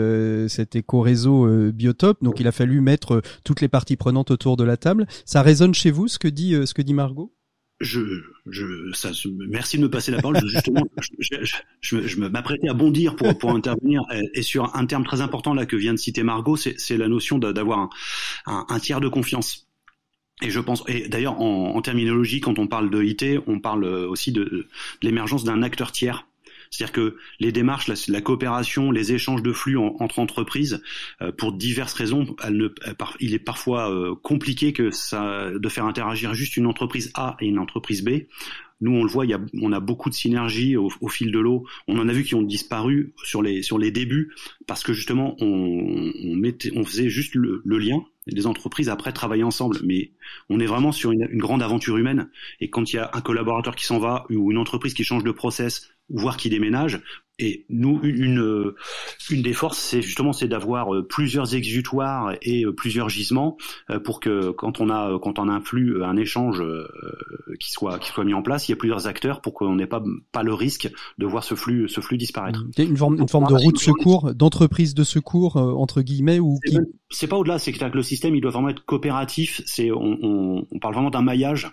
cet 0.50 0.76
éco-réseau 0.76 1.72
Biotop, 1.72 2.24
donc 2.24 2.40
il 2.40 2.48
a 2.48 2.52
fallu 2.52 2.82
mettre 2.82 3.22
toutes 3.44 3.62
les 3.62 3.68
parties 3.68 3.96
prenantes 3.96 4.32
autour 4.32 4.58
de 4.58 4.64
la 4.64 4.78
table. 4.78 5.06
Ça 5.26 5.42
résonne 5.42 5.74
chez 5.74 5.92
vous, 5.92 6.08
ce 6.08 6.18
que 6.20 6.28
dit, 6.28 6.56
ce 6.66 6.74
que 6.74 6.82
dit 6.82 6.94
Margot? 6.94 7.34
Je, 7.80 8.02
je, 8.50 8.66
ça, 8.94 9.12
merci 9.48 9.78
de 9.78 9.84
me 9.84 9.90
passer 9.90 10.12
la 10.12 10.22
parole. 10.22 10.38
justement, 10.48 10.84
je, 11.20 11.38
je, 11.80 12.08
je 12.08 12.20
m'apprêtais 12.20 12.68
à 12.68 12.74
bondir 12.74 13.16
pour, 13.16 13.38
pour 13.38 13.52
intervenir. 13.52 14.02
Et 14.34 14.42
sur 14.42 14.76
un 14.76 14.86
terme 14.86 15.06
très 15.06 15.22
important 15.22 15.54
là 15.54 15.66
que 15.66 15.78
vient 15.78 15.94
de 15.94 16.00
citer 16.00 16.24
Margot, 16.24 16.58
c'est 16.58 16.98
la 16.98 17.08
notion 17.08 17.38
d'avoir 17.38 17.80
un, 17.80 17.90
un, 18.48 18.66
un, 18.68 18.80
tiers 18.80 19.00
de 19.00 19.08
confiance. 19.08 19.69
Et 20.42 20.50
je 20.50 20.60
pense, 20.60 20.84
et 20.88 21.08
d'ailleurs 21.10 21.42
en, 21.42 21.82
terminologie, 21.82 22.40
quand 22.40 22.60
on 22.60 22.68
parle 22.68 22.90
de 22.90 23.04
IT, 23.04 23.26
on 23.48 23.60
parle 23.60 23.86
aussi 23.86 24.32
de, 24.32 24.68
l'émergence 25.02 25.44
d'un 25.44 25.64
acteur 25.64 25.92
tiers. 25.92 26.26
C'est-à-dire 26.72 26.94
que 26.94 27.18
les 27.40 27.52
démarches, 27.52 28.08
la, 28.08 28.22
coopération, 28.22 28.92
les 28.92 29.12
échanges 29.14 29.42
de 29.42 29.52
flux 29.52 29.78
entre 29.78 30.20
entreprises, 30.20 30.82
euh, 31.22 31.32
pour 31.32 31.54
diverses 31.54 31.94
raisons, 31.94 32.36
il 33.20 33.34
est 33.34 33.40
parfois 33.40 33.92
euh, 33.92 34.16
compliqué 34.16 34.72
que 34.72 34.92
ça, 34.92 35.50
de 35.52 35.70
faire 35.70 35.86
interagir 35.86 36.34
juste 36.34 36.58
une 36.58 36.68
entreprise 36.68 37.12
A 37.16 37.38
et 37.40 37.48
une 37.48 37.60
entreprise 37.60 38.04
B. 38.04 38.10
Nous, 38.82 38.92
on 38.92 39.04
le 39.04 39.10
voit, 39.10 39.26
il 39.26 39.32
y 39.32 39.34
a, 39.34 39.42
on 39.62 39.74
a 39.74 39.82
beaucoup 39.82 40.10
de 40.10 40.16
synergies 40.16 40.78
au, 40.78 40.90
fil 41.10 41.32
de 41.32 41.40
l'eau. 41.40 41.66
On 41.88 42.00
en 42.00 42.08
a 42.08 42.14
vu 42.14 42.24
qui 42.24 42.36
ont 42.36 42.44
disparu 42.44 43.14
sur 43.24 43.42
les 43.42 43.62
sur 43.62 43.78
les 43.78 43.92
débuts 43.92 44.34
parce 44.68 44.84
que 44.84 44.94
justement, 44.94 45.36
on, 45.42 46.36
mettait, 46.36 46.72
on 46.76 46.86
faisait 46.86 47.10
juste 47.10 47.36
le 47.36 47.62
lien 47.66 48.06
les 48.30 48.48
entreprises 48.48 48.90
après 48.90 49.12
travaillent 49.12 49.44
ensemble. 49.44 49.80
Mais 49.84 50.12
on 50.50 50.60
est 50.60 50.66
vraiment 50.66 50.92
sur 50.92 51.12
une, 51.12 51.28
une 51.30 51.40
grande 51.40 51.62
aventure 51.62 51.98
humaine. 51.98 52.30
Et 52.60 52.70
quand 52.70 52.92
il 52.92 52.98
y 52.98 53.00
a 53.00 53.10
un 53.14 53.22
collaborateur 53.22 53.76
qui 53.76 53.86
s'en 53.86 54.00
va 54.00 54.26
ou 54.30 54.52
une 54.52 54.58
entreprise 54.58 54.94
qui 54.94 55.04
change 55.04 55.24
de 55.24 55.32
process, 55.32 55.90
voire 56.10 56.38
qui 56.38 56.50
déménage, 56.50 57.02
et 57.40 57.66
nous, 57.70 58.02
une, 58.04 58.74
une 59.30 59.42
des 59.42 59.54
forces, 59.54 59.80
c'est 59.80 60.02
justement 60.02 60.34
c'est 60.34 60.50
d'avoir 60.50 60.94
euh, 60.94 61.08
plusieurs 61.08 61.56
exutoires 61.56 62.34
et 62.42 62.66
euh, 62.66 62.74
plusieurs 62.74 63.08
gisements 63.08 63.58
euh, 63.90 64.00
pour 64.00 64.20
que 64.20 64.52
quand 64.52 64.82
on 64.82 64.90
a 64.90 65.18
quand 65.22 65.40
on 65.40 65.48
a 65.48 65.54
un 65.54 65.62
flux, 65.62 66.04
un 66.04 66.18
échange 66.18 66.62
qui 67.60 67.72
soit 67.72 67.98
qui 68.00 68.10
soit 68.10 68.26
mis 68.26 68.34
en 68.34 68.42
place, 68.42 68.68
il 68.68 68.72
y 68.72 68.74
a 68.74 68.78
plusieurs 68.78 69.08
acteurs 69.08 69.40
pour 69.40 69.54
qu'on 69.54 69.76
n'ait 69.76 69.88
pas 69.88 70.04
pas 70.34 70.44
le 70.44 70.54
risque 70.54 70.92
de 71.18 71.26
voir 71.26 71.44
ce 71.44 71.56
flux 71.56 71.88
ce 71.88 72.02
flux 72.02 72.18
disparaître. 72.18 72.66
Une 72.78 72.98
forme 72.98 73.18
une 73.20 73.30
forme 73.30 73.48
de 73.48 73.56
route 73.56 73.76
de 73.76 73.80
secours, 73.80 74.34
d'entreprise 74.34 74.94
de 74.94 75.06
secours 75.06 75.56
entre 75.56 76.02
guillemets 76.02 76.40
ou 76.40 76.60
qui 76.68 76.78
c'est 77.12 77.28
pas 77.28 77.38
au-delà, 77.38 77.58
c'est 77.58 77.72
que 77.72 77.84
le 77.86 78.04
système 78.04 78.36
il 78.36 78.42
doit 78.42 78.52
vraiment 78.52 78.70
être 78.70 78.86
coopératif. 78.86 79.62
C'est 79.66 79.92
on, 79.92 80.18
on, 80.22 80.68
on 80.72 80.80
parle 80.80 80.94
vraiment 80.94 81.10
d'un 81.10 81.24
maillage. 81.24 81.72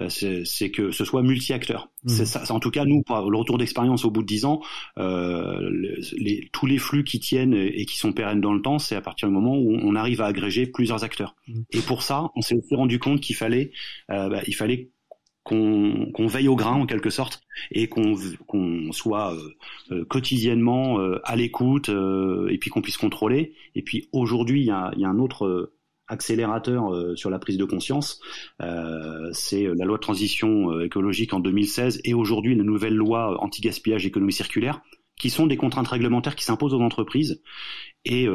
Euh, 0.00 0.08
c'est 0.44 0.70
que 0.70 0.90
ce 0.90 1.04
soit 1.04 1.22
multi-acteurs. 1.22 1.88
Mmh. 2.02 2.08
C'est 2.08 2.26
ça. 2.26 2.42
En 2.52 2.58
tout 2.58 2.70
cas, 2.70 2.84
nous, 2.84 3.04
le 3.08 3.36
retour 3.36 3.58
d'expérience 3.58 4.04
au 4.04 4.10
bout 4.10 4.22
de 4.22 4.26
dix 4.26 4.44
ans, 4.44 4.60
euh, 4.98 5.70
les, 6.16 6.48
tous 6.52 6.66
les 6.66 6.78
flux 6.78 7.04
qui 7.04 7.20
tiennent 7.20 7.54
et 7.54 7.84
qui 7.86 7.96
sont 7.96 8.12
pérennes 8.12 8.40
dans 8.40 8.52
le 8.52 8.60
temps, 8.60 8.80
c'est 8.80 8.96
à 8.96 9.00
partir 9.00 9.28
du 9.28 9.34
moment 9.34 9.56
où 9.56 9.72
on 9.72 9.94
arrive 9.94 10.20
à 10.20 10.26
agréger 10.26 10.66
plusieurs 10.66 11.04
acteurs. 11.04 11.36
Mmh. 11.46 11.60
Et 11.72 11.80
pour 11.80 12.02
ça, 12.02 12.30
on 12.34 12.42
s'est 12.42 12.56
aussi 12.56 12.74
rendu 12.74 12.98
compte 12.98 13.20
qu'il 13.20 13.36
fallait, 13.36 13.70
euh, 14.10 14.28
bah, 14.28 14.40
il 14.48 14.54
fallait 14.54 14.90
qu'on 15.44 16.10
qu'on 16.12 16.26
veille 16.26 16.48
au 16.48 16.56
grain 16.56 16.74
en 16.74 16.86
quelque 16.86 17.10
sorte 17.10 17.42
et 17.70 17.86
qu'on 17.86 18.16
qu'on 18.46 18.90
soit 18.92 19.34
euh, 19.34 19.50
euh 19.92 20.04
quotidiennement 20.06 20.98
euh, 20.98 21.20
à 21.22 21.36
l'écoute 21.36 21.90
et 21.90 22.58
puis 22.58 22.70
qu'on 22.70 22.82
puisse 22.82 22.96
contrôler. 22.96 23.54
Et 23.74 23.82
puis 23.82 24.08
aujourd'hui, 24.12 24.62
il 24.62 24.66
y 24.66 24.70
a, 24.70 24.90
y 24.96 25.04
a 25.04 25.08
un 25.08 25.18
autre 25.18 25.73
accélérateur 26.08 26.92
euh, 26.92 27.16
sur 27.16 27.30
la 27.30 27.38
prise 27.38 27.58
de 27.58 27.64
conscience, 27.64 28.20
euh, 28.62 29.30
c'est 29.32 29.64
la 29.64 29.84
loi 29.84 29.96
de 29.96 30.02
transition 30.02 30.70
euh, 30.70 30.84
écologique 30.84 31.32
en 31.32 31.40
2016 31.40 32.00
et 32.04 32.14
aujourd'hui 32.14 32.52
une 32.52 32.62
nouvelle 32.62 32.94
loi 32.94 33.42
anti-gaspillage 33.42 34.06
économie 34.06 34.32
circulaire, 34.32 34.82
qui 35.18 35.30
sont 35.30 35.46
des 35.46 35.56
contraintes 35.56 35.88
réglementaires 35.88 36.36
qui 36.36 36.44
s'imposent 36.44 36.74
aux 36.74 36.80
entreprises. 36.80 37.42
Et 38.04 38.26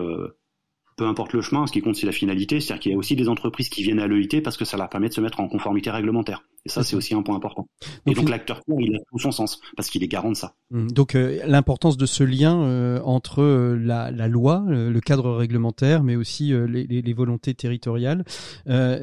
peu 0.95 1.05
importe 1.05 1.33
le 1.33 1.41
chemin, 1.41 1.67
ce 1.67 1.73
qui 1.73 1.81
compte 1.81 1.95
c'est 1.95 2.05
la 2.05 2.13
finalité, 2.13 2.61
c'est-à-dire 2.61 2.81
qu'il 2.81 2.91
y 2.93 2.95
a 2.95 2.97
aussi 2.97 3.17
des 3.17 3.27
entreprises 3.27 3.67
qui 3.67 3.83
viennent 3.83 3.99
à 3.99 4.07
l'EIT 4.07 4.41
parce 4.41 4.55
que 4.55 4.63
ça 4.63 4.77
leur 4.77 4.89
permet 4.89 5.09
de 5.09 5.13
se 5.13 5.19
mettre 5.19 5.41
en 5.41 5.49
conformité 5.49 5.91
réglementaire. 5.91 6.43
Et 6.65 6.69
ça, 6.69 6.83
c'est 6.83 6.95
aussi 6.95 7.13
un 7.13 7.21
point 7.21 7.35
important. 7.35 7.67
Et 8.05 8.13
donc, 8.13 8.29
l'acteur 8.29 8.61
il 8.77 8.95
a 8.95 8.99
tout 9.11 9.19
son 9.19 9.31
sens 9.31 9.59
parce 9.75 9.89
qu'il 9.89 10.03
est 10.03 10.07
garant 10.07 10.29
de 10.29 10.35
ça. 10.35 10.53
Mmh. 10.71 10.87
Donc 10.91 11.15
euh, 11.15 11.39
l'importance 11.47 11.97
de 11.97 12.05
ce 12.05 12.23
lien 12.23 12.61
euh, 12.61 12.99
entre 13.03 13.41
euh, 13.41 13.75
la, 13.75 14.11
la, 14.11 14.27
loi, 14.27 14.65
le 14.67 14.99
cadre 14.99 15.31
réglementaire, 15.31 16.03
mais 16.03 16.15
aussi 16.15 16.49
les, 16.49 16.85
les, 16.85 17.01
les, 17.01 17.13
volontés 17.13 17.53
territoriales. 17.53 18.23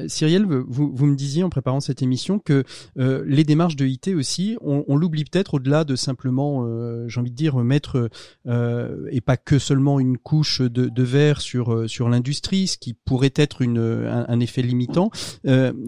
Cyrielle, 0.07 0.45
vous, 0.45 0.91
vous, 0.93 1.05
me 1.05 1.15
disiez 1.15 1.43
en 1.43 1.49
préparant 1.49 1.79
cette 1.79 2.01
émission 2.01 2.39
que 2.39 2.63
les 2.95 3.43
démarches 3.43 3.75
de 3.75 3.85
IT 3.85 4.09
aussi, 4.09 4.57
on, 4.61 4.85
on 4.87 4.95
l'oublie 4.95 5.25
peut-être 5.25 5.55
au-delà 5.55 5.83
de 5.83 5.95
simplement, 5.95 6.65
j'ai 7.07 7.19
envie 7.19 7.31
de 7.31 7.35
dire, 7.35 7.57
mettre 7.57 8.09
et 8.45 9.21
pas 9.21 9.37
que 9.37 9.59
seulement 9.59 9.99
une 9.99 10.17
couche 10.17 10.61
de, 10.61 10.87
de 10.87 11.03
verre 11.03 11.41
sur 11.41 11.89
sur 11.89 12.09
l'industrie, 12.09 12.67
ce 12.67 12.77
qui 12.77 12.93
pourrait 12.93 13.33
être 13.35 13.61
une, 13.61 13.79
un, 13.79 14.25
un 14.27 14.39
effet 14.39 14.61
limitant. 14.61 15.11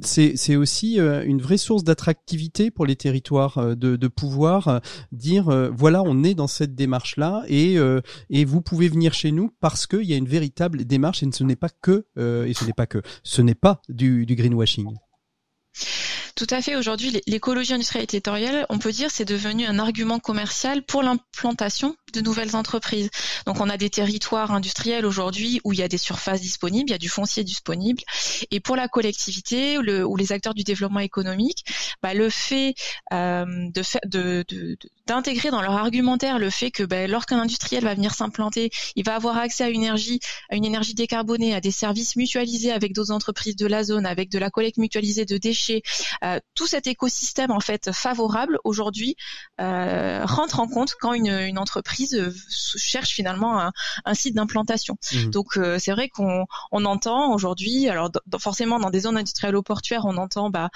c'est 0.01 0.55
aussi 0.55 0.99
une 0.99 1.41
vraie 1.41 1.57
source 1.59 1.83
d'attractivité 1.83 2.71
pour 2.71 2.87
les 2.87 2.95
territoires, 2.95 3.59
euh, 3.59 3.75
de, 3.75 4.07
pouvoir 4.07 4.67
euh, 4.67 4.79
dire 5.11 5.49
euh, 5.49 5.69
voilà, 5.71 6.01
on 6.03 6.23
est 6.23 6.33
dans 6.33 6.47
cette 6.47 6.73
démarche-là 6.73 7.43
et, 7.47 7.77
et 8.29 8.45
vous 8.45 8.61
pouvez 8.61 8.89
venir 8.89 9.13
chez 9.13 9.31
nous 9.31 9.51
parce 9.59 9.85
qu'il 9.85 10.03
y 10.03 10.13
a 10.13 10.17
une 10.17 10.27
véritable 10.27 10.85
démarche 10.85 11.21
et 11.21 11.29
ce 11.31 11.43
n'est 11.43 11.55
pas 11.55 11.69
que 11.69 12.05
et 12.17 12.53
ce 12.53 12.65
n'est 12.65 12.73
pas 12.73 12.87
que 12.87 13.01
ce 13.23 13.41
n'est 13.41 13.55
pas 13.55 13.81
du 13.89 14.25
greenwashing. 14.25 14.95
Tout 16.39 16.47
à 16.51 16.61
fait. 16.61 16.77
Aujourd'hui, 16.77 17.21
l'écologie 17.27 17.73
industrielle 17.73 18.05
et 18.05 18.07
territoriale, 18.07 18.65
on 18.69 18.79
peut 18.79 18.93
dire, 18.93 19.11
c'est 19.11 19.25
devenu 19.25 19.65
un 19.65 19.77
argument 19.77 20.19
commercial 20.19 20.83
pour 20.83 21.03
l'implantation 21.03 21.97
de 22.13 22.21
nouvelles 22.21 22.55
entreprises. 22.55 23.09
Donc, 23.45 23.59
on 23.59 23.69
a 23.69 23.75
des 23.75 23.89
territoires 23.89 24.51
industriels 24.51 25.05
aujourd'hui 25.05 25.59
où 25.65 25.73
il 25.73 25.79
y 25.79 25.83
a 25.83 25.89
des 25.89 25.97
surfaces 25.97 26.39
disponibles, 26.39 26.89
il 26.89 26.93
y 26.93 26.95
a 26.95 26.97
du 26.97 27.09
foncier 27.09 27.43
disponible. 27.43 28.01
Et 28.51 28.61
pour 28.61 28.77
la 28.77 28.87
collectivité 28.87 29.79
le, 29.81 30.05
ou 30.05 30.15
les 30.15 30.31
acteurs 30.31 30.53
du 30.53 30.63
développement 30.63 31.01
économique, 31.01 31.65
bah, 32.01 32.13
le 32.13 32.29
fait 32.29 32.73
euh, 33.11 33.43
de, 33.45 33.81
de, 34.07 34.45
de, 34.47 34.77
d'intégrer 35.09 35.49
dans 35.49 35.61
leur 35.61 35.73
argumentaire 35.73 36.37
le 36.37 36.51
fait 36.51 36.69
que 36.69 36.83
bah, 36.83 37.07
lorsqu'un 37.07 37.39
industriel 37.39 37.83
va 37.83 37.95
venir 37.95 38.13
s'implanter, 38.13 38.69
il 38.95 39.03
va 39.03 39.15
avoir 39.15 39.37
accès 39.37 39.63
à 39.63 39.69
une 39.69 39.81
énergie, 39.81 40.19
à 40.49 40.55
une 40.55 40.65
énergie 40.65 40.93
décarbonée, 40.93 41.55
à 41.55 41.61
des 41.61 41.71
services 41.71 42.15
mutualisés 42.15 42.71
avec 42.71 42.93
d'autres 42.93 43.11
entreprises 43.11 43.55
de 43.55 43.65
la 43.65 43.83
zone, 43.83 44.05
avec 44.05 44.29
de 44.29 44.37
la 44.37 44.51
collecte 44.51 44.77
mutualisée 44.77 45.25
de 45.25 45.37
déchets, 45.37 45.81
tout 46.53 46.67
cet 46.67 46.85
écosystème 46.85 47.49
en 47.49 47.59
fait 47.59 47.91
favorable 47.91 48.59
aujourd'hui 48.63 49.15
rentre 49.57 50.59
en 50.59 50.67
compte 50.67 50.93
quand 51.01 51.13
une, 51.13 51.31
une 51.31 51.57
entreprise 51.57 52.15
cherche 52.77 53.09
finalement 53.09 53.59
un, 53.59 53.71
un 54.05 54.13
site 54.13 54.35
d'implantation. 54.35 54.95
Mmh. 55.11 55.29
Donc 55.31 55.59
c'est 55.79 55.91
vrai 55.91 56.09
qu'on 56.09 56.45
on 56.71 56.85
entend 56.85 57.33
aujourd'hui, 57.33 57.89
alors 57.89 58.11
forcément 58.39 58.79
dans 58.79 58.91
des 58.91 59.01
zones 59.01 59.17
industrielles 59.17 59.55
ou 59.55 59.63
portuaires, 59.63 60.05
on 60.05 60.17
entend 60.17 60.51
bah, 60.51 60.69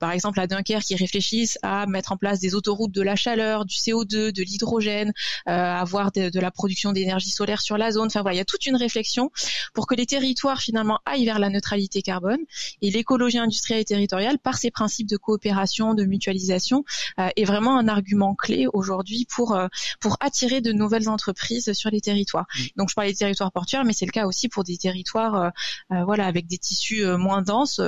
par 0.00 0.10
exemple 0.10 0.40
à 0.40 0.48
Dunkerque 0.48 0.84
qui 0.84 0.96
réfléchissent 0.96 1.58
à 1.62 1.86
mettre 1.86 2.10
en 2.10 2.16
place 2.16 2.40
des 2.40 2.54
autoroutes 2.56 2.92
de 2.92 3.02
la 3.02 3.14
chaleur, 3.14 3.64
du 3.64 3.75
CO2, 3.76 4.32
de 4.32 4.42
l'hydrogène, 4.42 5.12
avoir 5.46 6.12
de, 6.12 6.28
de 6.30 6.40
la 6.40 6.50
production 6.50 6.92
d'énergie 6.92 7.30
solaire 7.30 7.60
sur 7.60 7.78
la 7.78 7.90
zone. 7.90 8.06
Enfin 8.06 8.22
voilà, 8.22 8.34
il 8.34 8.38
y 8.38 8.40
a 8.40 8.44
toute 8.44 8.66
une 8.66 8.76
réflexion 8.76 9.30
pour 9.74 9.86
que 9.86 9.94
les 9.94 10.06
territoires 10.06 10.60
finalement 10.60 10.98
aillent 11.04 11.24
vers 11.24 11.38
la 11.38 11.50
neutralité 11.50 12.02
carbone 12.02 12.40
et 12.82 12.90
l'écologie 12.90 13.38
industrielle 13.38 13.80
et 13.80 13.84
territoriale 13.84 14.38
par 14.38 14.58
ses 14.58 14.70
principes 14.70 15.08
de 15.08 15.16
coopération, 15.16 15.94
de 15.94 16.04
mutualisation 16.04 16.84
euh, 17.18 17.28
est 17.36 17.44
vraiment 17.44 17.78
un 17.78 17.88
argument 17.88 18.34
clé 18.34 18.66
aujourd'hui 18.72 19.26
pour 19.28 19.54
euh, 19.54 19.68
pour 20.00 20.16
attirer 20.20 20.60
de 20.60 20.72
nouvelles 20.72 21.08
entreprises 21.08 21.72
sur 21.72 21.90
les 21.90 22.00
territoires. 22.00 22.46
Mm. 22.56 22.62
Donc 22.76 22.90
je 22.90 22.94
parlais 22.94 23.12
des 23.12 23.18
territoires 23.18 23.52
portuaires, 23.52 23.84
mais 23.84 23.92
c'est 23.92 24.06
le 24.06 24.12
cas 24.12 24.26
aussi 24.26 24.48
pour 24.48 24.64
des 24.64 24.76
territoires 24.76 25.52
euh, 25.92 26.04
voilà 26.04 26.26
avec 26.26 26.46
des 26.46 26.58
tissus 26.58 27.04
moins 27.16 27.42
denses. 27.42 27.80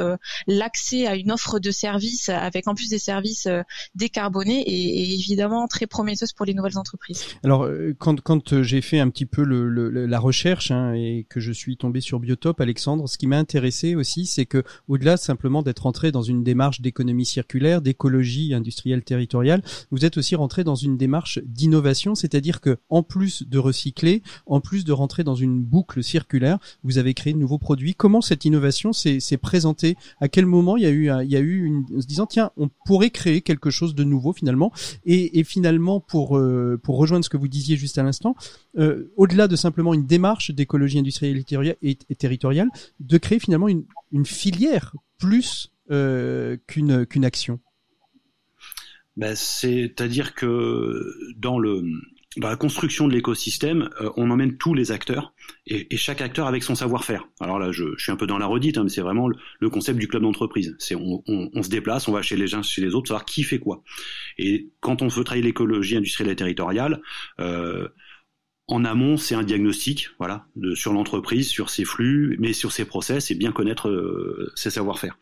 L'accès 0.47 1.07
à 1.07 1.17
une 1.17 1.33
offre 1.33 1.59
de 1.59 1.71
services 1.71 2.29
avec 2.29 2.69
en 2.69 2.75
plus 2.75 2.89
des 2.89 2.99
services 2.99 3.49
décarbonés 3.95 4.63
est, 4.67 5.15
évidemment 5.19 5.67
très 5.67 5.78
prometteuse 5.87 6.33
pour 6.33 6.47
les 6.47 6.55
nouvelles 6.55 6.79
entreprises. 6.79 7.25
Alors 7.45 7.69
quand 7.99 8.21
quand 8.21 8.63
j'ai 8.63 8.81
fait 8.81 8.99
un 8.99 9.09
petit 9.11 9.27
peu 9.27 9.45
le, 9.45 9.89
la 10.07 10.19
recherche 10.19 10.71
hein, 10.71 10.95
et 10.95 11.27
que 11.29 11.41
je 11.41 11.53
suis 11.53 11.77
tombé 11.77 12.01
sur 12.01 12.19
Biotop, 12.19 12.61
Alexandre, 12.61 13.09
ce 13.09 13.19
qui 13.19 13.27
m'a 13.27 13.39
intéressé 13.39 13.95
aussi, 13.95 14.27
c'est 14.27 14.47
que 14.47 14.65
au-delà 14.89 15.17
simplement 15.17 15.63
d'être 15.63 15.87
entré 15.87 16.11
dans 16.11 16.23
une 16.23 16.43
démarche 16.43 16.81
d'économie 16.81 17.25
circulaire, 17.25 17.83
d'écologie 17.83 18.55
industrielle 18.55 19.05
territoriale, 19.05 19.63
vous 19.91 20.05
êtes 20.05 20.17
aussi 20.17 20.35
rentré 20.35 20.65
dans 20.65 20.75
une 20.75 20.97
démarche 20.97 21.39
d'innovation, 21.45 22.15
c'est-à-dire 22.15 22.61
que 22.61 22.79
en 22.89 23.03
plus 23.03 23.45
de 23.49 23.59
recycler, 23.59 24.23
en 24.47 24.61
plus 24.61 24.85
de 24.85 24.93
rentrer 24.93 25.25
dans 25.25 25.37
une 25.37 25.61
boucle 25.63 26.03
circulaire, 26.03 26.59
vous 26.83 26.99
avez 26.99 27.15
créé 27.15 27.33
de 27.33 27.39
nouveaux 27.39 27.59
produits. 27.59 27.95
Comment 27.95 28.21
cette 28.21 28.45
innovation 28.45 28.93
s'est 28.93 29.21
présentée? 29.41 29.97
À 30.21 30.29
quel 30.29 30.47
moment 30.47 30.77
il 30.77 30.83
y 30.83 30.87
a 30.87 30.91
eu, 30.91 31.11
il 31.25 31.31
y 31.31 31.37
a 31.37 31.41
eu 31.41 31.65
une, 31.65 31.87
se 32.01 32.07
disant 32.07 32.27
tiens, 32.27 32.51
on 32.57 32.69
pourrait 32.85 33.11
créer 33.11 33.43
quelque 33.43 33.71
chose 33.71 33.95
de 33.95 34.05
nouveau 34.05 34.33
finalement? 34.33 34.73
Et, 35.05 35.39
et 35.39 35.45
finalement 35.45 35.68
pour 36.09 36.39
euh, 36.39 36.81
pour 36.83 36.97
rejoindre 36.97 37.25
ce 37.25 37.31
que 37.31 37.37
vous 37.37 37.49
disiez 37.49 37.77
juste 37.77 37.99
à 37.99 38.03
l'instant, 38.03 38.35
euh, 38.79 39.13
au-delà 39.17 39.49
de 39.49 39.57
simplement 39.57 39.95
une 39.95 40.07
démarche 40.07 40.51
d'écologie 40.51 40.99
industrielle 40.99 41.43
et, 41.83 41.97
territoriale, 42.17 42.69
de 43.01 43.19
créer 43.19 43.39
finalement 43.39 43.69
une, 43.69 43.85
filière 44.25 44.95
plus 45.19 45.71
euh, 45.91 46.57
qu'une 46.67 47.05
qu'une 47.07 47.25
action. 47.25 47.61
Ben, 49.17 49.35
C'est-à-dire 49.35 50.35
que 50.35 51.15
dans 51.37 51.59
le 51.59 51.83
dans 52.37 52.49
la 52.49 52.57
construction 52.57 53.09
de 53.09 53.15
l'écosystème, 53.15 53.89
euh, 54.01 54.11
on 54.17 54.31
emmène 54.31 54.59
tous 54.59 54.75
les 54.75 54.93
acteurs 54.93 55.33
et, 55.67 55.97
chaque 55.97 56.21
acteur 56.21 56.47
avec 56.47 56.63
son 56.63 56.75
savoir-faire. 56.75 57.27
Alors 57.41 57.59
là, 57.59 57.73
je, 57.73 57.97
suis 57.97 58.13
un 58.13 58.17
peu 58.17 58.27
dans 58.27 58.39
la 58.39 58.47
redite, 58.47 58.77
hein, 58.77 58.85
mais 58.85 58.91
c'est 58.91 59.01
vraiment 59.01 59.29
le, 59.29 59.71
concept 59.71 59.99
du 59.99 60.09
club 60.09 60.23
d'entreprise. 60.23 60.77
C'est 60.79 60.95
on, 60.95 61.23
on, 61.27 61.63
se 61.63 61.71
déplace, 61.71 62.07
on 62.07 62.13
va 62.13 62.23
chez 62.23 62.37
les 62.37 62.55
uns, 62.55 62.63
chez 62.63 62.83
les 62.83 62.95
autres, 62.95 63.09
savoir 63.09 63.25
qui 63.25 63.43
fait 63.43 63.59
quoi. 63.59 63.83
Et 64.37 64.69
quand 64.81 65.03
on 65.03 65.09
veut 65.09 65.25
travailler 65.25 65.43
l'écologie 65.43 65.97
industrielle 65.97 66.31
et 66.31 66.37
territoriale, 66.37 67.01
euh, 67.41 67.89
en 68.69 68.85
amont, 68.85 69.17
c'est 69.17 69.35
un 69.35 69.43
diagnostic, 69.43 70.11
voilà, 70.19 70.47
de, 70.55 70.75
sur 70.75 70.93
l'entreprise, 70.93 71.49
sur 71.49 71.71
ses 71.71 71.87
flux, 71.87 72.37
mais 72.39 72.53
sur 72.53 72.71
ses 72.71 72.85
process 72.85 73.31
et 73.31 73.35
bien 73.35 73.51
connaître 73.51 73.89
euh, 73.89 74.53
ses 74.55 74.71
savoir-faire. 74.71 75.19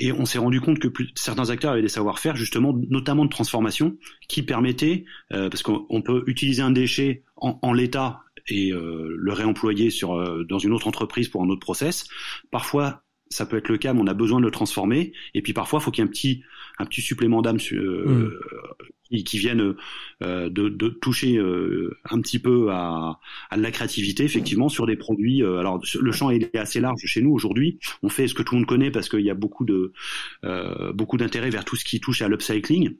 Et 0.00 0.10
on 0.10 0.26
s'est 0.26 0.40
rendu 0.40 0.60
compte 0.60 0.80
que 0.80 0.88
plus, 0.88 1.10
certains 1.14 1.50
acteurs 1.50 1.72
avaient 1.72 1.82
des 1.82 1.88
savoir-faire, 1.88 2.34
justement, 2.34 2.76
notamment 2.88 3.24
de 3.24 3.30
transformation, 3.30 3.96
qui 4.28 4.42
permettaient, 4.42 5.04
euh, 5.32 5.48
parce 5.48 5.62
qu'on 5.62 6.02
peut 6.02 6.24
utiliser 6.26 6.62
un 6.62 6.72
déchet 6.72 7.22
en, 7.36 7.60
en 7.62 7.72
l'état 7.72 8.22
et 8.48 8.72
euh, 8.72 9.14
le 9.16 9.32
réemployer 9.32 9.90
sur 9.90 10.44
dans 10.46 10.58
une 10.58 10.72
autre 10.72 10.88
entreprise 10.88 11.28
pour 11.28 11.44
un 11.44 11.48
autre 11.48 11.60
process. 11.60 12.08
Parfois, 12.50 13.04
ça 13.28 13.46
peut 13.46 13.56
être 13.56 13.68
le 13.68 13.78
cas, 13.78 13.94
mais 13.94 14.00
on 14.00 14.08
a 14.08 14.14
besoin 14.14 14.40
de 14.40 14.44
le 14.44 14.50
transformer. 14.50 15.12
Et 15.34 15.42
puis 15.42 15.52
parfois, 15.52 15.78
il 15.78 15.82
faut 15.84 15.90
qu'il 15.92 16.02
y 16.02 16.06
ait 16.06 16.08
un 16.08 16.12
petit, 16.12 16.42
un 16.80 16.86
petit 16.86 17.02
supplément 17.02 17.42
d'âme 17.42 17.58
euh, 17.72 18.38
mm. 19.10 19.22
qui, 19.22 19.38
vienne 19.38 19.74
euh, 20.22 20.48
de, 20.48 20.68
de, 20.68 20.88
toucher 20.88 21.36
euh, 21.36 21.98
un 22.10 22.20
petit 22.20 22.38
peu 22.38 22.70
à, 22.70 23.20
à, 23.50 23.56
la 23.56 23.70
créativité, 23.70 24.24
effectivement, 24.24 24.68
sur 24.68 24.86
des 24.86 24.96
produits. 24.96 25.42
Alors, 25.42 25.80
le 26.00 26.12
champ 26.12 26.30
est 26.30 26.56
assez 26.56 26.80
large 26.80 27.00
chez 27.04 27.20
nous 27.20 27.32
aujourd'hui. 27.32 27.78
On 28.02 28.08
fait 28.08 28.28
ce 28.28 28.34
que 28.34 28.42
tout 28.42 28.54
le 28.54 28.60
monde 28.60 28.68
connaît 28.68 28.90
parce 28.90 29.08
qu'il 29.08 29.20
y 29.20 29.30
a 29.30 29.34
beaucoup 29.34 29.64
de 29.64 29.92
beaucoup 30.94 31.18
d'intérêt 31.18 31.50
vers 31.50 31.64
tout 31.64 31.76
ce 31.76 31.84
qui 31.84 32.00
touche 32.00 32.22
à 32.22 32.28
l'upcycling. 32.28 32.96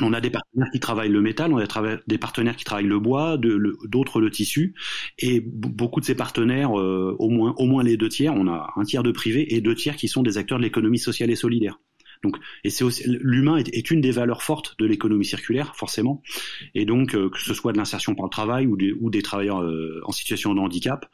On 0.00 0.12
a 0.12 0.20
des 0.20 0.30
partenaires 0.30 0.68
qui 0.72 0.80
travaillent 0.80 1.10
le 1.10 1.22
métal, 1.22 1.52
on 1.52 1.58
a 1.58 1.98
des 2.06 2.18
partenaires 2.18 2.56
qui 2.56 2.64
travaillent 2.64 2.86
le 2.86 3.00
bois, 3.00 3.38
d'autres 3.38 4.20
le, 4.20 4.26
le, 4.26 4.30
tissu, 4.30 4.74
et 5.18 5.40
beaucoup 5.40 6.00
de 6.00 6.04
ces 6.04 6.14
partenaires, 6.14 6.72
au 6.72 7.30
moins 7.30 7.54
au 7.56 7.66
moins 7.66 7.82
les 7.82 7.96
deux 7.96 8.08
tiers, 8.08 8.34
on 8.34 8.46
a 8.48 8.72
un 8.76 8.84
tiers 8.84 9.02
de 9.02 9.10
privé 9.10 9.54
et 9.54 9.60
deux 9.60 9.74
tiers 9.74 9.96
qui 9.96 10.08
sont 10.08 10.22
des 10.22 10.36
acteurs 10.36 10.58
de 10.58 10.64
l'économie 10.64 10.98
sociale 10.98 11.30
et 11.30 11.36
solidaire. 11.36 11.78
Donc, 12.26 12.38
et 12.64 12.70
c'est 12.70 12.82
aussi 12.82 13.04
l'humain 13.06 13.56
est, 13.56 13.90
une 13.90 14.00
des 14.00 14.10
valeurs 14.10 14.42
fortes 14.42 14.74
de 14.78 14.86
l'économie 14.86 15.24
circulaire, 15.24 15.76
forcément. 15.76 16.22
Et 16.74 16.84
donc, 16.84 17.14
euh, 17.14 17.30
que 17.30 17.40
ce 17.40 17.54
soit 17.54 17.72
de 17.72 17.78
l'insertion 17.78 18.16
par 18.16 18.26
le 18.26 18.30
travail 18.30 18.66
ou 18.66 18.76
des, 18.76 18.92
ou 19.00 19.10
des 19.10 19.22
travailleurs 19.22 19.62
euh, 19.62 20.00
en 20.04 20.10
situation 20.10 20.54
de 20.54 20.60
handicap 20.60 21.06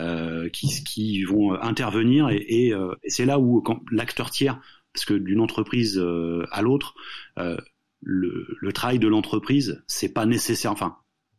euh, 0.00 0.48
qui, 0.48 0.82
qui 0.84 1.24
vont 1.24 1.52
intervenir. 1.52 2.30
Et, 2.30 2.36
et, 2.36 2.68
et 2.68 3.10
c'est 3.10 3.26
là 3.26 3.38
où 3.38 3.62
l'acteur 3.90 4.30
tiers, 4.30 4.58
parce 4.94 5.04
que 5.04 5.14
d'une 5.14 5.40
entreprise 5.40 6.02
à 6.50 6.62
l'autre, 6.62 6.94
le, 7.36 8.46
le, 8.60 8.72
travail 8.72 8.98
de 8.98 9.08
l'entreprise, 9.08 9.82
c'est 9.86 10.12
pas 10.12 10.24
nécessaire. 10.24 10.72
Enfin, 10.72 10.96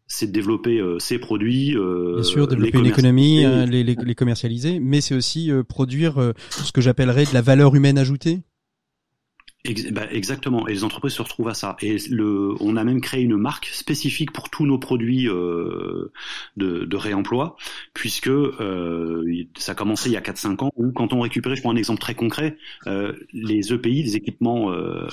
c'est 0.07 0.27
de 0.27 0.31
développer 0.31 0.79
euh, 0.79 0.99
ses 0.99 1.17
produits. 1.17 1.75
Euh, 1.75 2.15
Bien 2.15 2.23
sûr, 2.23 2.47
développer 2.47 2.77
une 2.77 2.85
économie, 2.85 3.45
euh, 3.45 3.65
les, 3.65 3.83
les, 3.83 3.95
les, 3.95 4.15
commercialiser, 4.15 4.79
mais 4.79 5.01
c'est 5.01 5.15
aussi 5.15 5.51
produire 5.67 6.33
ce 6.49 6.71
que 6.71 6.81
j'appellerais 6.81 7.25
de 7.25 7.33
la 7.33 7.41
valeur 7.41 7.75
humaine 7.75 7.97
ajoutée. 7.97 8.41
Bah, 9.91 10.07
exactement. 10.11 10.67
Et 10.67 10.73
les 10.73 10.83
entreprises 10.83 11.13
se 11.13 11.21
retrouvent 11.21 11.49
à 11.49 11.53
ça. 11.53 11.75
Et 11.81 11.97
le, 12.09 12.55
on 12.59 12.75
a 12.75 12.83
même 12.83 13.01
créé 13.01 13.21
une 13.21 13.37
marque 13.37 13.67
spécifique 13.67 14.31
pour 14.31 14.49
tous 14.49 14.65
nos 14.65 14.77
produits 14.77 15.27
euh, 15.27 16.11
de, 16.57 16.85
de, 16.85 16.97
réemploi, 16.97 17.55
puisque 17.93 18.27
euh, 18.27 19.45
ça 19.57 19.73
a 19.73 19.75
commencé 19.75 20.09
il 20.09 20.13
y 20.13 20.17
a 20.17 20.21
4-5 20.21 20.65
ans, 20.65 20.71
où 20.75 20.91
quand 20.91 21.13
on 21.13 21.21
récupérait, 21.21 21.55
je 21.55 21.61
prends 21.61 21.71
un 21.71 21.75
exemple 21.75 21.99
très 21.99 22.15
concret, 22.15 22.57
euh, 22.87 23.13
les 23.33 23.73
EPI, 23.73 24.03
les 24.03 24.15
équipements 24.15 24.71
euh, 24.71 25.07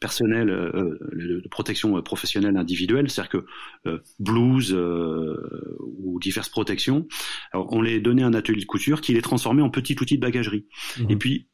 personnels 0.00 0.50
euh, 0.50 0.98
de 1.12 1.48
protection 1.48 2.00
professionnelle 2.02 2.56
individuelle, 2.56 3.10
c'est-à-dire 3.10 3.42
que 3.84 4.00
blues 4.18 4.72
ou 4.74 6.18
diverses 6.20 6.48
protections, 6.48 7.06
on 7.52 7.82
les 7.82 8.00
donnait 8.00 8.22
à 8.22 8.26
un 8.26 8.34
atelier 8.34 8.60
de 8.60 8.66
couture 8.66 9.00
qui 9.00 9.12
les 9.12 9.22
transformait 9.22 9.62
en 9.62 9.70
petits 9.70 9.96
outils 10.00 10.16
de 10.16 10.22
bagagerie. 10.22 10.66
Mmh. 10.98 11.10
Et 11.10 11.16
puis 11.16 11.48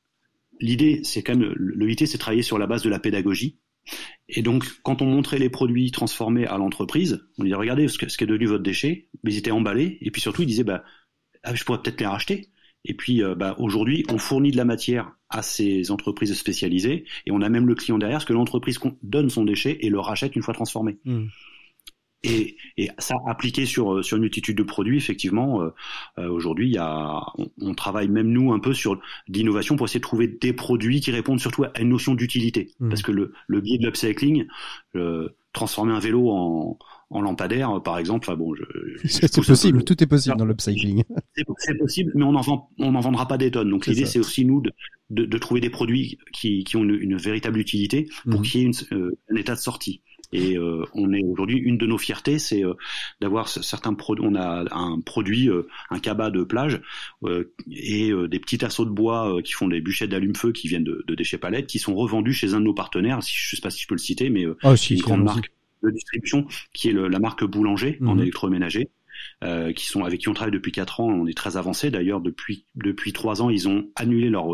l'idée, 0.60 1.00
c'est 1.04 1.22
quand 1.22 1.36
même, 1.36 1.52
le 1.56 2.06
c'est 2.06 2.18
travailler 2.18 2.42
sur 2.42 2.58
la 2.58 2.66
base 2.66 2.82
de 2.82 2.90
la 2.90 2.98
pédagogie. 2.98 3.58
Et 4.28 4.42
donc, 4.42 4.64
quand 4.82 5.02
on 5.02 5.06
montrait 5.06 5.38
les 5.38 5.50
produits 5.50 5.90
transformés 5.90 6.46
à 6.46 6.58
l'entreprise, 6.58 7.26
on 7.38 7.44
disait, 7.44 7.56
regardez 7.56 7.88
ce, 7.88 8.08
ce 8.08 8.16
qui 8.16 8.24
est 8.24 8.26
devenu 8.26 8.46
votre 8.46 8.62
déchet, 8.62 9.08
mais 9.24 9.32
ils 9.32 9.38
étaient 9.38 9.50
emballés, 9.50 9.98
et 10.00 10.10
puis 10.10 10.20
surtout, 10.20 10.42
ils 10.42 10.46
disaient, 10.46 10.64
bah, 10.64 10.84
ah, 11.42 11.54
je 11.54 11.64
pourrais 11.64 11.82
peut-être 11.82 12.00
les 12.00 12.06
racheter. 12.06 12.48
Et 12.84 12.94
puis, 12.94 13.22
euh, 13.22 13.34
bah, 13.34 13.56
aujourd'hui, 13.58 14.04
on 14.08 14.18
fournit 14.18 14.52
de 14.52 14.56
la 14.56 14.64
matière 14.64 15.12
à 15.28 15.42
ces 15.42 15.90
entreprises 15.90 16.34
spécialisées, 16.34 17.04
et 17.26 17.30
on 17.30 17.40
a 17.42 17.48
même 17.48 17.66
le 17.66 17.74
client 17.74 17.98
derrière, 17.98 18.18
parce 18.18 18.26
que 18.26 18.32
l'entreprise 18.32 18.78
donne 19.02 19.30
son 19.30 19.44
déchet 19.44 19.78
et 19.80 19.88
le 19.88 19.98
rachète 19.98 20.36
une 20.36 20.42
fois 20.42 20.54
transformé. 20.54 20.98
Mmh. 21.04 21.26
Et, 22.22 22.56
et, 22.76 22.90
ça 22.98 23.14
appliqué 23.26 23.64
sur 23.64 23.94
euh, 23.94 24.02
sur 24.02 24.16
une 24.18 24.22
multitude 24.22 24.56
de 24.56 24.62
produits, 24.62 24.98
effectivement, 24.98 25.62
euh, 25.62 25.70
euh, 26.18 26.28
aujourd'hui, 26.28 26.68
il 26.68 26.74
y 26.74 26.78
a, 26.78 27.22
on, 27.60 27.74
travaille 27.74 28.08
même 28.08 28.28
nous 28.28 28.52
un 28.52 28.58
peu 28.58 28.74
sur 28.74 29.00
l'innovation 29.26 29.76
pour 29.76 29.86
essayer 29.86 30.00
de 30.00 30.04
trouver 30.04 30.28
des 30.28 30.52
produits 30.52 31.00
qui 31.00 31.12
répondent 31.12 31.40
surtout 31.40 31.64
à 31.64 31.80
une 31.80 31.88
notion 31.88 32.14
d'utilité, 32.14 32.72
mmh. 32.78 32.88
parce 32.90 33.02
que 33.02 33.12
le, 33.12 33.32
le 33.46 33.60
biais 33.62 33.78
de 33.78 33.86
l'upcycling, 33.86 34.46
transformer 35.52 35.92
un 35.92 35.98
vélo 35.98 36.30
en, 36.30 36.78
en 37.08 37.22
lampadaire, 37.22 37.82
par 37.82 37.98
exemple, 37.98 38.28
enfin 38.28 38.36
bon, 38.36 38.54
c'est 39.04 39.34
possible, 39.42 39.82
tout 39.82 40.02
est 40.02 40.06
possible 40.06 40.36
dans 40.36 40.44
l'upcycling. 40.44 41.02
C'est 41.58 41.78
possible, 41.78 42.12
mais 42.14 42.24
on 42.24 42.32
n'en 42.32 42.42
vend, 42.42 42.70
on 42.78 42.94
en 42.94 43.00
vendra 43.00 43.26
pas 43.26 43.38
des 43.38 43.50
tonnes. 43.50 43.70
Donc 43.70 43.86
l'idée, 43.86 44.04
c'est 44.04 44.18
aussi 44.18 44.44
nous 44.44 44.60
de, 44.60 44.72
de, 45.08 45.24
de, 45.24 45.38
trouver 45.38 45.60
des 45.60 45.70
produits 45.70 46.18
qui, 46.32 46.64
qui 46.64 46.76
ont 46.76 46.84
une, 46.84 46.94
une 46.94 47.16
véritable 47.16 47.58
utilité 47.58 48.08
pour 48.30 48.40
mmh. 48.40 48.42
qu'il 48.42 48.60
y 48.60 48.64
ait 48.64 48.66
une, 48.66 49.10
un 49.30 49.36
état 49.36 49.54
de 49.54 49.60
sortie. 49.60 50.02
Et 50.32 50.56
euh, 50.56 50.84
on 50.94 51.12
est 51.12 51.24
aujourd'hui 51.24 51.58
une 51.58 51.76
de 51.76 51.86
nos 51.86 51.98
fiertés, 51.98 52.38
c'est 52.38 52.64
euh, 52.64 52.74
d'avoir 53.20 53.48
certains 53.48 53.94
produits. 53.94 54.24
On 54.26 54.34
a 54.34 54.64
un 54.70 55.00
produit, 55.00 55.48
euh, 55.48 55.66
un 55.90 55.98
cabas 55.98 56.30
de 56.30 56.44
plage 56.44 56.80
et 57.70 58.12
des 58.28 58.38
petits 58.38 58.64
assauts 58.64 58.84
de 58.84 58.90
bois 58.90 59.40
qui 59.42 59.52
font 59.52 59.68
des 59.68 59.80
bûchettes 59.80 60.10
d'allume-feu 60.10 60.52
qui 60.52 60.68
viennent 60.68 60.84
de, 60.84 61.04
de, 61.06 61.14
déchets 61.14 61.38
palettes, 61.38 61.66
qui 61.66 61.78
sont 61.78 61.94
revendus 61.94 62.32
chez 62.32 62.54
un 62.54 62.60
de 62.60 62.64
nos 62.64 62.74
partenaires. 62.74 63.22
Si, 63.22 63.32
je 63.34 63.56
sais 63.56 63.62
pas 63.62 63.70
si 63.70 63.82
je 63.82 63.88
peux 63.88 63.94
le 63.94 63.98
citer, 63.98 64.30
mais 64.30 64.46
oh, 64.62 64.76
si, 64.76 64.94
une 64.94 65.00
grande 65.00 65.24
marque 65.24 65.52
de 65.82 65.90
distribution 65.90 66.46
qui 66.72 66.88
est 66.88 66.92
le, 66.92 67.08
la 67.08 67.18
marque 67.18 67.44
Boulanger 67.44 67.98
en 68.02 68.14
mhm. 68.14 68.22
électroménager 68.22 68.90
euh, 69.42 69.72
qui 69.72 69.86
sont 69.86 70.04
avec 70.04 70.20
qui 70.20 70.28
on 70.28 70.34
travaille 70.34 70.52
depuis 70.52 70.72
quatre 70.72 71.00
ans. 71.00 71.08
On 71.08 71.26
est 71.26 71.36
très 71.36 71.56
avancé 71.56 71.90
d'ailleurs 71.90 72.20
depuis 72.20 72.66
depuis 72.74 73.12
trois 73.12 73.42
ans. 73.42 73.50
Ils 73.50 73.68
ont 73.68 73.88
annulé 73.96 74.28
leur 74.30 74.46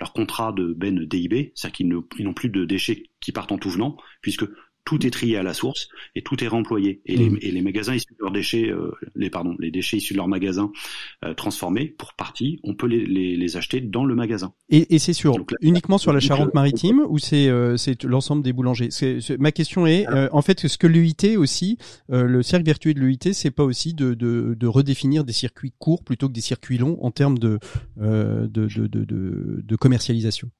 leur 0.00 0.12
contrat 0.12 0.52
de 0.52 0.72
ben 0.72 1.04
DIB, 1.04 1.52
c'est-à-dire 1.54 1.72
qu'ils 1.72 2.24
n'ont 2.24 2.34
plus 2.34 2.48
de 2.48 2.64
déchets 2.64 3.10
qui 3.20 3.32
partent 3.32 3.52
en 3.52 3.58
tout 3.58 3.70
venant, 3.70 3.96
puisque 4.20 4.44
tout 4.84 5.06
est 5.06 5.10
trié 5.10 5.36
à 5.36 5.42
la 5.42 5.54
source 5.54 5.88
et 6.14 6.22
tout 6.22 6.42
est 6.42 6.48
réemployé. 6.48 7.00
Et, 7.06 7.16
les, 7.16 7.30
mmh. 7.30 7.38
et 7.40 7.50
les, 7.50 7.62
magasins 7.62 7.94
issus 7.94 8.12
de 8.12 8.22
leurs 8.22 8.32
déchets, 8.32 8.70
euh, 8.70 8.90
les 9.14 9.30
pardon, 9.30 9.54
les 9.58 9.70
déchets 9.70 9.98
issus 9.98 10.14
de 10.14 10.18
leurs 10.18 10.28
magasins 10.28 10.72
euh, 11.24 11.34
transformés, 11.34 11.86
pour 11.86 12.14
partie, 12.14 12.58
on 12.64 12.74
peut 12.74 12.86
les, 12.86 13.06
les, 13.06 13.36
les 13.36 13.56
acheter 13.56 13.80
dans 13.80 14.04
le 14.04 14.14
magasin. 14.14 14.52
Et, 14.70 14.94
et 14.94 14.98
c'est 14.98 15.12
sur 15.12 15.36
uniquement 15.60 15.98
sur 15.98 16.12
la 16.12 16.20
Charente-Maritime 16.20 17.04
ou 17.08 17.18
c'est 17.18 17.48
euh, 17.48 17.76
c'est 17.76 18.02
l'ensemble 18.04 18.42
des 18.42 18.52
boulangers? 18.52 18.88
Ma 19.38 19.52
question 19.52 19.86
est, 19.86 20.06
en 20.32 20.42
fait, 20.42 20.66
ce 20.66 20.78
que 20.78 20.86
l'UIT 20.86 21.36
aussi, 21.36 21.78
le 22.08 22.42
cercle 22.42 22.66
vertueux 22.66 22.94
de 22.94 23.00
l'UIT, 23.00 23.32
c'est 23.32 23.50
pas 23.50 23.64
aussi 23.64 23.94
de, 23.94 24.14
de, 24.14 24.54
de, 24.58 24.66
redéfinir 24.66 25.24
des 25.24 25.32
circuits 25.32 25.72
courts 25.78 26.02
plutôt 26.02 26.28
que 26.28 26.32
des 26.32 26.40
circuits 26.40 26.78
longs 26.78 26.98
en 27.00 27.10
termes 27.10 27.38
de, 27.38 27.58
de, 27.96 28.46
de, 28.46 28.86
de, 28.86 29.62
de 29.62 29.76
commercialisation? 29.76 30.50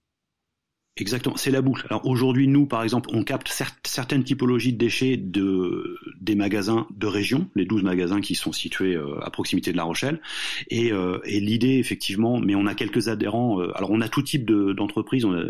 Exactement, 0.98 1.36
c'est 1.38 1.50
la 1.50 1.62
boucle. 1.62 1.86
Alors 1.88 2.06
aujourd'hui, 2.06 2.48
nous, 2.48 2.66
par 2.66 2.82
exemple, 2.82 3.08
on 3.14 3.24
capte 3.24 3.48
certaines 3.82 4.24
typologies 4.24 4.74
de 4.74 4.78
déchets 4.78 5.16
de 5.16 5.98
des 6.20 6.34
magasins 6.34 6.86
de 6.94 7.06
région, 7.06 7.48
les 7.54 7.64
12 7.64 7.82
magasins 7.82 8.20
qui 8.20 8.34
sont 8.34 8.52
situés 8.52 8.94
euh, 8.94 9.18
à 9.22 9.30
proximité 9.30 9.72
de 9.72 9.78
La 9.78 9.84
Rochelle. 9.84 10.20
Et, 10.68 10.92
euh, 10.92 11.18
et 11.24 11.40
l'idée, 11.40 11.78
effectivement, 11.78 12.40
mais 12.40 12.54
on 12.54 12.66
a 12.66 12.74
quelques 12.74 13.08
adhérents. 13.08 13.58
Euh, 13.58 13.72
alors 13.74 13.90
on 13.90 14.02
a 14.02 14.08
tout 14.10 14.20
type 14.20 14.44
d'entreprises, 14.44 15.24
on 15.24 15.32
a 15.32 15.42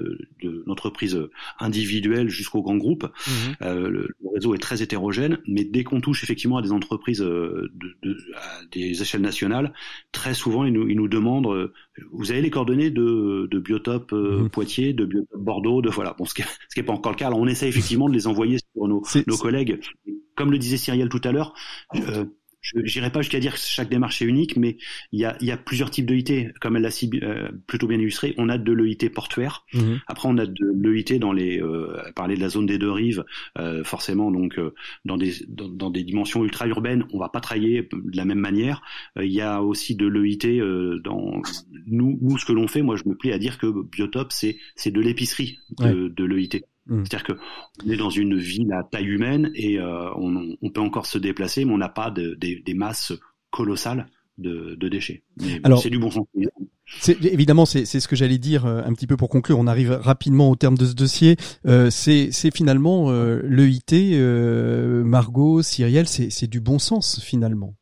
d'entreprises 0.66 1.20
individuelles 1.58 2.28
jusqu'aux 2.28 2.62
grands 2.62 2.76
groupes. 2.76 3.08
Mmh. 3.26 3.64
Le, 3.64 4.14
réseau 4.34 4.54
est 4.54 4.58
très 4.58 4.80
hétérogène, 4.80 5.38
mais 5.46 5.62
dès 5.64 5.84
qu'on 5.84 6.00
touche 6.00 6.22
effectivement 6.22 6.56
à 6.56 6.62
des 6.62 6.72
entreprises 6.72 7.18
de, 7.18 7.70
de, 8.02 8.16
à 8.34 8.64
des 8.70 9.02
échelles 9.02 9.20
nationales, 9.20 9.74
très 10.10 10.32
souvent 10.32 10.64
ils 10.64 10.72
nous, 10.72 10.88
ils 10.88 10.96
nous 10.96 11.08
demandent 11.08 11.70
vous 12.10 12.30
avez 12.30 12.40
les 12.40 12.50
coordonnées 12.50 12.90
de, 12.90 13.48
de 13.50 13.58
Biotop 13.58 14.12
mmh. 14.12 14.48
Poitiers, 14.48 14.92
de 14.92 15.04
Biotop 15.04 15.40
Bordeaux, 15.40 15.82
de 15.82 15.90
voilà. 15.90 16.14
Bon, 16.18 16.24
ce 16.24 16.34
qui 16.34 16.42
n'est 16.76 16.82
pas 16.82 16.92
encore 16.92 17.12
le 17.12 17.16
cas. 17.16 17.26
Alors, 17.26 17.38
on 17.38 17.46
essaie 17.46 17.68
effectivement 17.68 18.08
de 18.08 18.14
les 18.14 18.26
envoyer 18.26 18.58
sur 18.58 18.88
nos, 18.88 19.02
nos 19.26 19.36
collègues. 19.36 19.80
Comme 20.36 20.50
le 20.50 20.58
disait 20.58 20.78
Cyrielle 20.78 21.10
tout 21.10 21.20
à 21.24 21.32
l'heure, 21.32 21.54
euh, 21.94 22.24
je 22.62 22.78
n'irai 22.78 23.10
pas 23.10 23.20
jusqu'à 23.20 23.40
dire 23.40 23.54
que 23.54 23.58
chaque 23.60 23.88
démarche 23.88 24.22
est 24.22 24.24
unique, 24.24 24.56
mais 24.56 24.76
il 25.10 25.20
y 25.20 25.24
a, 25.24 25.36
y 25.40 25.50
a 25.50 25.56
plusieurs 25.56 25.90
types 25.90 26.06
d'EIT, 26.06 26.52
comme 26.60 26.76
elle 26.76 26.82
l'a 26.82 26.90
euh, 27.22 27.48
plutôt 27.66 27.88
bien 27.88 27.98
illustré. 27.98 28.34
On 28.38 28.48
a 28.48 28.56
de 28.56 28.72
l'EIT 28.72 29.10
portuaire. 29.10 29.66
Mhm. 29.74 30.00
Après, 30.06 30.28
on 30.28 30.38
a 30.38 30.46
de 30.46 30.72
l'EIT 30.80 31.18
dans 31.18 31.32
les, 31.32 31.60
euh, 31.60 31.96
parler 32.14 32.36
de 32.36 32.40
la 32.40 32.48
zone 32.48 32.66
des 32.66 32.78
deux 32.78 32.90
rives, 32.90 33.24
euh, 33.58 33.82
forcément, 33.82 34.30
donc 34.30 34.58
euh, 34.58 34.72
dans 35.04 35.16
des 35.16 35.32
dans, 35.48 35.90
des 35.90 36.04
dimensions 36.04 36.44
ultra 36.44 36.66
urbaines, 36.68 37.04
on 37.12 37.18
va 37.18 37.28
pas 37.28 37.40
travailler 37.40 37.88
de 37.92 38.16
la 38.16 38.24
même 38.24 38.38
manière. 38.38 38.82
Il 39.16 39.32
y 39.32 39.40
a 39.40 39.62
aussi 39.62 39.96
de 39.96 40.06
l'EIT 40.06 40.60
dans 41.02 41.42
nous, 41.86 42.18
nous 42.22 42.38
ce 42.38 42.44
que 42.44 42.52
l'on 42.52 42.68
fait. 42.68 42.82
Moi, 42.82 42.96
je 42.96 43.08
me 43.08 43.16
plais 43.16 43.32
à 43.32 43.38
dire 43.38 43.58
que 43.58 43.82
Biotop, 43.82 44.32
c'est 44.32 44.56
c'est 44.76 44.90
de 44.90 45.00
l'épicerie 45.00 45.58
de, 45.78 46.08
de 46.08 46.24
l'EIT. 46.24 46.64
Mmh. 46.86 47.04
C'est-à-dire 47.04 47.36
qu'on 47.36 47.90
est 47.90 47.96
dans 47.96 48.10
une 48.10 48.36
ville 48.36 48.72
à 48.72 48.82
taille 48.82 49.06
humaine 49.06 49.50
et 49.54 49.78
euh, 49.78 50.10
on, 50.16 50.56
on, 50.60 50.70
peut 50.70 50.80
encore 50.80 51.06
se 51.06 51.18
déplacer, 51.18 51.64
mais 51.64 51.72
on 51.72 51.78
n'a 51.78 51.88
pas 51.88 52.10
de, 52.10 52.34
des 52.34 52.74
masses 52.74 53.12
colossales 53.50 54.08
de, 54.38 54.74
de 54.74 54.88
déchets. 54.88 55.22
Alors, 55.64 55.80
c'est 55.80 55.90
du 55.90 55.98
bon 55.98 56.10
sens. 56.10 56.26
C'est, 57.00 57.24
évidemment, 57.24 57.64
c'est, 57.64 57.84
ce 57.84 58.08
que 58.08 58.16
j'allais 58.16 58.38
dire 58.38 58.66
euh, 58.66 58.82
un 58.84 58.92
petit 58.92 59.06
peu 59.06 59.16
pour 59.16 59.28
conclure. 59.28 59.58
On 59.58 59.66
arrive 59.66 59.92
rapidement 59.92 60.50
au 60.50 60.56
terme 60.56 60.76
de 60.76 60.86
ce 60.86 60.94
dossier. 60.94 61.36
Euh, 61.66 61.90
c'est, 61.90 62.30
finalement 62.54 63.10
euh, 63.10 63.40
l'EIT, 63.44 64.14
euh, 64.14 65.02
Margot, 65.04 65.62
Cyrielle, 65.62 66.08
c'est 66.08 66.46
du 66.48 66.60
bon 66.60 66.78
sens 66.78 67.20
finalement. 67.20 67.74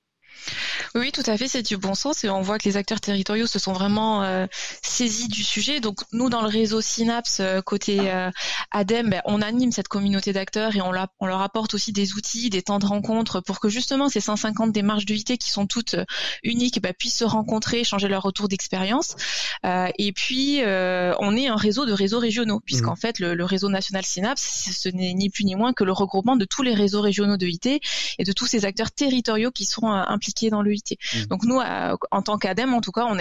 Oui, 0.94 1.12
tout 1.12 1.22
à 1.26 1.36
fait, 1.36 1.48
c'est 1.48 1.62
du 1.62 1.76
bon 1.76 1.94
sens 1.94 2.24
et 2.24 2.30
on 2.30 2.42
voit 2.42 2.58
que 2.58 2.68
les 2.68 2.76
acteurs 2.76 3.00
territoriaux 3.00 3.46
se 3.46 3.58
sont 3.58 3.72
vraiment 3.72 4.22
euh, 4.22 4.46
saisis 4.82 5.28
du 5.28 5.42
sujet. 5.42 5.80
Donc 5.80 6.00
nous, 6.12 6.28
dans 6.28 6.42
le 6.42 6.48
réseau 6.48 6.80
Synapse, 6.80 7.40
euh, 7.40 7.60
côté 7.62 8.10
euh, 8.10 8.30
ADEME, 8.70 9.10
ben, 9.10 9.22
on 9.24 9.42
anime 9.42 9.72
cette 9.72 9.88
communauté 9.88 10.32
d'acteurs 10.32 10.74
et 10.76 10.80
on, 10.80 10.92
on, 11.20 11.26
leur 11.26 11.40
apporte 11.40 11.74
aussi 11.74 11.92
des 11.92 12.14
outils, 12.14 12.50
des 12.50 12.62
temps 12.62 12.78
de 12.78 12.86
rencontre 12.86 13.40
pour 13.40 13.60
que 13.60 13.68
justement 13.68 14.08
ces 14.08 14.20
150 14.20 14.72
démarches 14.72 15.04
d'UIT 15.04 15.38
qui 15.38 15.50
sont 15.50 15.66
toutes 15.66 15.96
uniques 16.42 16.80
ben, 16.82 16.92
puissent 16.92 17.18
se 17.18 17.24
rencontrer, 17.24 17.84
changer 17.84 18.08
leur 18.08 18.22
retour 18.22 18.48
d'expérience. 18.48 19.16
et 19.64 20.12
puis, 20.12 20.60
on 20.64 21.36
est 21.36 21.48
un 21.48 21.56
réseau 21.56 21.86
de 21.86 21.92
réseaux 21.92 22.18
régionaux, 22.18 22.60
puisqu'en 22.60 22.94
mmh. 22.94 22.96
fait, 22.96 23.18
le, 23.18 23.44
réseau 23.44 23.68
national 23.68 24.04
Synapse, 24.04 24.70
ce 24.76 24.88
n'est 24.88 25.14
ni 25.14 25.30
plus 25.30 25.44
ni 25.44 25.54
moins 25.54 25.72
que 25.72 25.84
le 25.84 25.92
regroupement 25.92 26.36
de 26.36 26.44
tous 26.44 26.62
les 26.62 26.74
réseaux 26.74 27.00
régionaux 27.00 27.36
de 27.36 27.46
IT 27.46 27.66
et 27.66 28.24
de 28.24 28.32
tous 28.32 28.46
ces 28.46 28.64
acteurs 28.64 28.90
territoriaux 28.90 29.50
qui 29.50 29.64
sont 29.64 29.88
impliqués 29.88 30.50
dans 30.50 30.62
l'UIT. 30.70 30.96
Mmh. 31.14 31.24
Donc 31.26 31.44
nous, 31.44 31.60
en 32.10 32.22
tant 32.22 32.38
qu'ADEME, 32.38 32.74
en 32.74 32.80
tout 32.80 32.92
cas, 32.92 33.06
on, 33.06 33.16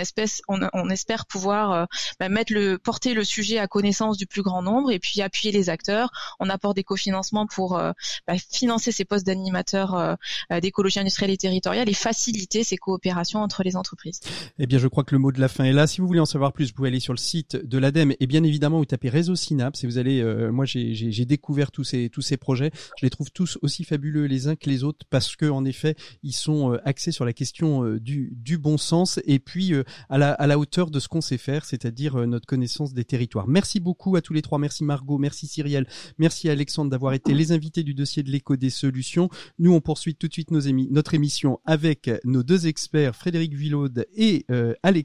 on, 0.73 0.89
espère 0.89 1.25
pouvoir 1.25 1.71
euh, 1.71 1.85
bah, 2.19 2.29
mettre 2.29 2.53
le, 2.53 2.77
porter 2.77 3.13
le 3.13 3.23
sujet 3.23 3.59
à 3.59 3.67
connaissance 3.67 4.17
du 4.17 4.25
plus 4.25 4.41
grand 4.41 4.61
nombre 4.61 4.91
et 4.91 4.99
puis 4.99 5.21
appuyer 5.21 5.51
les 5.51 5.69
acteurs. 5.69 6.11
On 6.39 6.49
apporte 6.49 6.75
des 6.75 6.83
cofinancements 6.83 7.47
pour 7.47 7.77
euh, 7.77 7.91
bah, 8.27 8.35
financer 8.37 8.91
ces 8.91 9.05
postes 9.05 9.25
d'animateurs 9.25 9.95
euh, 9.95 10.15
d'écologie 10.61 10.99
industrielle 10.99 11.31
et 11.31 11.37
territoriale 11.37 11.89
et 11.89 11.93
faciliter 11.93 12.63
ces 12.63 12.77
coopérations 12.77 13.41
entre 13.41 13.63
les 13.63 13.75
entreprises. 13.75 14.19
Eh 14.57 14.67
bien, 14.67 14.79
je 14.79 14.87
crois 14.87 15.03
que 15.03 15.15
le 15.15 15.19
mot 15.19 15.31
de 15.31 15.39
la 15.39 15.47
fin 15.47 15.63
est 15.63 15.73
là. 15.73 15.87
Si 15.87 16.01
vous 16.01 16.07
voulez 16.07 16.19
en 16.19 16.25
savoir 16.25 16.53
plus, 16.53 16.67
vous 16.67 16.73
pouvez 16.73 16.89
aller 16.89 16.99
sur 16.99 17.13
le 17.13 17.19
site 17.19 17.55
de 17.55 17.77
l'ADEME 17.77 18.13
et 18.19 18.27
bien 18.27 18.43
évidemment, 18.43 18.77
vous 18.77 18.85
tapez 18.85 19.09
Réseau 19.09 19.35
Synapse 19.35 19.83
et 19.83 19.87
vous 19.87 19.97
allez. 19.97 20.23
moi, 20.51 20.65
j'ai 20.65 21.25
découvert 21.25 21.71
tous 21.71 21.83
ces 21.83 22.09
tous 22.09 22.21
ces 22.21 22.37
projets. 22.37 22.71
Je 22.97 23.05
les 23.05 23.09
trouve 23.09 23.31
tous 23.31 23.57
aussi 23.61 23.83
fabuleux 23.83 24.25
les 24.25 24.47
uns 24.47 24.55
que 24.55 24.69
les 24.69 24.83
autres 24.83 25.05
parce 25.09 25.35
que 25.35 25.45
en 25.45 25.65
effet, 25.65 25.95
ils 26.23 26.33
sont 26.33 26.77
axés 26.85 27.11
sur 27.11 27.25
la 27.25 27.33
question 27.39 27.85
euh, 27.85 27.99
du, 28.01 28.33
du, 28.35 28.57
bon 28.57 28.77
sens 28.77 29.21
et 29.25 29.39
puis 29.39 29.73
euh, 29.73 29.83
à, 30.09 30.17
la, 30.17 30.33
à 30.33 30.45
la 30.45 30.59
hauteur 30.59 30.91
de 30.91 30.99
ce 30.99 31.07
qu'on 31.07 31.21
sait 31.21 31.37
faire, 31.37 31.63
c'est-à-dire 31.63 32.17
euh, 32.17 32.25
notre 32.25 32.45
connaissance 32.45 32.93
des 32.93 33.05
territoires. 33.05 33.47
Merci 33.47 33.79
beaucoup 33.79 34.17
à 34.17 34.21
tous 34.21 34.33
les 34.33 34.41
trois. 34.41 34.59
Merci 34.59 34.83
Margot, 34.83 35.17
merci 35.17 35.47
Cyrielle, 35.47 35.87
merci 36.17 36.49
Alexandre 36.49 36.91
d'avoir 36.91 37.13
été 37.13 37.33
les 37.33 37.53
invités 37.53 37.83
du 37.83 37.93
dossier 37.93 38.23
de 38.23 38.29
l'écho 38.29 38.57
des 38.57 38.69
solutions. 38.69 39.29
Nous, 39.57 39.73
on 39.73 39.79
poursuit 39.79 40.15
tout 40.15 40.27
de 40.27 40.33
suite 40.33 40.51
nos 40.51 40.59
notre 40.91 41.13
émission 41.13 41.61
avec 41.65 42.11
nos 42.25 42.43
deux 42.43 42.67
experts, 42.67 43.15
Frédéric 43.15 43.53
Villaude 43.53 44.05
et, 44.13 44.45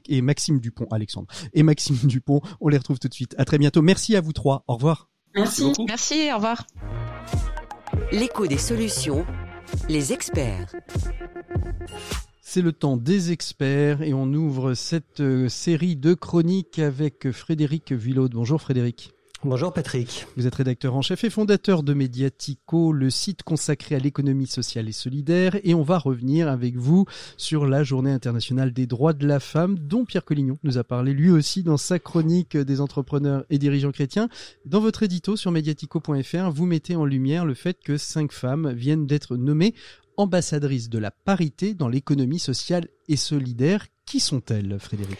et 0.09 0.21
Maxime 0.21 0.59
Dupont. 0.59 0.87
Alexandre 0.91 1.27
et 1.53 1.63
Maxime 1.63 1.95
Dupont. 2.03 2.41
On 2.59 2.67
les 2.67 2.77
retrouve 2.77 2.99
tout 2.99 3.07
de 3.07 3.13
suite. 3.13 3.33
À 3.37 3.45
très 3.45 3.57
bientôt. 3.57 3.81
Merci 3.81 4.15
à 4.15 4.21
vous 4.21 4.33
trois. 4.33 4.65
Au 4.67 4.75
revoir. 4.75 5.09
Merci. 5.35 5.65
Merci, 5.65 5.85
merci 5.87 6.31
au 6.31 6.35
revoir. 6.35 6.67
L'écho 8.11 8.45
des 8.45 8.57
solutions, 8.57 9.25
les 9.89 10.13
experts. 10.13 10.73
C'est 12.41 12.61
le 12.61 12.73
temps 12.73 12.97
des 12.97 13.31
experts 13.31 14.01
et 14.01 14.13
on 14.13 14.31
ouvre 14.33 14.73
cette 14.73 15.19
euh, 15.19 15.49
série 15.49 15.95
de 15.95 16.13
chroniques 16.13 16.79
avec 16.79 17.31
Frédéric 17.31 17.91
Villaude. 17.91 18.33
Bonjour 18.33 18.61
Frédéric. 18.61 19.14
Bonjour 19.47 19.71
Patrick. 19.71 20.25
Vous 20.37 20.47
êtes 20.47 20.55
rédacteur 20.55 20.95
en 20.95 21.03
chef 21.03 21.23
et 21.23 21.29
fondateur 21.29 21.83
de 21.83 21.93
Mediatico, 21.93 22.91
le 22.91 23.11
site 23.11 23.43
consacré 23.43 23.93
à 23.93 23.99
l'économie 23.99 24.47
sociale 24.47 24.89
et 24.89 24.91
solidaire. 24.91 25.55
Et 25.63 25.75
on 25.75 25.83
va 25.83 25.99
revenir 25.99 26.47
avec 26.47 26.77
vous 26.77 27.05
sur 27.37 27.67
la 27.67 27.83
journée 27.83 28.09
internationale 28.09 28.73
des 28.73 28.87
droits 28.87 29.13
de 29.13 29.27
la 29.27 29.39
femme, 29.39 29.77
dont 29.77 30.03
Pierre 30.03 30.25
Collignon 30.25 30.57
nous 30.63 30.79
a 30.79 30.83
parlé 30.83 31.13
lui 31.13 31.29
aussi 31.29 31.61
dans 31.61 31.77
sa 31.77 31.99
chronique 31.99 32.57
des 32.57 32.81
entrepreneurs 32.81 33.45
et 33.51 33.59
dirigeants 33.59 33.91
chrétiens. 33.91 34.29
Dans 34.65 34.79
votre 34.79 35.03
édito 35.03 35.35
sur 35.35 35.51
mediatico.fr, 35.51 36.49
vous 36.49 36.65
mettez 36.65 36.95
en 36.95 37.05
lumière 37.05 37.45
le 37.45 37.53
fait 37.53 37.77
que 37.83 37.97
cinq 37.97 38.31
femmes 38.31 38.73
viennent 38.73 39.05
d'être 39.05 39.37
nommées 39.37 39.75
ambassadrice 40.17 40.89
de 40.89 40.97
la 40.97 41.11
parité 41.11 41.75
dans 41.75 41.87
l'économie 41.87 42.39
sociale 42.39 42.87
et 43.07 43.15
solidaire. 43.15 43.85
Qui 44.07 44.19
sont-elles, 44.19 44.79
Frédéric? 44.79 45.19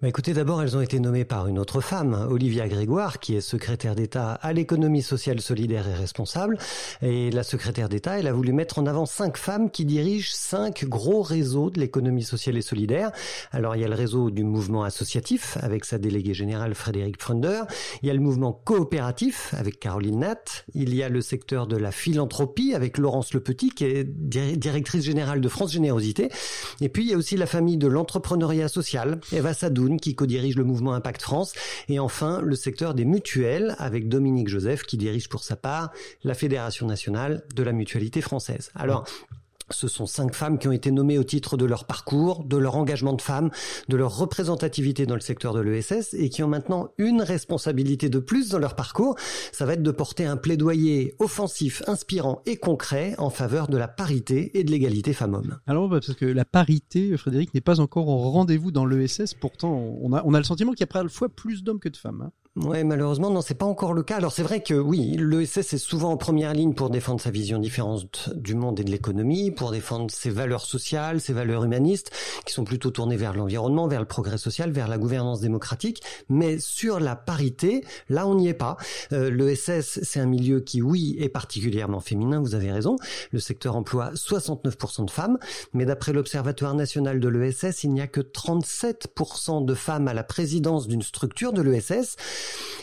Bah 0.00 0.08
écoutez, 0.08 0.32
d'abord, 0.32 0.62
elles 0.62 0.78
ont 0.78 0.80
été 0.80 0.98
nommées 0.98 1.26
par 1.26 1.46
une 1.46 1.58
autre 1.58 1.82
femme, 1.82 2.26
Olivia 2.30 2.66
Grégoire, 2.68 3.20
qui 3.20 3.36
est 3.36 3.42
secrétaire 3.42 3.94
d'État 3.94 4.32
à 4.32 4.54
l'économie 4.54 5.02
sociale 5.02 5.42
solidaire 5.42 5.86
et 5.86 5.92
responsable. 5.92 6.56
Et 7.02 7.30
la 7.30 7.42
secrétaire 7.42 7.90
d'État, 7.90 8.18
elle 8.18 8.26
a 8.26 8.32
voulu 8.32 8.54
mettre 8.54 8.78
en 8.78 8.86
avant 8.86 9.04
cinq 9.04 9.36
femmes 9.36 9.70
qui 9.70 9.84
dirigent 9.84 10.30
cinq 10.32 10.86
gros 10.86 11.20
réseaux 11.20 11.68
de 11.68 11.80
l'économie 11.80 12.22
sociale 12.22 12.56
et 12.56 12.62
solidaire. 12.62 13.10
Alors, 13.52 13.76
il 13.76 13.82
y 13.82 13.84
a 13.84 13.88
le 13.88 13.94
réseau 13.94 14.30
du 14.30 14.42
mouvement 14.42 14.84
associatif, 14.84 15.58
avec 15.60 15.84
sa 15.84 15.98
déléguée 15.98 16.32
générale 16.32 16.74
Frédéric 16.74 17.20
Fronder. 17.20 17.64
Il 18.02 18.06
y 18.06 18.10
a 18.10 18.14
le 18.14 18.20
mouvement 18.20 18.54
coopératif, 18.54 19.52
avec 19.58 19.80
Caroline 19.80 20.20
Natt. 20.20 20.64
Il 20.72 20.94
y 20.94 21.02
a 21.02 21.10
le 21.10 21.20
secteur 21.20 21.66
de 21.66 21.76
la 21.76 21.92
philanthropie, 21.92 22.72
avec 22.72 22.96
Laurence 22.96 23.34
Le 23.34 23.40
Petit, 23.40 23.68
qui 23.68 23.84
est 23.84 24.04
directrice 24.04 25.04
générale 25.04 25.42
de 25.42 25.48
France 25.50 25.72
Générosité. 25.72 26.30
Et 26.80 26.88
puis, 26.88 27.04
il 27.04 27.10
y 27.10 27.12
a 27.12 27.18
aussi 27.18 27.36
la 27.36 27.44
famille 27.44 27.76
de 27.76 27.86
l'entrepreneuriat 27.86 28.68
social, 28.68 29.20
Eva 29.32 29.52
Sadoun, 29.52 29.89
qui 29.98 30.14
co-dirige 30.14 30.56
le 30.56 30.64
mouvement 30.64 30.92
Impact 30.92 31.22
France. 31.22 31.52
Et 31.88 31.98
enfin, 31.98 32.40
le 32.42 32.54
secteur 32.54 32.94
des 32.94 33.04
mutuelles 33.04 33.74
avec 33.78 34.08
Dominique 34.08 34.48
Joseph 34.48 34.82
qui 34.82 34.96
dirige 34.96 35.28
pour 35.28 35.42
sa 35.42 35.56
part 35.56 35.90
la 36.22 36.34
Fédération 36.34 36.86
nationale 36.86 37.42
de 37.54 37.62
la 37.62 37.72
mutualité 37.72 38.20
française. 38.20 38.70
Alors, 38.74 39.04
Ce 39.70 39.88
sont 39.88 40.06
cinq 40.06 40.34
femmes 40.34 40.58
qui 40.58 40.68
ont 40.68 40.72
été 40.72 40.90
nommées 40.90 41.18
au 41.18 41.24
titre 41.24 41.56
de 41.56 41.64
leur 41.64 41.84
parcours, 41.84 42.44
de 42.44 42.56
leur 42.56 42.76
engagement 42.76 43.12
de 43.12 43.22
femmes, 43.22 43.50
de 43.88 43.96
leur 43.96 44.16
représentativité 44.16 45.06
dans 45.06 45.14
le 45.14 45.20
secteur 45.20 45.54
de 45.54 45.60
l'ESS 45.60 46.14
et 46.14 46.28
qui 46.28 46.42
ont 46.42 46.48
maintenant 46.48 46.88
une 46.98 47.22
responsabilité 47.22 48.08
de 48.08 48.18
plus 48.18 48.48
dans 48.50 48.58
leur 48.58 48.74
parcours. 48.74 49.16
Ça 49.52 49.66
va 49.66 49.74
être 49.74 49.82
de 49.82 49.90
porter 49.90 50.26
un 50.26 50.36
plaidoyer 50.36 51.14
offensif, 51.18 51.82
inspirant 51.86 52.42
et 52.46 52.56
concret 52.56 53.14
en 53.18 53.30
faveur 53.30 53.68
de 53.68 53.76
la 53.76 53.88
parité 53.88 54.58
et 54.58 54.64
de 54.64 54.70
l'égalité 54.70 55.12
femmes-hommes. 55.12 55.58
Alors, 55.66 55.88
bah, 55.88 56.00
parce 56.04 56.16
que 56.18 56.26
la 56.26 56.44
parité, 56.44 57.16
Frédéric, 57.16 57.54
n'est 57.54 57.60
pas 57.60 57.80
encore 57.80 58.08
au 58.08 58.30
rendez-vous 58.30 58.70
dans 58.70 58.86
l'ESS. 58.86 59.34
Pourtant, 59.34 59.72
on 59.72 60.12
a, 60.12 60.22
on 60.24 60.34
a 60.34 60.38
le 60.38 60.44
sentiment 60.44 60.72
qu'il 60.72 60.80
y 60.80 60.84
a 60.84 60.86
parfois 60.86 61.28
plus 61.28 61.62
d'hommes 61.62 61.80
que 61.80 61.88
de 61.88 61.96
femmes. 61.96 62.22
Hein. 62.22 62.32
Ouais, 62.56 62.82
malheureusement, 62.82 63.30
non, 63.30 63.42
c'est 63.42 63.54
pas 63.54 63.64
encore 63.64 63.92
le 63.92 64.02
cas. 64.02 64.16
Alors 64.16 64.32
c'est 64.32 64.42
vrai 64.42 64.60
que 64.60 64.74
oui, 64.74 65.16
l'ESS 65.16 65.72
est 65.72 65.78
souvent 65.78 66.10
en 66.10 66.16
première 66.16 66.52
ligne 66.52 66.74
pour 66.74 66.90
défendre 66.90 67.20
sa 67.20 67.30
vision 67.30 67.60
différente 67.60 68.28
du 68.34 68.56
monde 68.56 68.80
et 68.80 68.84
de 68.84 68.90
l'économie, 68.90 69.52
pour 69.52 69.70
défendre 69.70 70.10
ses 70.10 70.30
valeurs 70.30 70.66
sociales, 70.66 71.20
ses 71.20 71.32
valeurs 71.32 71.62
humanistes, 71.62 72.10
qui 72.44 72.52
sont 72.52 72.64
plutôt 72.64 72.90
tournées 72.90 73.16
vers 73.16 73.34
l'environnement, 73.34 73.86
vers 73.86 74.00
le 74.00 74.06
progrès 74.06 74.36
social, 74.36 74.72
vers 74.72 74.88
la 74.88 74.98
gouvernance 74.98 75.40
démocratique. 75.40 76.02
Mais 76.28 76.58
sur 76.58 76.98
la 76.98 77.14
parité, 77.14 77.84
là, 78.08 78.26
on 78.26 78.34
n'y 78.34 78.48
est 78.48 78.54
pas. 78.54 78.76
Euh, 79.12 79.30
L'ESS, 79.30 80.00
c'est 80.02 80.18
un 80.18 80.26
milieu 80.26 80.58
qui, 80.58 80.82
oui, 80.82 81.16
est 81.20 81.28
particulièrement 81.28 82.00
féminin, 82.00 82.40
vous 82.40 82.56
avez 82.56 82.72
raison. 82.72 82.96
Le 83.30 83.38
secteur 83.38 83.76
emploie 83.76 84.10
69% 84.14 85.04
de 85.04 85.10
femmes, 85.10 85.38
mais 85.72 85.84
d'après 85.84 86.12
l'Observatoire 86.12 86.74
national 86.74 87.20
de 87.20 87.28
l'ESS, 87.28 87.84
il 87.84 87.92
n'y 87.92 88.00
a 88.00 88.08
que 88.08 88.20
37% 88.20 89.64
de 89.64 89.74
femmes 89.74 90.08
à 90.08 90.14
la 90.14 90.24
présidence 90.24 90.88
d'une 90.88 91.02
structure 91.02 91.52
de 91.52 91.62
l'ESS. 91.62 92.16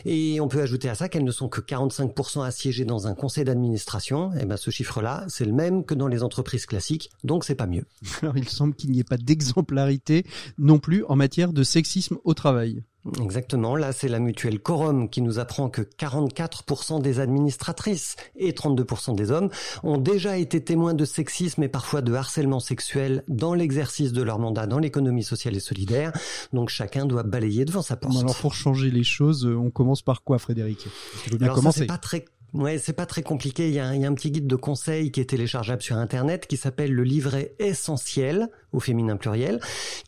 Et 0.05 0.39
on 0.39 0.47
peut 0.47 0.61
ajouter 0.61 0.89
à 0.89 0.95
ça 0.95 1.09
qu'elles 1.09 1.23
ne 1.23 1.31
sont 1.31 1.49
que 1.49 1.61
45% 1.61 2.43
assiégées 2.45 2.85
dans 2.85 3.07
un 3.07 3.13
conseil 3.13 3.43
d'administration. 3.43 4.31
Et 4.33 4.39
eh 4.41 4.45
ben 4.45 4.57
ce 4.57 4.71
chiffre-là, 4.71 5.25
c'est 5.27 5.45
le 5.45 5.53
même 5.53 5.83
que 5.83 5.93
dans 5.93 6.07
les 6.07 6.23
entreprises 6.23 6.65
classiques, 6.65 7.09
donc 7.23 7.43
c'est 7.43 7.55
pas 7.55 7.67
mieux. 7.67 7.85
Alors 8.21 8.37
il 8.37 8.47
semble 8.47 8.75
qu'il 8.75 8.91
n'y 8.91 8.99
ait 8.99 9.03
pas 9.03 9.17
d'exemplarité 9.17 10.25
non 10.57 10.79
plus 10.79 11.03
en 11.05 11.15
matière 11.15 11.53
de 11.53 11.63
sexisme 11.63 12.17
au 12.23 12.33
travail. 12.33 12.83
Exactement. 13.21 13.75
Là, 13.75 13.93
c'est 13.93 14.07
la 14.07 14.19
mutuelle 14.19 14.59
Corum 14.59 15.09
qui 15.09 15.21
nous 15.21 15.39
apprend 15.39 15.69
que 15.69 15.81
44% 15.81 17.01
des 17.01 17.19
administratrices 17.19 18.15
et 18.35 18.51
32% 18.51 19.15
des 19.15 19.31
hommes 19.31 19.49
ont 19.83 19.97
déjà 19.97 20.37
été 20.37 20.63
témoins 20.63 20.93
de 20.93 21.05
sexisme 21.05 21.63
et 21.63 21.69
parfois 21.69 22.01
de 22.01 22.13
harcèlement 22.13 22.59
sexuel 22.59 23.23
dans 23.27 23.53
l'exercice 23.53 24.13
de 24.13 24.21
leur 24.21 24.39
mandat 24.39 24.67
dans 24.67 24.79
l'économie 24.79 25.23
sociale 25.23 25.55
et 25.55 25.59
solidaire. 25.59 26.11
Donc 26.53 26.69
chacun 26.69 27.05
doit 27.05 27.23
balayer 27.23 27.65
devant 27.65 27.81
sa 27.81 27.95
porte. 27.95 28.17
Alors 28.17 28.35
pour 28.37 28.53
changer 28.53 28.91
les 28.91 29.03
choses, 29.03 29.45
on 29.45 29.69
commence 29.69 30.01
par 30.01 30.23
quoi, 30.23 30.39
Frédéric? 30.39 30.87
Bien 31.31 31.51
Alors 31.51 31.73
c'est 31.73 31.85
pas 31.85 31.97
très 31.97 32.25
Ouais, 32.53 32.77
c'est 32.77 32.93
pas 32.93 33.05
très 33.05 33.23
compliqué. 33.23 33.67
Il 33.67 33.73
y, 33.73 33.79
a 33.79 33.87
un, 33.87 34.13
petit 34.13 34.31
guide 34.31 34.47
de 34.47 34.55
conseils 34.55 35.11
qui 35.11 35.19
est 35.19 35.25
téléchargeable 35.25 35.81
sur 35.81 35.97
Internet 35.97 36.47
qui 36.47 36.55
s'appelle 36.55 36.93
le 36.93 37.03
livret 37.03 37.53
essentiel 37.59 38.49
féminin 38.79 39.17
pluriel, 39.17 39.59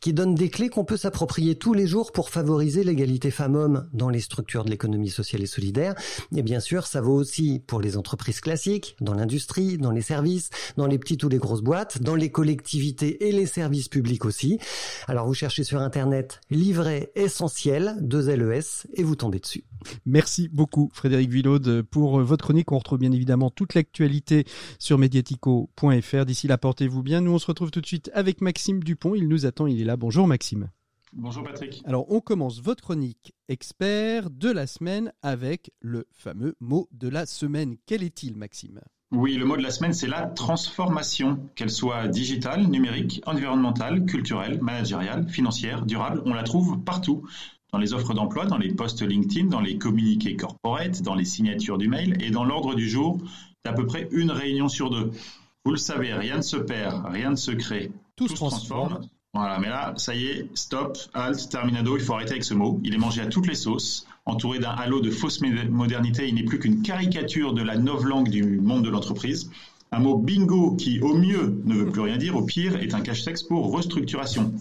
qui 0.02 0.14
donne 0.14 0.36
des 0.36 0.50
clés 0.50 0.70
qu'on 0.70 0.86
peut 0.86 0.98
s'approprier 0.98 1.56
tous 1.56 1.74
les 1.74 1.88
jours 1.88 2.12
pour 2.12 2.30
favoriser 2.30 2.84
l'égalité 2.84 3.32
femmes-hommes 3.32 3.90
dans 3.94 4.10
les 4.10 4.20
structures 4.20 4.66
de 4.66 4.70
l'économie 4.70 5.10
sociale 5.10 5.44
et 5.44 5.48
solidaire. 5.48 5.96
Et 6.36 6.44
bien 6.44 6.60
sûr, 6.60 6.88
ça 6.88 7.02
vaut 7.02 7.16
aussi 7.16 7.62
pour 7.66 7.82
les 7.82 7.98
entreprises 7.98 8.40
classiques, 8.40 8.96
dans 9.02 9.14
l'industrie, 9.14 9.78
dans 9.78 9.92
les 9.92 10.02
services, 10.02 10.50
dans 10.78 10.88
les 10.88 11.00
petites 11.00 11.24
ou 11.24 11.30
les 11.30 11.38
grosses 11.38 11.62
boîtes, 11.62 12.02
dans 12.02 12.16
les 12.16 12.32
collectivités 12.32 13.28
et 13.28 13.32
les 13.32 13.46
services 13.46 13.90
publics 13.90 14.26
aussi. 14.26 14.60
Alors 15.08 15.28
vous 15.28 15.34
cherchez 15.34 15.64
sur 15.64 15.80
Internet 15.82 16.42
livret 16.50 17.12
essentiel, 17.16 17.96
2 18.02 18.36
LES, 18.36 18.88
et 18.94 19.04
vous 19.04 19.16
tombez 19.16 19.40
dessus. 19.40 19.64
Merci 20.06 20.50
beaucoup 20.50 20.90
Frédéric 20.94 21.32
Villaude 21.32 21.84
pour 21.84 22.20
votre 22.22 22.44
chronique. 22.44 22.72
On 22.72 22.78
retrouve 22.78 23.00
bien 23.00 23.12
évidemment 23.12 23.50
toute 23.50 23.76
l'actualité 23.76 24.46
sur 24.78 24.98
mediatico.fr. 24.98 26.26
D'ici 26.26 26.48
là, 26.48 26.58
portez-vous 26.58 27.04
bien. 27.04 27.22
Nous, 27.22 27.32
on 27.32 27.40
se 27.40 27.48
retrouve 27.48 27.72
tout 27.72 27.82
de 27.82 27.86
suite 27.86 28.12
avec 28.14 28.42
Maxime 28.42 28.59
Dupont. 28.68 29.16
Il 29.16 29.28
nous 29.28 29.46
attend, 29.46 29.68
il 29.68 29.82
est 29.82 29.86
là. 29.86 29.98
Bonjour 29.98 30.28
Maxime. 30.28 30.70
Bonjour 31.14 31.44
Patrick. 31.44 31.82
Alors 31.86 32.12
on 32.12 32.20
commence 32.20 32.62
votre 32.62 32.84
chronique 32.84 33.34
expert 33.48 34.30
de 34.30 34.52
la 34.52 34.68
semaine 34.68 35.12
avec 35.24 35.72
le 35.82 36.06
fameux 36.12 36.56
mot 36.60 36.88
de 36.92 37.08
la 37.08 37.26
semaine. 37.26 37.78
Quel 37.88 38.04
est-il 38.04 38.36
Maxime? 38.36 38.82
Oui, 39.12 39.36
le 39.38 39.46
mot 39.46 39.58
de 39.58 39.64
la 39.64 39.72
semaine, 39.72 39.94
c'est 39.94 40.08
la 40.08 40.28
transformation, 40.28 41.40
qu'elle 41.56 41.72
soit 41.72 42.08
digitale, 42.08 42.68
numérique, 42.68 43.24
environnementale, 43.26 44.06
culturelle, 44.06 44.62
managériale, 44.62 45.28
financière, 45.28 45.84
durable. 45.84 46.22
On 46.26 46.34
la 46.36 46.44
trouve 46.44 46.80
partout 46.84 47.24
dans 47.72 47.80
les 47.80 47.94
offres 47.94 48.14
d'emploi, 48.14 48.46
dans 48.46 48.60
les 48.60 48.72
posts 48.72 49.02
LinkedIn, 49.02 49.48
dans 49.48 49.62
les 49.62 49.80
communiqués 49.80 50.36
corporate, 50.36 51.02
dans 51.02 51.16
les 51.16 51.26
signatures 51.26 51.80
du 51.80 51.88
mail 51.88 52.22
et 52.24 52.30
dans 52.30 52.44
l'ordre 52.44 52.76
du 52.76 52.88
jour 52.88 53.18
d'à 53.66 53.74
peu 53.74 53.88
près 53.88 54.08
une 54.12 54.30
réunion 54.30 54.70
sur 54.70 54.92
deux. 54.92 55.12
Vous 55.66 55.72
le 55.72 55.78
savez, 55.78 56.14
rien 56.14 56.38
ne 56.38 56.42
se 56.42 56.58
perd, 56.58 57.06
rien 57.08 57.32
ne 57.32 57.36
se 57.36 57.52
crée. 57.52 57.92
Tout, 58.20 58.28
se 58.28 58.34
transforme. 58.34 59.00
Voilà, 59.34 59.60
mais 59.60 59.70
là, 59.70 59.94
ça 59.96 60.14
y 60.14 60.26
est, 60.26 60.50
stop, 60.54 60.98
halt, 61.14 61.48
terminado, 61.48 61.96
il 61.96 62.04
faut 62.04 62.16
arrêter 62.16 62.32
avec 62.32 62.44
ce 62.44 62.54
mot. 62.54 62.82
Il 62.84 62.94
est 62.94 62.98
mangé 62.98 63.22
à 63.22 63.28
toutes 63.28 63.48
les 63.48 63.56
sauces. 63.56 64.06
Entouré 64.26 64.60
d'un 64.60 64.72
halo 64.72 65.00
de 65.00 65.10
fausse 65.10 65.40
modernité, 65.40 66.28
il 66.28 66.36
n'est 66.36 66.44
plus 66.44 66.60
qu'une 66.60 66.82
caricature 66.82 67.54
de 67.54 67.62
la 67.62 67.78
novlangue 67.78 68.28
du 68.28 68.60
monde 68.60 68.84
de 68.84 68.90
l'entreprise. 68.90 69.50
Un 69.94 70.00
mot 70.00 70.18
bingo 70.18 70.76
qui, 70.76 71.00
au 71.00 71.14
mieux, 71.14 71.62
ne 71.64 71.76
veut 71.76 71.90
plus 71.90 72.02
rien 72.02 72.18
dire, 72.18 72.36
au 72.36 72.42
pire, 72.42 72.76
est 72.76 72.94
un 72.94 73.00
cache-texte 73.00 73.48
pour 73.48 73.72
restructuration. 73.72 74.52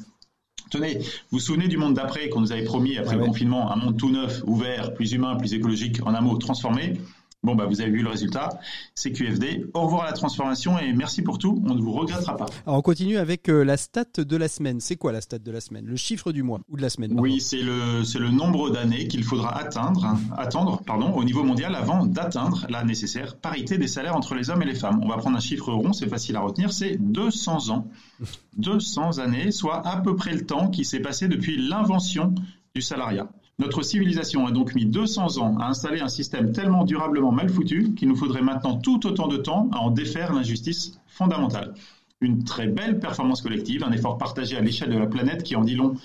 Tenez, 0.70 0.98
vous 0.98 1.04
vous 1.32 1.40
souvenez 1.40 1.66
du 1.66 1.78
monde 1.78 1.94
d'après 1.94 2.28
qu'on 2.28 2.42
nous 2.42 2.52
avait 2.52 2.62
promis 2.62 2.96
après 2.96 3.16
le 3.16 3.24
confinement, 3.24 3.72
un 3.72 3.76
monde 3.76 3.96
tout 3.96 4.10
neuf, 4.10 4.40
ouvert, 4.46 4.94
plus 4.94 5.14
humain, 5.14 5.34
plus 5.34 5.52
écologique, 5.52 6.00
en 6.06 6.14
un 6.14 6.20
mot 6.20 6.36
transformé 6.36 7.00
Bon, 7.44 7.54
bah, 7.54 7.66
vous 7.66 7.80
avez 7.80 7.90
vu 7.90 8.02
le 8.02 8.08
résultat. 8.08 8.48
C'est 8.96 9.12
QFD. 9.12 9.66
Au 9.72 9.82
revoir 9.82 10.02
à 10.02 10.06
la 10.06 10.12
transformation 10.12 10.76
et 10.76 10.92
merci 10.92 11.22
pour 11.22 11.38
tout. 11.38 11.62
On 11.68 11.74
ne 11.74 11.80
vous 11.80 11.92
regrettera 11.92 12.36
pas. 12.36 12.46
Alors, 12.66 12.78
on 12.78 12.82
continue 12.82 13.16
avec 13.16 13.48
euh, 13.48 13.62
la 13.62 13.76
stat 13.76 14.06
de 14.18 14.36
la 14.36 14.48
semaine. 14.48 14.80
C'est 14.80 14.96
quoi 14.96 15.12
la 15.12 15.20
stat 15.20 15.38
de 15.38 15.50
la 15.52 15.60
semaine? 15.60 15.86
Le 15.86 15.94
chiffre 15.94 16.32
du 16.32 16.42
mois 16.42 16.58
ou 16.68 16.76
de 16.76 16.82
la 16.82 16.90
semaine 16.90 17.18
Oui, 17.18 17.40
c'est 17.40 17.62
le, 17.62 18.02
c'est 18.02 18.18
le 18.18 18.30
nombre 18.30 18.70
d'années 18.70 19.06
qu'il 19.06 19.22
faudra 19.22 19.56
atteindre, 19.56 20.16
attendre 20.36 20.82
pardon, 20.84 21.12
au 21.12 21.22
niveau 21.22 21.44
mondial 21.44 21.76
avant 21.76 22.06
d'atteindre 22.06 22.66
la 22.68 22.82
nécessaire 22.82 23.36
parité 23.36 23.78
des 23.78 23.86
salaires 23.86 24.16
entre 24.16 24.34
les 24.34 24.50
hommes 24.50 24.62
et 24.62 24.66
les 24.66 24.74
femmes. 24.74 25.00
On 25.04 25.08
va 25.08 25.16
prendre 25.18 25.36
un 25.36 25.40
chiffre 25.40 25.72
rond, 25.72 25.92
c'est 25.92 26.08
facile 26.08 26.34
à 26.34 26.40
retenir, 26.40 26.72
c'est 26.72 26.96
200 26.96 27.70
ans. 27.70 27.86
200 28.56 29.18
années, 29.18 29.52
soit 29.52 29.86
à 29.86 30.00
peu 30.00 30.16
près 30.16 30.32
le 30.32 30.44
temps 30.44 30.68
qui 30.68 30.84
s'est 30.84 31.00
passé 31.00 31.28
depuis 31.28 31.56
l'invention 31.68 32.34
du 32.74 32.82
salariat. 32.82 33.28
Notre 33.60 33.82
civilisation 33.82 34.46
a 34.46 34.52
donc 34.52 34.76
mis 34.76 34.86
200 34.86 35.38
ans 35.38 35.58
à 35.58 35.66
installer 35.66 36.00
un 36.00 36.08
système 36.08 36.52
tellement 36.52 36.84
durablement 36.84 37.32
mal 37.32 37.48
foutu 37.48 37.92
qu'il 37.94 38.06
nous 38.06 38.14
faudrait 38.14 38.42
maintenant 38.42 38.76
tout 38.76 39.04
autant 39.04 39.26
de 39.26 39.36
temps 39.36 39.68
à 39.72 39.78
en 39.78 39.90
défaire 39.90 40.32
l'injustice 40.32 41.00
fondamentale. 41.08 41.74
Une 42.20 42.44
très 42.44 42.68
belle 42.68 43.00
performance 43.00 43.42
collective, 43.42 43.82
un 43.82 43.90
effort 43.90 44.16
partagé 44.16 44.56
à 44.56 44.60
l'échelle 44.60 44.90
de 44.90 44.96
la 44.98 45.08
planète 45.08 45.42
qui 45.42 45.56
en 45.56 45.64
dit 45.64 45.74
long, 45.74 45.96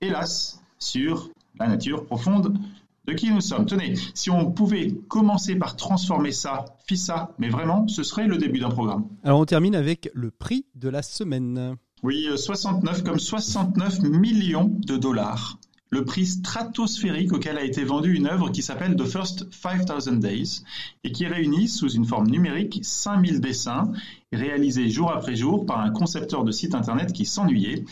hélas, 0.00 0.60
sur 0.80 1.30
la 1.60 1.68
nature 1.68 2.04
profonde 2.04 2.58
de 3.06 3.12
qui 3.12 3.30
nous 3.30 3.40
sommes. 3.40 3.66
Tenez, 3.66 3.94
si 4.14 4.30
on 4.30 4.50
pouvait 4.50 4.92
commencer 5.08 5.54
par 5.54 5.76
transformer 5.76 6.32
ça, 6.32 6.64
ça, 6.96 7.32
mais 7.38 7.48
vraiment, 7.48 7.86
ce 7.86 8.02
serait 8.02 8.26
le 8.26 8.38
début 8.38 8.58
d'un 8.58 8.70
programme. 8.70 9.04
Alors 9.22 9.38
on 9.38 9.44
termine 9.44 9.76
avec 9.76 10.10
le 10.14 10.32
prix 10.32 10.66
de 10.74 10.88
la 10.88 11.02
semaine. 11.02 11.76
Oui, 12.02 12.26
69 12.34 12.98
euh, 12.98 13.02
comme 13.04 13.18
69 13.20 14.00
millions 14.00 14.70
de 14.84 14.96
dollars 14.96 15.58
le 15.90 16.04
prix 16.04 16.26
stratosphérique 16.26 17.32
auquel 17.32 17.58
a 17.58 17.64
été 17.64 17.84
vendue 17.84 18.14
une 18.14 18.26
œuvre 18.26 18.50
qui 18.50 18.62
s'appelle 18.62 18.96
The 18.96 19.04
First 19.04 19.46
5000 19.52 20.18
Days 20.18 20.62
et 21.04 21.12
qui 21.12 21.26
réunit 21.26 21.68
sous 21.68 21.90
une 21.90 22.04
forme 22.04 22.28
numérique 22.28 22.80
5000 22.82 23.40
dessins 23.40 23.92
réalisés 24.32 24.90
jour 24.90 25.10
après 25.10 25.36
jour 25.36 25.64
par 25.64 25.80
un 25.80 25.90
concepteur 25.90 26.44
de 26.44 26.52
site 26.52 26.74
internet 26.74 27.12
qui 27.12 27.24
s'ennuyait 27.24 27.84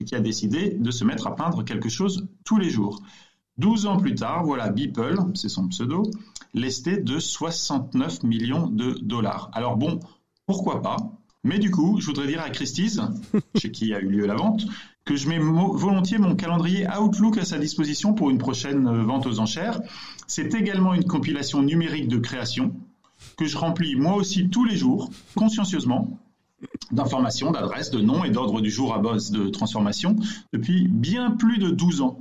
et 0.00 0.04
qui 0.04 0.14
a 0.14 0.20
décidé 0.20 0.70
de 0.70 0.90
se 0.90 1.04
mettre 1.04 1.26
à 1.26 1.36
peindre 1.36 1.64
quelque 1.64 1.88
chose 1.88 2.26
tous 2.44 2.58
les 2.58 2.70
jours. 2.70 3.02
12 3.58 3.86
ans 3.86 3.98
plus 3.98 4.14
tard, 4.14 4.44
voilà 4.44 4.70
Beeple, 4.70 5.16
c'est 5.34 5.50
son 5.50 5.68
pseudo, 5.68 6.04
lesté 6.54 6.96
de 6.96 7.18
69 7.18 8.22
millions 8.22 8.66
de 8.66 8.92
dollars. 9.02 9.50
Alors 9.52 9.76
bon, 9.76 10.00
pourquoi 10.46 10.80
pas? 10.80 10.96
Mais 11.44 11.58
du 11.58 11.70
coup, 11.70 12.00
je 12.00 12.06
voudrais 12.06 12.28
dire 12.28 12.40
à 12.40 12.50
Christie's, 12.50 13.00
chez 13.56 13.70
qui 13.70 13.92
a 13.94 14.00
eu 14.00 14.08
lieu 14.08 14.26
la 14.26 14.36
vente, 14.36 14.64
que 15.04 15.16
je 15.16 15.28
mets 15.28 15.38
volontiers 15.38 16.18
mon 16.18 16.36
calendrier 16.36 16.86
Outlook 16.88 17.38
à 17.38 17.44
sa 17.44 17.58
disposition 17.58 18.14
pour 18.14 18.30
une 18.30 18.38
prochaine 18.38 18.86
euh, 18.86 19.02
vente 19.02 19.26
aux 19.26 19.40
enchères. 19.40 19.80
C'est 20.26 20.54
également 20.54 20.94
une 20.94 21.04
compilation 21.04 21.62
numérique 21.62 22.08
de 22.08 22.18
création 22.18 22.74
que 23.36 23.46
je 23.46 23.56
remplis 23.56 23.96
moi 23.96 24.14
aussi 24.14 24.48
tous 24.48 24.64
les 24.64 24.76
jours, 24.76 25.10
consciencieusement, 25.34 26.18
d'informations, 26.90 27.50
d'adresses, 27.50 27.90
de 27.90 28.00
noms 28.00 28.24
et 28.24 28.30
d'ordre 28.30 28.60
du 28.60 28.70
jour 28.70 28.94
à 28.94 28.98
base 28.98 29.30
de 29.30 29.48
transformation 29.48 30.16
depuis 30.52 30.88
bien 30.88 31.30
plus 31.30 31.58
de 31.58 31.70
12 31.70 32.02
ans. 32.02 32.18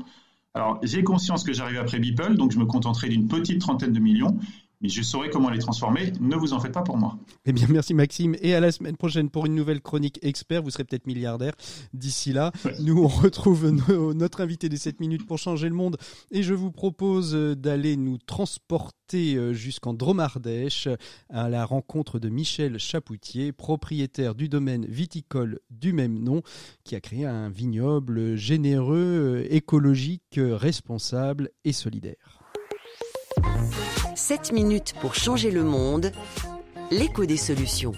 Alors, 0.54 0.80
j'ai 0.84 1.04
conscience 1.04 1.44
que 1.44 1.54
j'arrive 1.54 1.78
après 1.78 2.00
Beeple, 2.00 2.36
donc 2.36 2.52
je 2.52 2.60
me 2.60 2.66
contenterai 2.66 3.08
d'une 3.08 3.28
petite 3.28 3.62
trentaine 3.62 3.94
de 3.94 4.00
millions, 4.00 4.38
mais 4.82 4.90
je 4.90 5.02
saurai 5.02 5.30
comment 5.30 5.50
les 5.50 5.60
transformer. 5.60 6.12
Ne 6.20 6.36
vous 6.36 6.54
en 6.54 6.60
faites 6.60 6.72
pas 6.72 6.82
pour 6.82 6.98
moi. 6.98 7.18
Eh 7.46 7.54
bien, 7.54 7.68
merci 7.70 7.94
Maxime. 7.94 8.36
Et 8.42 8.56
à 8.56 8.60
la 8.60 8.72
semaine 8.72 8.98
prochaine 8.98 9.30
pour 9.30 9.46
une 9.46 9.56
nouvelle 9.56 9.82
chronique 9.82 10.20
expert. 10.24 10.64
Vous 10.64 10.72
serez 10.72 10.84
peut-être 10.84 11.08
milliardaire 11.08 11.54
d'ici 11.94 12.34
là. 12.34 12.52
Nous, 12.80 13.02
on 13.02 13.08
retrouve 13.08 13.70
notre 14.14 14.42
invité 14.42 14.70
des 14.70 14.78
7 14.78 15.00
minutes 15.00 15.26
pour 15.26 15.38
changer 15.38 15.70
le 15.70 15.76
monde. 15.76 15.98
Et 16.32 16.44
je 16.44 16.54
vous 16.54 16.72
propose 16.72 17.34
d'aller 17.34 17.96
nous 17.98 18.18
transporter 18.18 19.36
euh, 19.36 19.54
jusqu'en 19.54 19.94
Dromardèche 19.94 20.88
à 21.30 21.50
la 21.50 21.66
rencontre 21.66 22.18
de 22.18 22.30
Michel 22.30 22.80
Chapoutier, 22.80 23.52
propriétaire 23.52 24.36
du 24.36 24.50
domaine 24.50 24.86
viticole 24.86 25.60
du 25.70 25.94
même 25.94 26.20
nom, 26.20 26.42
qui 26.84 26.96
a 26.96 27.02
créé 27.02 27.26
un 27.26 27.50
vignoble 27.50 28.36
généreux, 28.36 29.44
euh, 29.46 29.54
écologique, 29.54 30.40
responsable 30.40 31.52
et 31.66 31.74
solidaire. 31.74 32.40
7 34.22 34.52
minutes 34.54 34.94
pour 35.02 35.16
changer 35.16 35.50
le 35.50 35.64
monde, 35.64 36.12
l'écho 36.92 37.26
des 37.26 37.38
solutions. 37.38 37.94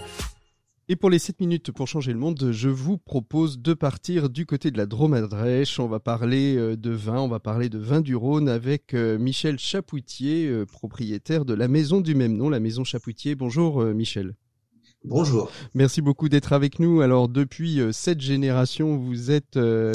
Et 0.87 0.95
pour 0.95 1.09
les 1.09 1.19
7 1.19 1.41
minutes 1.41 1.73
pour 1.73 1.85
changer 1.85 2.13
le 2.13 2.17
monde, 2.17 2.49
je 2.53 2.69
vous 2.69 2.97
propose 2.97 3.59
de 3.59 3.73
partir 3.73 4.29
du 4.29 4.45
côté 4.45 4.71
de 4.71 4.77
la 4.77 4.85
Drôme-Ardèche. 4.85 5.81
On 5.81 5.89
va 5.89 5.99
parler 5.99 6.55
euh, 6.55 6.77
de 6.77 6.91
vin, 6.91 7.19
on 7.19 7.27
va 7.27 7.41
parler 7.41 7.67
de 7.67 7.77
vin 7.77 7.99
du 7.99 8.15
Rhône 8.15 8.47
avec 8.47 8.93
euh, 8.93 9.19
Michel 9.19 9.59
Chapoutier, 9.59 10.47
euh, 10.47 10.65
propriétaire 10.65 11.43
de 11.43 11.53
la 11.53 11.67
maison 11.67 11.99
du 11.99 12.15
même 12.15 12.37
nom, 12.37 12.47
la 12.47 12.61
maison 12.61 12.85
Chapoutier. 12.85 13.35
Bonjour 13.35 13.83
Michel. 13.83 14.33
Bonjour. 15.05 15.51
Merci 15.73 16.01
beaucoup 16.01 16.29
d'être 16.29 16.53
avec 16.53 16.79
nous. 16.79 17.01
Alors 17.01 17.27
depuis 17.27 17.81
euh, 17.81 17.91
cette 17.91 18.21
génération, 18.21 18.95
vous 18.95 19.31
êtes 19.31 19.57
euh, 19.57 19.93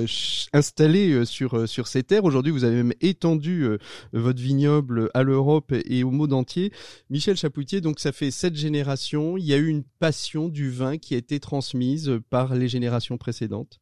installé 0.53 1.13
euh, 1.13 1.25
sur 1.25 1.67
sur 1.67 1.87
ces 1.87 2.03
terres. 2.03 2.25
Aujourd'hui, 2.25 2.53
vous 2.53 2.65
avez 2.65 2.77
même 2.77 2.93
étendu 3.01 3.67
votre 4.13 4.41
vignoble 4.41 5.11
à 5.15 5.23
l'Europe 5.23 5.73
et 5.73 6.05
au 6.05 6.11
monde 6.11 6.35
entier. 6.35 6.73
Michel 7.09 7.37
Chapoutier, 7.37 7.81
donc 7.81 8.01
ça 8.01 8.13
fait 8.13 8.31
sept 8.31 8.55
générations. 8.55 9.39
Il 9.39 9.45
y 9.45 9.55
a 9.55 9.57
eu 9.57 9.69
une 9.69 9.85
passion 9.99 10.49
du 10.49 10.71
vin 10.71 10.99
qui 10.99 11.15
a 11.15 11.19
été 11.19 11.41
transmise 11.41 12.19
par 12.29 12.55
les 12.55 12.69
générations 12.69 13.17
précédentes. 13.17 13.81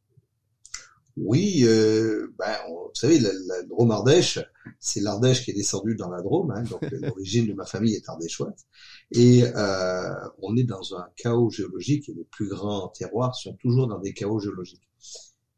Oui, 1.17 1.63
euh, 1.63 2.27
ben, 2.37 2.55
vous 2.87 2.99
savez, 2.99 3.19
la, 3.19 3.29
la 3.47 3.63
Drôme-Ardèche, 3.63 4.39
c'est 4.79 4.99
l'Ardèche 4.99 5.43
qui 5.43 5.51
est 5.51 5.53
descendue 5.53 5.95
dans 5.95 6.09
la 6.09 6.21
Drôme, 6.21 6.51
hein, 6.51 6.63
donc 6.63 6.81
l'origine 6.91 7.47
de 7.47 7.53
ma 7.53 7.65
famille 7.65 7.95
est 7.95 8.07
ardéchoise. 8.09 8.65
Et 9.11 9.43
euh, 9.43 10.13
on 10.41 10.55
est 10.55 10.63
dans 10.63 10.95
un 10.95 11.07
chaos 11.15 11.49
géologique 11.49 12.09
et 12.09 12.13
les 12.13 12.25
plus 12.25 12.47
grands 12.47 12.89
terroirs 12.89 13.35
sont 13.35 13.53
toujours 13.53 13.87
dans 13.87 13.99
des 13.99 14.13
chaos 14.13 14.39
géologiques. 14.39 14.87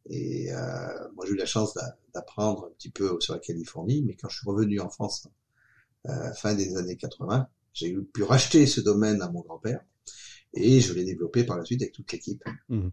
Et 0.09 0.51
euh, 0.51 0.57
moi, 1.15 1.25
j'ai 1.25 1.33
eu 1.33 1.37
la 1.37 1.45
chance 1.45 1.77
d'apprendre 2.13 2.65
un 2.65 2.71
petit 2.71 2.89
peu 2.89 3.15
sur 3.19 3.33
la 3.33 3.39
Californie, 3.39 4.03
mais 4.03 4.15
quand 4.15 4.29
je 4.29 4.37
suis 4.37 4.49
revenu 4.49 4.79
en 4.79 4.89
France, 4.89 5.27
euh, 6.07 6.33
fin 6.33 6.55
des 6.55 6.77
années 6.77 6.97
80, 6.97 7.47
j'ai 7.73 7.95
pu 7.95 8.23
racheter 8.23 8.65
ce 8.65 8.81
domaine 8.81 9.21
à 9.21 9.29
mon 9.29 9.41
grand-père 9.41 9.81
et 10.53 10.79
je 10.79 10.93
l'ai 10.93 11.03
développé 11.03 11.43
par 11.43 11.57
la 11.57 11.65
suite 11.65 11.81
avec 11.81 11.93
toute 11.93 12.11
l'équipe. 12.11 12.43
Mmh. 12.69 12.89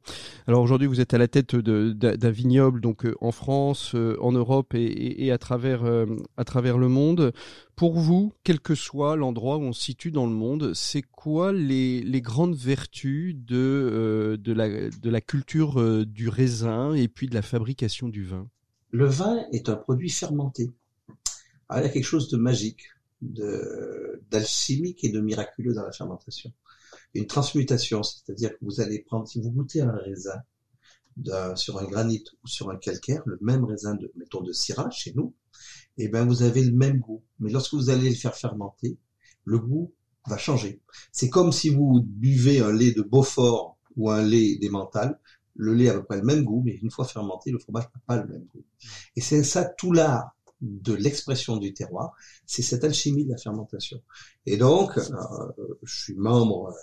Alors 0.46 0.62
aujourd'hui, 0.62 0.86
vous 0.86 1.00
êtes 1.00 1.14
à 1.14 1.18
la 1.18 1.28
tête 1.28 1.56
d'un 1.56 2.30
vignoble 2.30 2.80
donc 2.80 3.06
euh, 3.06 3.14
en 3.20 3.32
France, 3.32 3.94
euh, 3.94 4.16
en 4.20 4.32
Europe 4.32 4.74
et, 4.74 5.30
à 5.32 5.38
travers 5.38 5.84
euh, 5.84 6.06
à 6.36 6.44
travers 6.44 6.78
le 6.78 6.88
monde. 6.88 7.32
Pour 7.74 7.98
vous, 7.98 8.32
quel 8.42 8.60
que 8.60 8.74
soit 8.74 9.16
l'endroit 9.16 9.56
où 9.56 9.62
on 9.62 9.72
se 9.72 9.82
situe 9.82 10.10
dans 10.10 10.26
le 10.26 10.32
monde, 10.32 10.74
c'est 10.74 11.02
quoi 11.02 11.52
les, 11.52 12.02
les 12.02 12.20
grandes 12.20 12.56
vertus 12.56 13.34
de 13.36 14.38
de 14.40 14.52
la 14.52 14.90
de 14.90 15.10
la 15.10 15.20
culture 15.20 16.06
du 16.06 16.28
raisin 16.28 16.94
et 16.94 17.08
puis 17.08 17.28
de 17.28 17.34
la 17.34 17.42
fabrication 17.42 18.08
du 18.08 18.24
vin? 18.24 18.48
Le 18.90 19.06
vin 19.06 19.44
est 19.52 19.68
un 19.68 19.76
produit 19.76 20.10
fermenté. 20.10 20.72
il 21.74 21.82
y 21.82 21.84
a 21.84 21.88
quelque 21.88 22.04
chose 22.04 22.30
de 22.30 22.36
magique, 22.36 22.84
d'alchimique 23.20 25.04
et 25.04 25.10
de 25.10 25.20
miraculeux 25.20 25.74
dans 25.74 25.84
la 25.84 25.92
fermentation 25.92 26.52
une 27.18 27.26
transmutation, 27.26 28.02
c'est-à-dire 28.02 28.50
que 28.50 28.64
vous 28.64 28.80
allez 28.80 29.00
prendre, 29.00 29.26
si 29.28 29.40
vous 29.40 29.50
goûtez 29.50 29.80
un 29.80 29.92
raisin 29.92 30.40
sur 31.54 31.78
un 31.78 31.84
granit 31.84 32.24
ou 32.44 32.46
sur 32.46 32.70
un 32.70 32.76
calcaire, 32.76 33.22
le 33.26 33.38
même 33.40 33.64
raisin 33.64 33.94
de, 33.94 34.12
mettons, 34.16 34.42
de 34.42 34.52
Syrah 34.52 34.90
chez 34.90 35.12
nous, 35.14 35.34
eh 35.98 36.08
ben 36.08 36.26
vous 36.26 36.42
avez 36.42 36.62
le 36.62 36.72
même 36.72 36.98
goût. 36.98 37.22
Mais 37.38 37.50
lorsque 37.50 37.74
vous 37.74 37.90
allez 37.90 38.10
le 38.10 38.14
faire 38.14 38.36
fermenter, 38.36 38.98
le 39.44 39.58
goût 39.58 39.94
va 40.26 40.36
changer. 40.36 40.82
C'est 41.12 41.30
comme 41.30 41.52
si 41.52 41.70
vous 41.70 42.02
buvez 42.04 42.60
un 42.60 42.72
lait 42.72 42.92
de 42.92 43.02
Beaufort 43.02 43.78
ou 43.96 44.10
un 44.10 44.22
lait 44.22 44.56
d'Emmental, 44.56 45.18
le 45.54 45.72
lait 45.72 45.88
a 45.88 45.92
à 45.92 45.94
peu 45.94 46.04
près 46.04 46.16
le 46.18 46.24
même 46.24 46.44
goût, 46.44 46.62
mais 46.64 46.74
une 46.74 46.90
fois 46.90 47.06
fermenté, 47.06 47.50
le 47.50 47.58
fromage 47.58 47.84
n'a 47.84 48.00
pas 48.06 48.16
le 48.22 48.28
même 48.28 48.44
goût. 48.52 48.64
Et 49.14 49.22
c'est 49.22 49.42
ça 49.42 49.64
tout 49.64 49.92
l'art 49.92 50.36
de 50.60 50.94
l'expression 50.94 51.56
du 51.56 51.72
terroir, 51.72 52.12
c'est 52.46 52.62
cette 52.62 52.84
alchimie 52.84 53.24
de 53.24 53.30
la 53.30 53.38
fermentation. 53.38 54.02
Et 54.46 54.56
donc, 54.56 54.96
euh, 54.98 55.02
je 55.82 56.02
suis 56.02 56.14
membre 56.14 56.74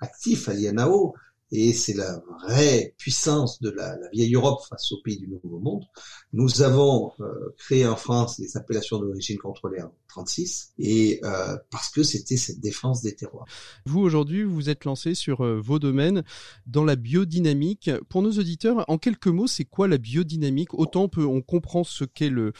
actif 0.00 0.48
à 0.48 0.54
l'INAO, 0.54 1.14
et 1.52 1.72
c'est 1.72 1.94
la 1.94 2.22
vraie 2.42 2.94
puissance 2.96 3.60
de 3.60 3.70
la, 3.70 3.96
vieille 4.12 4.34
Europe 4.34 4.60
face 4.68 4.92
aux 4.92 5.00
pays 5.02 5.18
du 5.18 5.26
Nouveau 5.26 5.58
Monde. 5.58 5.84
Nous 6.32 6.62
avons 6.62 7.12
euh, 7.20 7.54
créé 7.58 7.86
en 7.86 7.96
France 7.96 8.38
les 8.38 8.56
appellations 8.56 9.00
d'origine 9.00 9.36
contrôlée 9.38 9.82
en 9.82 9.92
36 10.08 10.74
et 10.78 11.20
euh, 11.24 11.56
parce 11.70 11.90
que 11.90 12.02
c'était 12.02 12.36
cette 12.36 12.60
défense 12.60 13.02
des 13.02 13.16
terroirs. 13.16 13.46
Vous 13.84 14.00
aujourd'hui, 14.00 14.44
vous 14.44 14.70
êtes 14.70 14.84
lancé 14.84 15.14
sur 15.14 15.44
euh, 15.44 15.60
vos 15.60 15.80
domaines 15.80 16.22
dans 16.66 16.84
la 16.84 16.94
biodynamique. 16.94 17.90
Pour 18.08 18.22
nos 18.22 18.32
auditeurs, 18.32 18.84
en 18.88 18.98
quelques 18.98 19.26
mots, 19.26 19.48
c'est 19.48 19.64
quoi 19.64 19.88
la 19.88 19.98
biodynamique? 19.98 20.74
Autant 20.74 21.10
on, 21.16 21.42
comprend 21.42 21.82
ce 21.82 22.04
qu'est 22.04 22.30
le, 22.30 22.52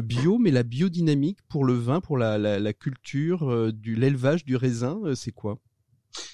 bio, 0.00 0.38
mais 0.38 0.50
la 0.50 0.62
biodynamique 0.62 1.38
pour 1.48 1.64
le 1.64 1.74
vin, 1.74 2.00
pour 2.00 2.16
la, 2.16 2.72
culture, 2.72 3.70
l'élevage 3.84 4.44
du 4.44 4.56
raisin, 4.56 5.00
c'est 5.14 5.32
quoi? 5.32 5.58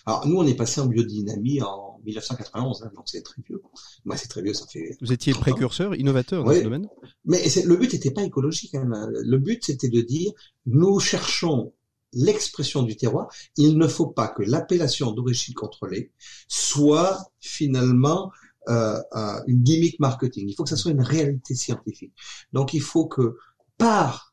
Alors 0.07 0.27
nous, 0.27 0.37
on 0.37 0.47
est 0.47 0.55
passé 0.55 0.81
en 0.81 0.87
biodynamie 0.87 1.63
en 1.63 2.01
1991, 2.05 2.83
hein, 2.83 2.91
donc 2.95 3.05
c'est 3.09 3.23
très 3.23 3.43
vieux. 3.47 3.63
Moi, 4.05 4.17
c'est 4.17 4.29
très 4.29 4.43
vieux, 4.43 4.55
ça 4.55 4.67
fait. 4.67 4.97
Vous 5.01 5.13
étiez 5.13 5.33
précurseur, 5.33 5.95
innovateur 5.95 6.45
dans 6.45 6.53
ce 6.53 6.61
domaine? 6.61 6.89
Mais 7.25 7.43
le 7.65 7.77
but 7.77 7.93
n'était 7.93 8.11
pas 8.11 8.23
écologique. 8.23 8.75
Hein. 8.75 8.89
Le 9.13 9.39
but, 9.39 9.65
c'était 9.65 9.89
de 9.89 10.01
dire, 10.01 10.33
nous 10.67 10.99
cherchons 11.01 11.73
l'expression 12.13 12.83
du 12.83 12.97
terroir. 12.97 13.29
Il 13.57 13.79
ne 13.79 13.87
faut 13.87 14.09
pas 14.09 14.29
que 14.29 14.43
l'appellation 14.43 15.13
d'origine 15.13 15.55
contrôlée 15.55 16.13
soit 16.49 17.31
finalement 17.39 18.33
euh, 18.69 19.01
euh, 19.15 19.41
une 19.47 19.63
gimmick 19.63 20.01
marketing. 20.01 20.49
Il 20.49 20.55
faut 20.55 20.65
que 20.65 20.71
ça 20.71 20.77
soit 20.77 20.91
une 20.91 21.03
réalité 21.03 21.55
scientifique. 21.55 22.13
Donc, 22.53 22.75
il 22.75 22.83
faut 22.83 23.07
que 23.07 23.37
par 23.79 24.33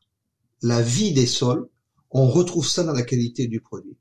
la 0.62 0.82
vie 0.82 1.12
des 1.12 1.26
sols, 1.26 1.68
on 2.10 2.26
retrouve 2.28 2.66
ça 2.66 2.82
dans 2.84 2.92
la 2.92 3.02
qualité 3.02 3.46
du 3.46 3.60
produit 3.60 3.96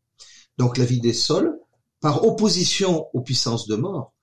donc 0.58 0.78
la 0.78 0.86
vie 0.86 0.99
des 0.99 1.14
sols, 1.14 1.60
par 1.99 2.26
opposition 2.26 3.08
aux 3.14 3.22
puissances 3.22 3.68
de 3.68 3.76
mort. 3.76 4.14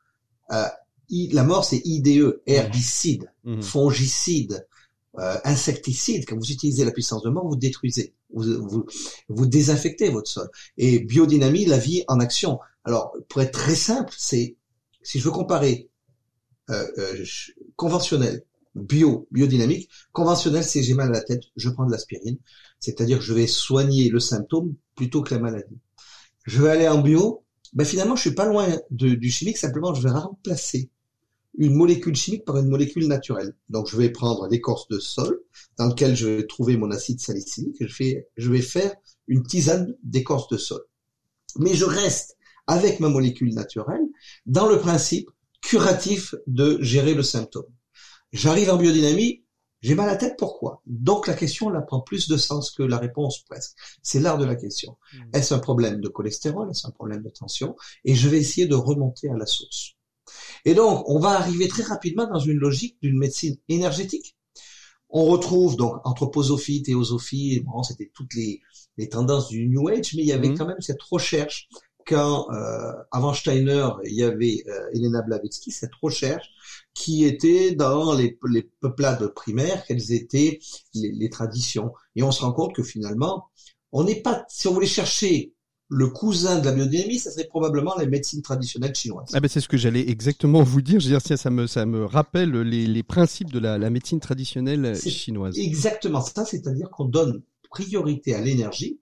Euh, 0.53 0.65
la 1.11 1.45
mort, 1.45 1.65
c'est 1.65 1.83
IDE, 1.85 2.41
herbicide, 2.47 3.31
mmh. 3.45 3.63
fongicide, 3.63 4.67
euh, 5.19 5.37
insecticide. 5.45 6.25
Quand 6.27 6.37
vous 6.37 6.51
utilisez 6.51 6.85
la 6.85 6.93
puissance 6.93 7.23
de 7.23 7.31
mort, 7.31 7.47
vous 7.47 7.57
détruisez, 7.57 8.15
vous, 8.33 8.87
vous, 9.29 9.47
désinfectez 9.47 10.09
votre 10.09 10.29
sol. 10.29 10.49
Et 10.77 11.01
biodynamie, 11.01 11.67
la 11.67 11.79
vie 11.79 12.05
en 12.09 12.21
action. 12.21 12.59
Alors, 12.85 13.17
pour 13.29 13.43
être 13.43 13.53
très 13.53 13.77
simple, 13.77 14.13
c'est, 14.17 14.57
si 15.03 15.19
je 15.19 15.25
veux 15.25 15.31
comparer 15.31 15.89
euh, 16.71 16.87
euh 16.99 17.25
conventionnel, 17.77 18.45
bio, 18.75 19.29
biodynamique, 19.31 19.89
conventionnel, 20.13 20.65
c'est 20.65 20.83
j'ai 20.83 20.95
mal 20.95 21.09
à 21.09 21.13
la 21.13 21.23
tête, 21.23 21.43
je 21.57 21.69
prends 21.71 21.87
de 21.87 21.93
l'aspirine, 21.93 22.39
c'est-à-dire 22.81 23.21
je 23.21 23.35
vais 23.35 23.47
soigner 23.47 24.09
le 24.09 24.21
symptôme 24.21 24.75
plutôt 24.95 25.23
que 25.23 25.35
la 25.35 25.41
maladie 25.41 25.79
je 26.45 26.63
vais 26.63 26.71
aller 26.71 26.89
en 26.89 27.01
bio, 27.01 27.45
ben 27.73 27.85
finalement, 27.85 28.17
je 28.17 28.23
suis 28.23 28.35
pas 28.35 28.47
loin 28.47 28.69
du 28.91 29.31
chimique, 29.31 29.59
simplement, 29.59 29.95
je 29.95 30.03
vais 30.03 30.11
remplacer 30.11 30.91
une 31.57 31.75
molécule 31.75 32.17
chimique 32.17 32.45
par 32.45 32.57
une 32.57 32.69
molécule 32.69 33.07
naturelle. 33.07 33.55
Donc, 33.69 33.89
je 33.89 33.97
vais 33.97 34.11
prendre 34.11 34.49
l'écorce 34.49 34.89
de 34.89 34.99
sol, 34.99 35.41
dans 35.79 35.89
lequel 35.89 36.17
je 36.17 36.27
vais 36.27 36.47
trouver 36.47 36.77
mon 36.77 36.91
acide 36.91 37.21
salicylique, 37.21 37.77
je, 37.81 37.93
fais, 37.93 38.29
je 38.37 38.51
vais 38.51 38.63
faire 38.63 38.93
une 39.29 39.45
tisane 39.45 39.95
d'écorce 40.03 40.49
de 40.49 40.57
sol. 40.57 40.83
Mais 41.59 41.75
je 41.75 41.85
reste 41.85 42.37
avec 42.67 43.01
ma 43.01 43.09
molécule 43.09 43.55
naturelle 43.55 44.07
dans 44.47 44.69
le 44.69 44.79
principe 44.79 45.31
curatif 45.61 46.35
de 46.47 46.79
gérer 46.81 47.15
le 47.15 47.23
symptôme. 47.23 47.67
J'arrive 48.33 48.71
en 48.71 48.77
biodynamie, 48.77 49.44
j'ai 49.85 49.95
mal 49.95 50.09
à 50.09 50.13
la 50.13 50.17
tête, 50.17 50.37
pourquoi? 50.39 50.81
Donc 50.87 51.27
la 51.27 51.35
question, 51.35 51.71
elle 51.71 51.85
prend 51.85 52.01
plus 52.01 52.27
de 52.27 52.39
sens 52.39 52.71
que 52.71 52.83
la 52.83 52.97
réponse 52.97 53.45
presque. 53.45 53.77
C'est 54.03 54.19
l'art 54.19 54.39
de 54.39 54.47
la 54.47 54.55
question. 54.55 54.97
Hmm. 55.13 55.37
Est-ce 55.37 55.53
un 55.53 55.59
problème 55.59 56.01
de 56.01 56.09
cholestérol? 56.09 56.71
Est-ce 56.71 56.87
un 56.87 56.91
problème 56.91 57.23
de 57.23 57.29
tension? 57.29 57.77
Et 58.07 58.15
je 58.15 58.31
vais 58.31 58.39
essayer 58.39 58.67
de 58.67 58.75
remonter 58.75 59.29
à 59.29 59.37
la 59.37 59.45
source. 59.45 59.97
Et 60.65 60.73
donc, 60.73 61.07
on 61.07 61.19
va 61.19 61.33
arriver 61.39 61.69
très 61.69 61.83
rapidement 61.83 62.27
dans 62.27 62.39
une 62.39 62.57
logique 62.57 62.97
d'une 63.03 63.19
médecine 63.19 63.59
énergétique. 63.69 64.39
On 65.11 65.27
retrouve 65.27 65.77
donc 65.77 66.01
anthroposophie, 66.05 66.83
théosophie, 66.83 67.61
bon, 67.61 67.83
c'était 67.83 68.11
toutes 68.15 68.33
les, 68.33 68.63
les, 68.97 69.11
tendances 69.11 69.49
du 69.49 69.69
New 69.69 69.87
Age, 69.89 70.15
mais 70.15 70.23
il 70.23 70.29
y 70.29 70.33
avait 70.33 70.49
hmm. 70.49 70.57
quand 70.57 70.67
même 70.67 70.81
cette 70.81 71.03
recherche 71.03 71.69
quand 72.07 72.51
euh, 72.51 72.93
avant 73.11 73.33
Steiner, 73.33 73.89
il 74.05 74.15
y 74.15 74.23
avait 74.23 74.63
euh, 74.69 74.91
Elena 74.95 75.23
Blavatsky, 75.23 75.71
cette 75.71 75.95
recherche 76.03 76.49
qui 76.95 77.25
était 77.25 77.73
dans 77.73 78.15
les, 78.15 78.39
les 78.49 78.63
peuplades 78.81 79.27
primaires, 79.29 79.85
quelles 79.87 80.13
étaient 80.13 80.59
les, 80.95 81.13
les, 81.13 81.31
traditions. 81.31 81.93
Et 82.17 82.23
on 82.23 82.31
se 82.31 82.43
rend 82.43 82.53
compte 82.53 82.75
que 82.75 82.83
finalement, 82.83 83.47
on 83.93 84.05
n'est 84.05 84.21
pas, 84.21 84.45
si 84.49 84.69
on 84.69 84.73
voulait 84.73 84.87
chercher 84.87 85.55
le 85.89 86.09
cousin 86.09 86.59
de 86.59 86.65
la 86.65 86.73
biodynamie, 86.73 87.19
ça 87.19 87.31
serait 87.31 87.47
probablement 87.47 87.95
les 87.99 88.07
médecines 88.07 88.43
traditionnelles 88.43 88.95
chinoises. 88.95 89.31
Ah 89.33 89.41
ben 89.41 89.49
c'est 89.49 89.61
ce 89.61 89.69
que 89.69 89.77
j'allais 89.77 90.09
exactement 90.09 90.63
vous 90.63 90.83
dire. 90.83 90.99
Je 91.01 91.09
veux 91.09 91.19
dire, 91.19 91.39
ça 91.39 91.51
me 91.51 91.67
ça 91.67 91.87
me 91.87 92.05
rappelle 92.05 92.53
les, 92.53 92.87
les 92.87 93.03
principes 93.03 93.53
de 93.53 93.59
la, 93.59 93.79
la 93.79 93.91
médecine 93.91 94.19
traditionnelle 94.21 94.99
chinoise. 94.99 95.59
Exactement 95.59 96.21
ça, 96.21 96.45
c'est-à-dire 96.45 96.91
qu'on 96.91 97.05
donne 97.05 97.43
priorité 97.71 98.35
à 98.35 98.41
l'énergie 98.41 99.01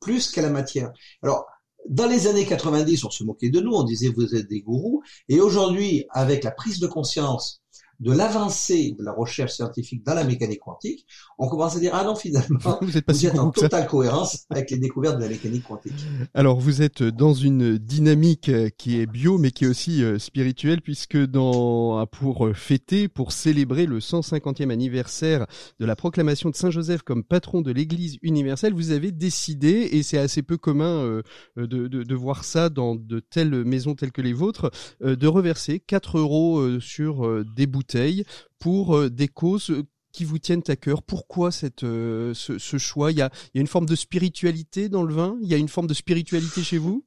plus 0.00 0.30
qu'à 0.30 0.42
la 0.42 0.50
matière. 0.50 0.92
Alors 1.22 1.46
dans 1.88 2.06
les 2.06 2.26
années 2.26 2.46
90, 2.46 3.04
on 3.04 3.10
se 3.10 3.24
moquait 3.24 3.50
de 3.50 3.60
nous, 3.60 3.72
on 3.72 3.82
disait 3.84 4.08
vous 4.08 4.34
êtes 4.34 4.48
des 4.48 4.60
gourous, 4.60 5.02
et 5.28 5.40
aujourd'hui, 5.40 6.06
avec 6.10 6.44
la 6.44 6.50
prise 6.50 6.78
de 6.78 6.86
conscience 6.86 7.61
de 8.00 8.12
l'avancée 8.12 8.96
de 8.98 9.04
la 9.04 9.12
recherche 9.12 9.52
scientifique 9.52 10.04
dans 10.04 10.14
la 10.14 10.24
mécanique 10.24 10.60
quantique, 10.60 11.06
on 11.38 11.48
commence 11.48 11.76
à 11.76 11.80
dire 11.80 11.92
ah 11.94 12.04
non 12.04 12.14
finalement 12.14 12.78
vous 12.82 12.96
êtes, 12.96 13.04
pas 13.04 13.14
en 13.38 13.50
totale 13.50 13.86
cohérence 13.86 14.44
avec 14.50 14.70
les 14.70 14.78
découvertes 14.78 15.16
de 15.16 15.22
la 15.22 15.28
mécanique 15.28 15.64
quantique. 15.64 15.92
Alors 16.34 16.58
vous 16.58 16.82
êtes 16.82 17.02
dans 17.02 17.34
une 17.34 17.78
dynamique 17.78 18.50
qui 18.76 19.00
est 19.00 19.06
bio 19.06 19.38
mais 19.38 19.50
qui 19.50 19.64
est 19.64 19.68
aussi 19.68 20.02
euh, 20.02 20.18
spirituelle 20.18 20.80
puisque 20.82 21.16
dans 21.16 22.06
pour 22.06 22.50
fêter 22.54 23.08
pour 23.08 23.32
célébrer 23.32 23.86
le 23.86 23.98
150e 23.98 24.70
anniversaire 24.70 25.46
de 25.78 25.86
la 25.86 25.96
proclamation 25.96 26.50
de 26.50 26.56
Saint 26.56 26.70
Joseph 26.70 27.02
comme 27.02 27.22
patron 27.22 27.60
de 27.60 27.70
l'Église 27.70 28.18
universelle, 28.22 28.74
vous 28.74 28.90
avez 28.90 29.12
décidé 29.12 29.88
et 29.92 30.02
c'est 30.02 30.18
assez 30.18 30.42
peu 30.42 30.56
commun 30.56 31.02
euh, 31.04 31.22
de, 31.56 31.66
de, 31.66 32.02
de, 32.02 32.14
voir 32.14 32.44
ça 32.44 32.68
dans 32.68 32.94
de 32.94 33.20
telles 33.20 33.64
maisons 33.64 33.94
telles 33.94 34.12
que 34.12 34.22
les 34.22 34.32
vôtres 34.32 34.70
euh, 35.02 35.16
de 35.16 35.26
reverser 35.26 35.80
4 35.80 36.18
euros 36.18 36.80
sur 36.80 37.44
des 37.44 37.66
bouteilles 37.82 38.24
pour 38.58 38.96
euh, 38.96 39.10
des 39.10 39.28
causes 39.28 39.70
euh, 39.70 39.82
qui 40.12 40.24
vous 40.24 40.38
tiennent 40.38 40.62
à 40.68 40.76
cœur. 40.76 41.02
Pourquoi 41.02 41.50
cette, 41.50 41.84
euh, 41.84 42.32
ce, 42.34 42.78
choix? 42.78 43.10
Il 43.10 43.18
y, 43.18 43.22
a, 43.22 43.30
il 43.54 43.58
y 43.58 43.58
a 43.58 43.62
une 43.62 43.66
forme 43.66 43.86
de 43.86 43.96
spiritualité 43.96 44.88
dans 44.88 45.02
le 45.02 45.14
vin? 45.14 45.38
Il 45.42 45.48
y 45.48 45.54
a 45.54 45.56
une 45.56 45.68
forme 45.68 45.86
de 45.86 45.94
spiritualité 45.94 46.62
chez 46.62 46.78
vous? 46.78 47.04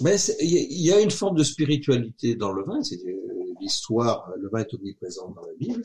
Mais 0.00 0.16
Il 0.40 0.84
y 0.84 0.92
a 0.92 1.00
une 1.00 1.10
forme 1.10 1.36
de 1.36 1.44
spiritualité 1.44 2.34
dans 2.36 2.52
le 2.52 2.64
vin. 2.64 2.82
C'est 2.82 2.98
l'histoire, 3.60 4.30
le 4.38 4.48
vin 4.48 4.60
est 4.60 4.74
omniprésent 4.74 5.30
dans 5.30 5.42
la 5.42 5.54
Bible. 5.58 5.82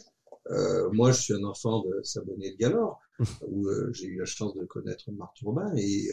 moi, 0.94 1.12
je 1.12 1.22
suis 1.22 1.34
un 1.34 1.44
enfant 1.44 1.84
de 1.84 2.02
Sabonnet 2.04 2.52
de 2.52 2.58
Galore, 2.58 3.00
où 3.48 3.68
j'ai 3.92 4.08
eu 4.08 4.18
la 4.18 4.26
chance 4.26 4.54
de 4.56 4.66
connaître 4.66 5.12
Marthe 5.12 5.40
Robin. 5.44 5.72
Et 5.78 6.10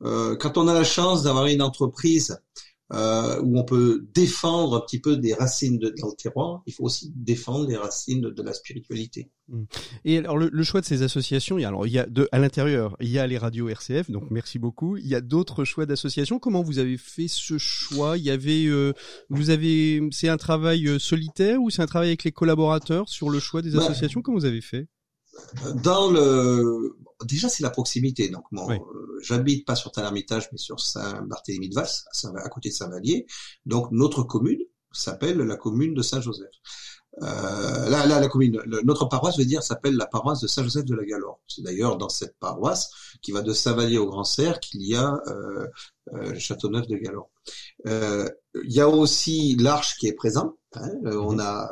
quand 0.00 0.56
on 0.56 0.66
a 0.66 0.74
la 0.74 0.84
chance 0.84 1.24
d'avoir 1.24 1.46
une 1.46 1.62
entreprise 1.62 2.40
euh, 2.92 3.40
où 3.42 3.58
on 3.58 3.64
peut 3.64 4.06
défendre 4.14 4.76
un 4.76 4.80
petit 4.80 5.00
peu 5.00 5.16
des 5.16 5.34
racines 5.34 5.78
de, 5.78 5.92
dans 6.00 6.08
le 6.08 6.14
terroir, 6.14 6.62
il 6.66 6.72
faut 6.72 6.84
aussi 6.84 7.12
défendre 7.14 7.68
les 7.68 7.76
racines 7.76 8.20
de, 8.20 8.42
la 8.42 8.54
spiritualité. 8.54 9.30
Mmh. 9.48 9.64
Et 10.04 10.18
alors 10.18 10.38
le, 10.38 10.62
choix 10.62 10.80
de 10.80 10.86
ces 10.86 11.02
associations, 11.02 11.58
il 11.58 11.62
y 11.62 11.64
a, 11.64 11.68
alors 11.68 11.86
il 11.86 11.92
y 11.92 11.98
a 11.98 12.06
de, 12.06 12.28
à 12.32 12.38
l'intérieur, 12.38 12.96
il 13.00 13.10
y 13.10 13.18
a 13.18 13.26
les 13.26 13.36
radios 13.36 13.68
RCF, 13.68 14.10
donc 14.10 14.30
merci 14.30 14.58
beaucoup. 14.58 14.96
Il 14.96 15.06
y 15.06 15.14
a 15.14 15.20
d'autres 15.20 15.64
choix 15.64 15.84
d'associations. 15.84 16.38
Comment 16.38 16.62
vous 16.62 16.78
avez 16.78 16.96
fait 16.96 17.28
ce 17.28 17.58
choix? 17.58 18.16
Il 18.16 18.24
y 18.24 18.30
avait, 18.30 18.64
euh, 18.66 18.94
vous 19.28 19.50
avez, 19.50 20.00
c'est 20.10 20.28
un 20.28 20.38
travail 20.38 20.88
euh, 20.88 20.98
solitaire 20.98 21.60
ou 21.60 21.70
c'est 21.70 21.82
un 21.82 21.86
travail 21.86 22.08
avec 22.08 22.24
les 22.24 22.32
collaborateurs 22.32 23.08
sur 23.08 23.28
le 23.28 23.38
choix 23.38 23.60
des 23.60 23.72
bah, 23.72 23.82
associations? 23.82 24.22
Comment 24.22 24.38
vous 24.38 24.46
avez 24.46 24.62
fait? 24.62 24.88
Dans 25.82 26.10
le 26.10 26.96
déjà 27.24 27.48
c'est 27.48 27.62
la 27.62 27.70
proximité. 27.70 28.28
Donc 28.28 28.44
euh, 28.52 28.78
j'habite 29.22 29.66
pas 29.66 29.74
sur 29.74 29.92
Tel-Hermitage, 29.92 30.48
mais 30.52 30.58
sur 30.58 30.80
Saint-Barthélemy 30.80 31.68
de 31.68 31.74
Vals, 31.74 31.88
à, 32.36 32.48
côté 32.48 32.68
de 32.70 32.74
Saint-Vallier. 32.74 33.26
Donc 33.66 33.90
notre 33.90 34.22
commune 34.22 34.60
s'appelle 34.92 35.38
la 35.38 35.56
commune 35.56 35.94
de 35.94 36.02
Saint-Joseph. 36.02 36.48
Euh, 37.22 37.88
là, 37.88 38.06
là, 38.06 38.20
la 38.20 38.28
commune, 38.28 38.62
notre 38.84 39.06
paroisse 39.06 39.38
veut 39.38 39.44
dire 39.44 39.62
s'appelle 39.62 39.96
la 39.96 40.06
paroisse 40.06 40.40
de 40.40 40.46
Saint-Joseph 40.46 40.84
de 40.84 40.94
la 40.94 41.04
Galore. 41.04 41.40
C'est 41.48 41.62
d'ailleurs 41.62 41.96
dans 41.96 42.08
cette 42.08 42.38
paroisse 42.38 42.90
qui 43.22 43.32
va 43.32 43.42
de 43.42 43.52
Saint-Vallier 43.52 43.98
au 43.98 44.06
Grand 44.06 44.24
Cerf 44.24 44.60
qu'il 44.60 44.82
y 44.82 44.94
a 44.94 45.20
euh, 45.26 45.66
euh, 46.14 46.38
Châteauneuf 46.38 46.86
de 46.86 46.96
Galore. 46.96 47.30
Euh, 47.86 48.28
il 48.64 48.72
y 48.72 48.80
a 48.80 48.88
aussi 48.88 49.56
l'Arche 49.56 49.96
qui 49.98 50.06
est 50.06 50.12
présent. 50.12 50.57
Hein, 50.74 50.90
on 51.04 51.34
mhm. 51.34 51.40
a 51.40 51.70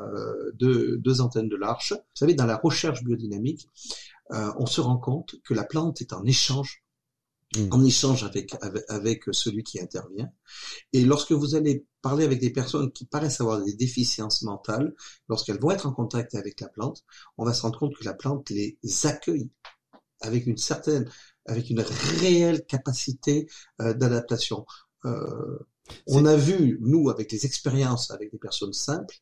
deux, 0.55 0.97
deux 0.99 1.20
antennes 1.20 1.49
de 1.49 1.57
l'Arche. 1.57 1.92
Vous 1.92 1.99
savez, 2.14 2.34
dans 2.34 2.47
la 2.47 2.57
recherche 2.57 3.05
biodynamique, 3.05 3.68
on 4.30 4.66
se 4.66 4.80
rend 4.80 4.99
compte 4.99 5.36
que 5.44 5.55
la 5.55 5.64
plante 5.64 6.01
est 6.01 6.12
en 6.12 6.24
échange 6.24 6.82
Mm. 7.55 7.68
en 7.70 7.84
échange 7.84 8.24
avec, 8.24 8.55
avec, 8.88 9.24
celui 9.30 9.62
qui 9.62 9.80
intervient. 9.80 10.30
Et 10.92 11.05
lorsque 11.05 11.32
vous 11.32 11.55
allez 11.55 11.86
parler 12.03 12.24
avec 12.24 12.40
des 12.40 12.51
personnes 12.51 12.90
qui 12.92 13.07
paraissent 13.07 13.40
avoir 13.40 13.62
des 13.62 13.74
déficiences 13.74 14.42
mentales, 14.42 14.94
lorsqu'elles 15.28 15.61
vont 15.61 15.70
être 15.70 15.86
en 15.86 15.92
contact 15.92 16.34
avec 16.34 16.61
la 16.61 16.68
plante, 16.68 17.05
on 17.38 17.44
va 17.44 17.55
se 17.55 17.62
rendre 17.62 17.78
compte 17.78 17.97
que 17.97 18.05
la 18.05 18.14
plante 18.14 18.51
les 18.51 18.78
accueille 19.05 19.51
avec 20.20 20.47
une 20.47 20.57
certaine, 20.57 21.09
avec 21.47 21.70
une 21.70 21.80
réelle 22.20 22.64
capacité 22.66 23.49
euh, 23.80 23.94
d'adaptation. 23.94 24.66
Euh, 25.05 25.59
on 26.07 26.24
a 26.24 26.37
vu, 26.37 26.78
nous, 26.80 27.11
avec 27.11 27.32
les 27.32 27.47
expériences 27.47 28.11
avec 28.11 28.30
des 28.32 28.39
personnes 28.39 28.72
simples, 28.72 29.16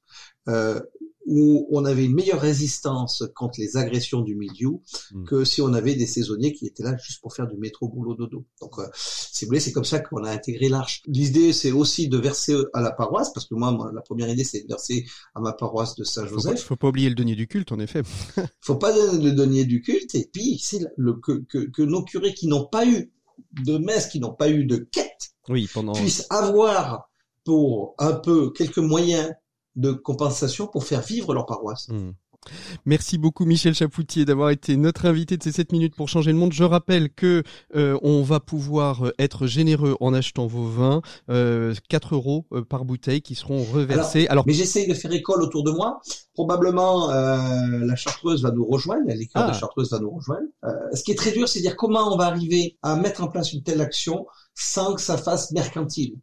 euh, 0.49 0.81
où 1.27 1.67
on 1.71 1.85
avait 1.85 2.05
une 2.05 2.15
meilleure 2.15 2.41
résistance 2.41 3.25
contre 3.35 3.59
les 3.59 3.77
agressions 3.77 4.21
du 4.21 4.35
milieu 4.35 4.73
hmm. 5.13 5.25
que 5.25 5.45
si 5.45 5.63
on 5.63 5.73
avait 5.73 5.95
des 5.95 6.07
saisonniers 6.07 6.53
qui 6.53 6.67
étaient 6.67 6.83
là 6.83 6.97
juste 6.99 7.23
pour 7.23 7.35
faire 7.35 7.47
du 7.47 7.57
métro 7.57 7.89
boulot 7.89 8.15
dodo. 8.15 8.45
Donc, 8.61 8.79
euh, 8.79 8.87
si 8.95 9.45
vous 9.45 9.49
voulez, 9.49 9.61
c'est 9.61 9.73
comme 9.73 9.85
ça 9.85 10.01
qu'on 10.01 10.25
a 10.25 10.31
intégré 10.31 10.69
l'arche. 10.69 11.03
L'idée, 11.07 11.53
c'est 11.53 11.73
aussi 11.73 12.09
de 12.09 12.19
verser 12.19 12.55
à 12.73 12.81
la 12.81 12.93
paroisse, 12.93 13.33
parce 13.33 13.47
que 13.47 13.55
moi, 13.55 13.91
la 13.95 14.03
première 14.03 14.29
idée, 14.29 14.45
c'est 14.45 14.63
de 14.63 14.69
verser 14.69 15.07
à 15.35 15.41
ma 15.41 15.53
paroisse 15.53 15.95
de 15.95 16.05
Saint-Joseph. 16.05 16.61
Faut, 16.61 16.69
faut 16.69 16.77
pas 16.77 16.89
oublier 16.89 17.09
le 17.09 17.15
denier 17.15 17.37
du 17.37 17.47
culte, 17.47 17.73
en 17.73 17.79
effet. 17.79 18.03
faut 18.61 18.77
pas 18.77 18.93
donner 18.93 19.25
le 19.25 19.33
denier 19.33 19.65
du 19.65 19.81
culte, 19.81 20.15
et 20.15 20.29
puis 20.31 20.59
c'est 20.63 20.87
le 20.97 21.15
que, 21.15 21.45
que, 21.49 21.59
que 21.71 21.83
nos 21.83 22.05
curés 22.05 22.35
qui 22.35 22.49
n'ont 22.49 22.67
pas 22.67 22.87
eu 22.87 23.13
de 23.63 23.79
messe, 23.79 24.09
qui 24.09 24.21
n'ont 24.21 24.35
pas 24.35 24.49
eu 24.51 24.65
de 24.65 24.77
quête, 24.77 25.14
oui, 25.49 25.69
pendant... 25.73 25.93
puissent 25.93 26.27
avoir 26.31 27.09
pour 27.45 27.95
un 27.99 28.13
peu 28.13 28.51
quelques 28.51 28.79
moyens 28.79 29.33
de 29.77 29.93
compensation 29.93 30.67
pour 30.67 30.85
faire 30.85 31.03
vivre 31.03 31.35
leur 31.35 31.47
paroisse. 31.47 31.89
Hmm. 31.89 32.13
Merci 32.85 33.19
beaucoup 33.19 33.45
Michel 33.45 33.75
Chapoutier 33.75 34.25
d'avoir 34.25 34.51
été 34.51 34.77
notre 34.77 35.07
invité 35.07 35.37
de 35.37 35.43
ces 35.43 35.53
7 35.53 35.73
minutes 35.73 35.95
pour 35.95 36.09
changer 36.09 36.33
le 36.33 36.39
monde. 36.39 36.53
Je 36.53 36.65
rappelle 36.65 37.11
que 37.11 37.43
euh, 37.75 37.99
on 38.03 38.23
va 38.23 38.41
pouvoir 38.41 39.07
euh, 39.07 39.15
être 39.19 39.47
généreux 39.47 39.97
en 40.01 40.13
achetant 40.13 40.47
vos 40.47 40.67
vins, 40.67 41.03
euh, 41.31 41.75
4 41.89 42.15
euros 42.15 42.47
euh, 42.53 42.63
par 42.63 42.85
bouteille 42.85 43.23
qui 43.23 43.35
seront 43.35 43.65
reversés. 43.65 44.27
Alors, 44.29 44.45
mais 44.47 44.53
j'essaye 44.53 44.87
de 44.87 44.95
faire 44.95 45.13
école 45.13 45.43
autour 45.43 45.65
de 45.65 45.71
moi. 45.71 46.01
Probablement 46.35 47.09
la 47.09 47.97
Chartreuse 47.97 48.43
va 48.43 48.51
nous 48.51 48.67
rejoindre, 48.67 49.07
l'école 49.07 49.47
de 49.47 49.51
ah. 49.51 49.53
Chartreuse 49.53 49.91
va 49.91 50.01
nous 50.01 50.11
rejoindre. 50.11 50.47
ce 50.93 51.03
qui 51.03 51.13
est 51.13 51.17
très 51.17 51.31
dur, 51.31 51.49
c'est 51.49 51.61
dire 51.61 51.77
comment 51.77 52.13
on 52.13 52.17
va 52.17 52.27
arriver 52.27 52.77
à 52.83 52.97
mettre 52.97 53.23
en 53.23 53.29
place 53.29 53.53
une 53.53 53.63
telle 53.63 53.81
action 53.81 54.27
sans 54.55 54.95
que 54.95 55.01
ça 55.01 55.17
fasse 55.17 55.51
mercantile. 55.51 56.15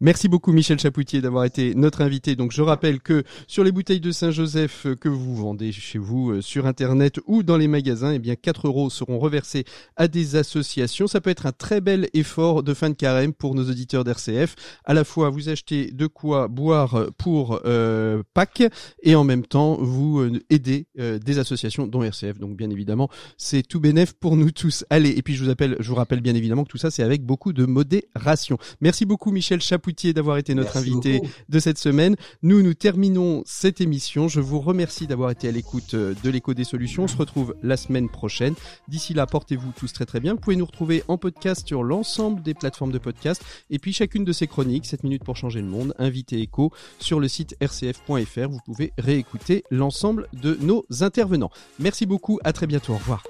Merci 0.00 0.28
beaucoup 0.28 0.52
Michel 0.52 0.78
Chapoutier 0.78 1.20
d'avoir 1.20 1.44
été 1.44 1.74
notre 1.74 2.02
invité. 2.02 2.36
Donc 2.36 2.52
je 2.52 2.62
rappelle 2.62 3.00
que 3.00 3.24
sur 3.48 3.64
les 3.64 3.72
bouteilles 3.72 4.00
de 4.00 4.12
Saint-Joseph 4.12 4.86
que 5.00 5.08
vous 5.08 5.34
vendez 5.34 5.72
chez 5.72 5.98
vous 5.98 6.30
euh, 6.30 6.40
sur 6.40 6.66
internet 6.66 7.18
ou 7.26 7.42
dans 7.42 7.56
les 7.56 7.66
magasins, 7.66 8.12
eh 8.12 8.18
bien 8.18 8.36
4 8.36 8.68
euros 8.68 8.90
seront 8.90 9.18
reversés 9.18 9.64
à 9.96 10.06
des 10.06 10.36
associations. 10.36 11.08
Ça 11.08 11.20
peut 11.20 11.30
être 11.30 11.46
un 11.46 11.52
très 11.52 11.80
bel 11.80 12.08
effort 12.14 12.62
de 12.62 12.74
fin 12.74 12.90
de 12.90 12.94
carême 12.94 13.32
pour 13.32 13.54
nos 13.54 13.68
auditeurs 13.68 14.04
d'RCF. 14.04 14.54
À 14.84 14.94
la 14.94 15.02
fois 15.02 15.30
vous 15.30 15.48
achetez 15.48 15.90
de 15.90 16.06
quoi 16.06 16.46
boire 16.46 17.06
pour 17.18 17.60
euh, 17.64 18.22
Pâques 18.34 18.62
et 19.02 19.16
en 19.16 19.24
même 19.24 19.44
temps 19.44 19.59
vous 19.80 20.20
euh, 20.20 20.40
aidez 20.50 20.86
euh, 20.98 21.18
des 21.18 21.38
associations 21.38 21.86
dont 21.86 22.02
RCF. 22.02 22.38
Donc 22.38 22.56
bien 22.56 22.70
évidemment 22.70 23.08
c'est 23.36 23.62
tout 23.62 23.80
bénéf 23.80 24.12
pour 24.14 24.36
nous 24.36 24.50
tous. 24.50 24.84
Allez 24.90 25.10
et 25.10 25.22
puis 25.22 25.34
je 25.34 25.44
vous 25.44 25.50
appelle, 25.50 25.76
je 25.80 25.88
vous 25.88 25.94
rappelle 25.94 26.20
bien 26.20 26.34
évidemment 26.34 26.64
que 26.64 26.70
tout 26.70 26.78
ça 26.78 26.90
c'est 26.90 27.02
avec 27.02 27.24
beaucoup 27.24 27.52
de 27.52 27.66
modération. 27.66 28.58
Merci 28.80 29.06
beaucoup 29.06 29.30
Michel 29.30 29.60
Chapoutier 29.60 30.12
d'avoir 30.12 30.36
été 30.36 30.54
notre 30.54 30.76
invité 30.76 31.20
de 31.48 31.58
cette 31.58 31.78
semaine. 31.78 32.16
Nous, 32.42 32.62
nous 32.62 32.74
terminons 32.74 33.42
cette 33.46 33.80
émission. 33.80 34.28
Je 34.28 34.40
vous 34.40 34.60
remercie 34.60 35.06
d'avoir 35.06 35.30
été 35.30 35.48
à 35.48 35.52
l'écoute 35.52 35.94
euh, 35.94 36.14
de 36.22 36.30
l'écho 36.30 36.54
des 36.54 36.64
solutions. 36.64 37.04
On 37.04 37.08
se 37.08 37.16
retrouve 37.16 37.54
la 37.62 37.76
semaine 37.76 38.08
prochaine. 38.08 38.54
D'ici 38.88 39.14
là, 39.14 39.26
portez-vous 39.26 39.72
tous 39.76 39.92
très 39.92 40.06
très 40.06 40.20
bien. 40.20 40.34
Vous 40.34 40.40
pouvez 40.40 40.56
nous 40.56 40.66
retrouver 40.66 41.02
en 41.08 41.18
podcast 41.18 41.66
sur 41.66 41.82
l'ensemble 41.82 42.42
des 42.42 42.54
plateformes 42.54 42.92
de 42.92 42.98
podcast 42.98 43.42
et 43.70 43.78
puis 43.78 43.92
chacune 43.92 44.24
de 44.24 44.32
ces 44.32 44.46
chroniques, 44.46 44.86
7 44.86 45.04
minutes 45.04 45.24
pour 45.24 45.36
changer 45.36 45.60
le 45.60 45.68
monde, 45.68 45.94
invité 45.98 46.40
écho 46.40 46.72
sur 46.98 47.20
le 47.20 47.28
site 47.28 47.56
rcf.fr. 47.60 48.48
Vous 48.48 48.60
pouvez 48.64 48.92
réécouter 48.98 49.49
l'ensemble 49.70 50.28
de 50.32 50.56
nos 50.60 50.84
intervenants. 51.00 51.50
Merci 51.78 52.06
beaucoup. 52.06 52.38
À 52.44 52.52
très 52.52 52.66
bientôt. 52.66 52.94
Au 52.94 52.98
revoir. 52.98 53.22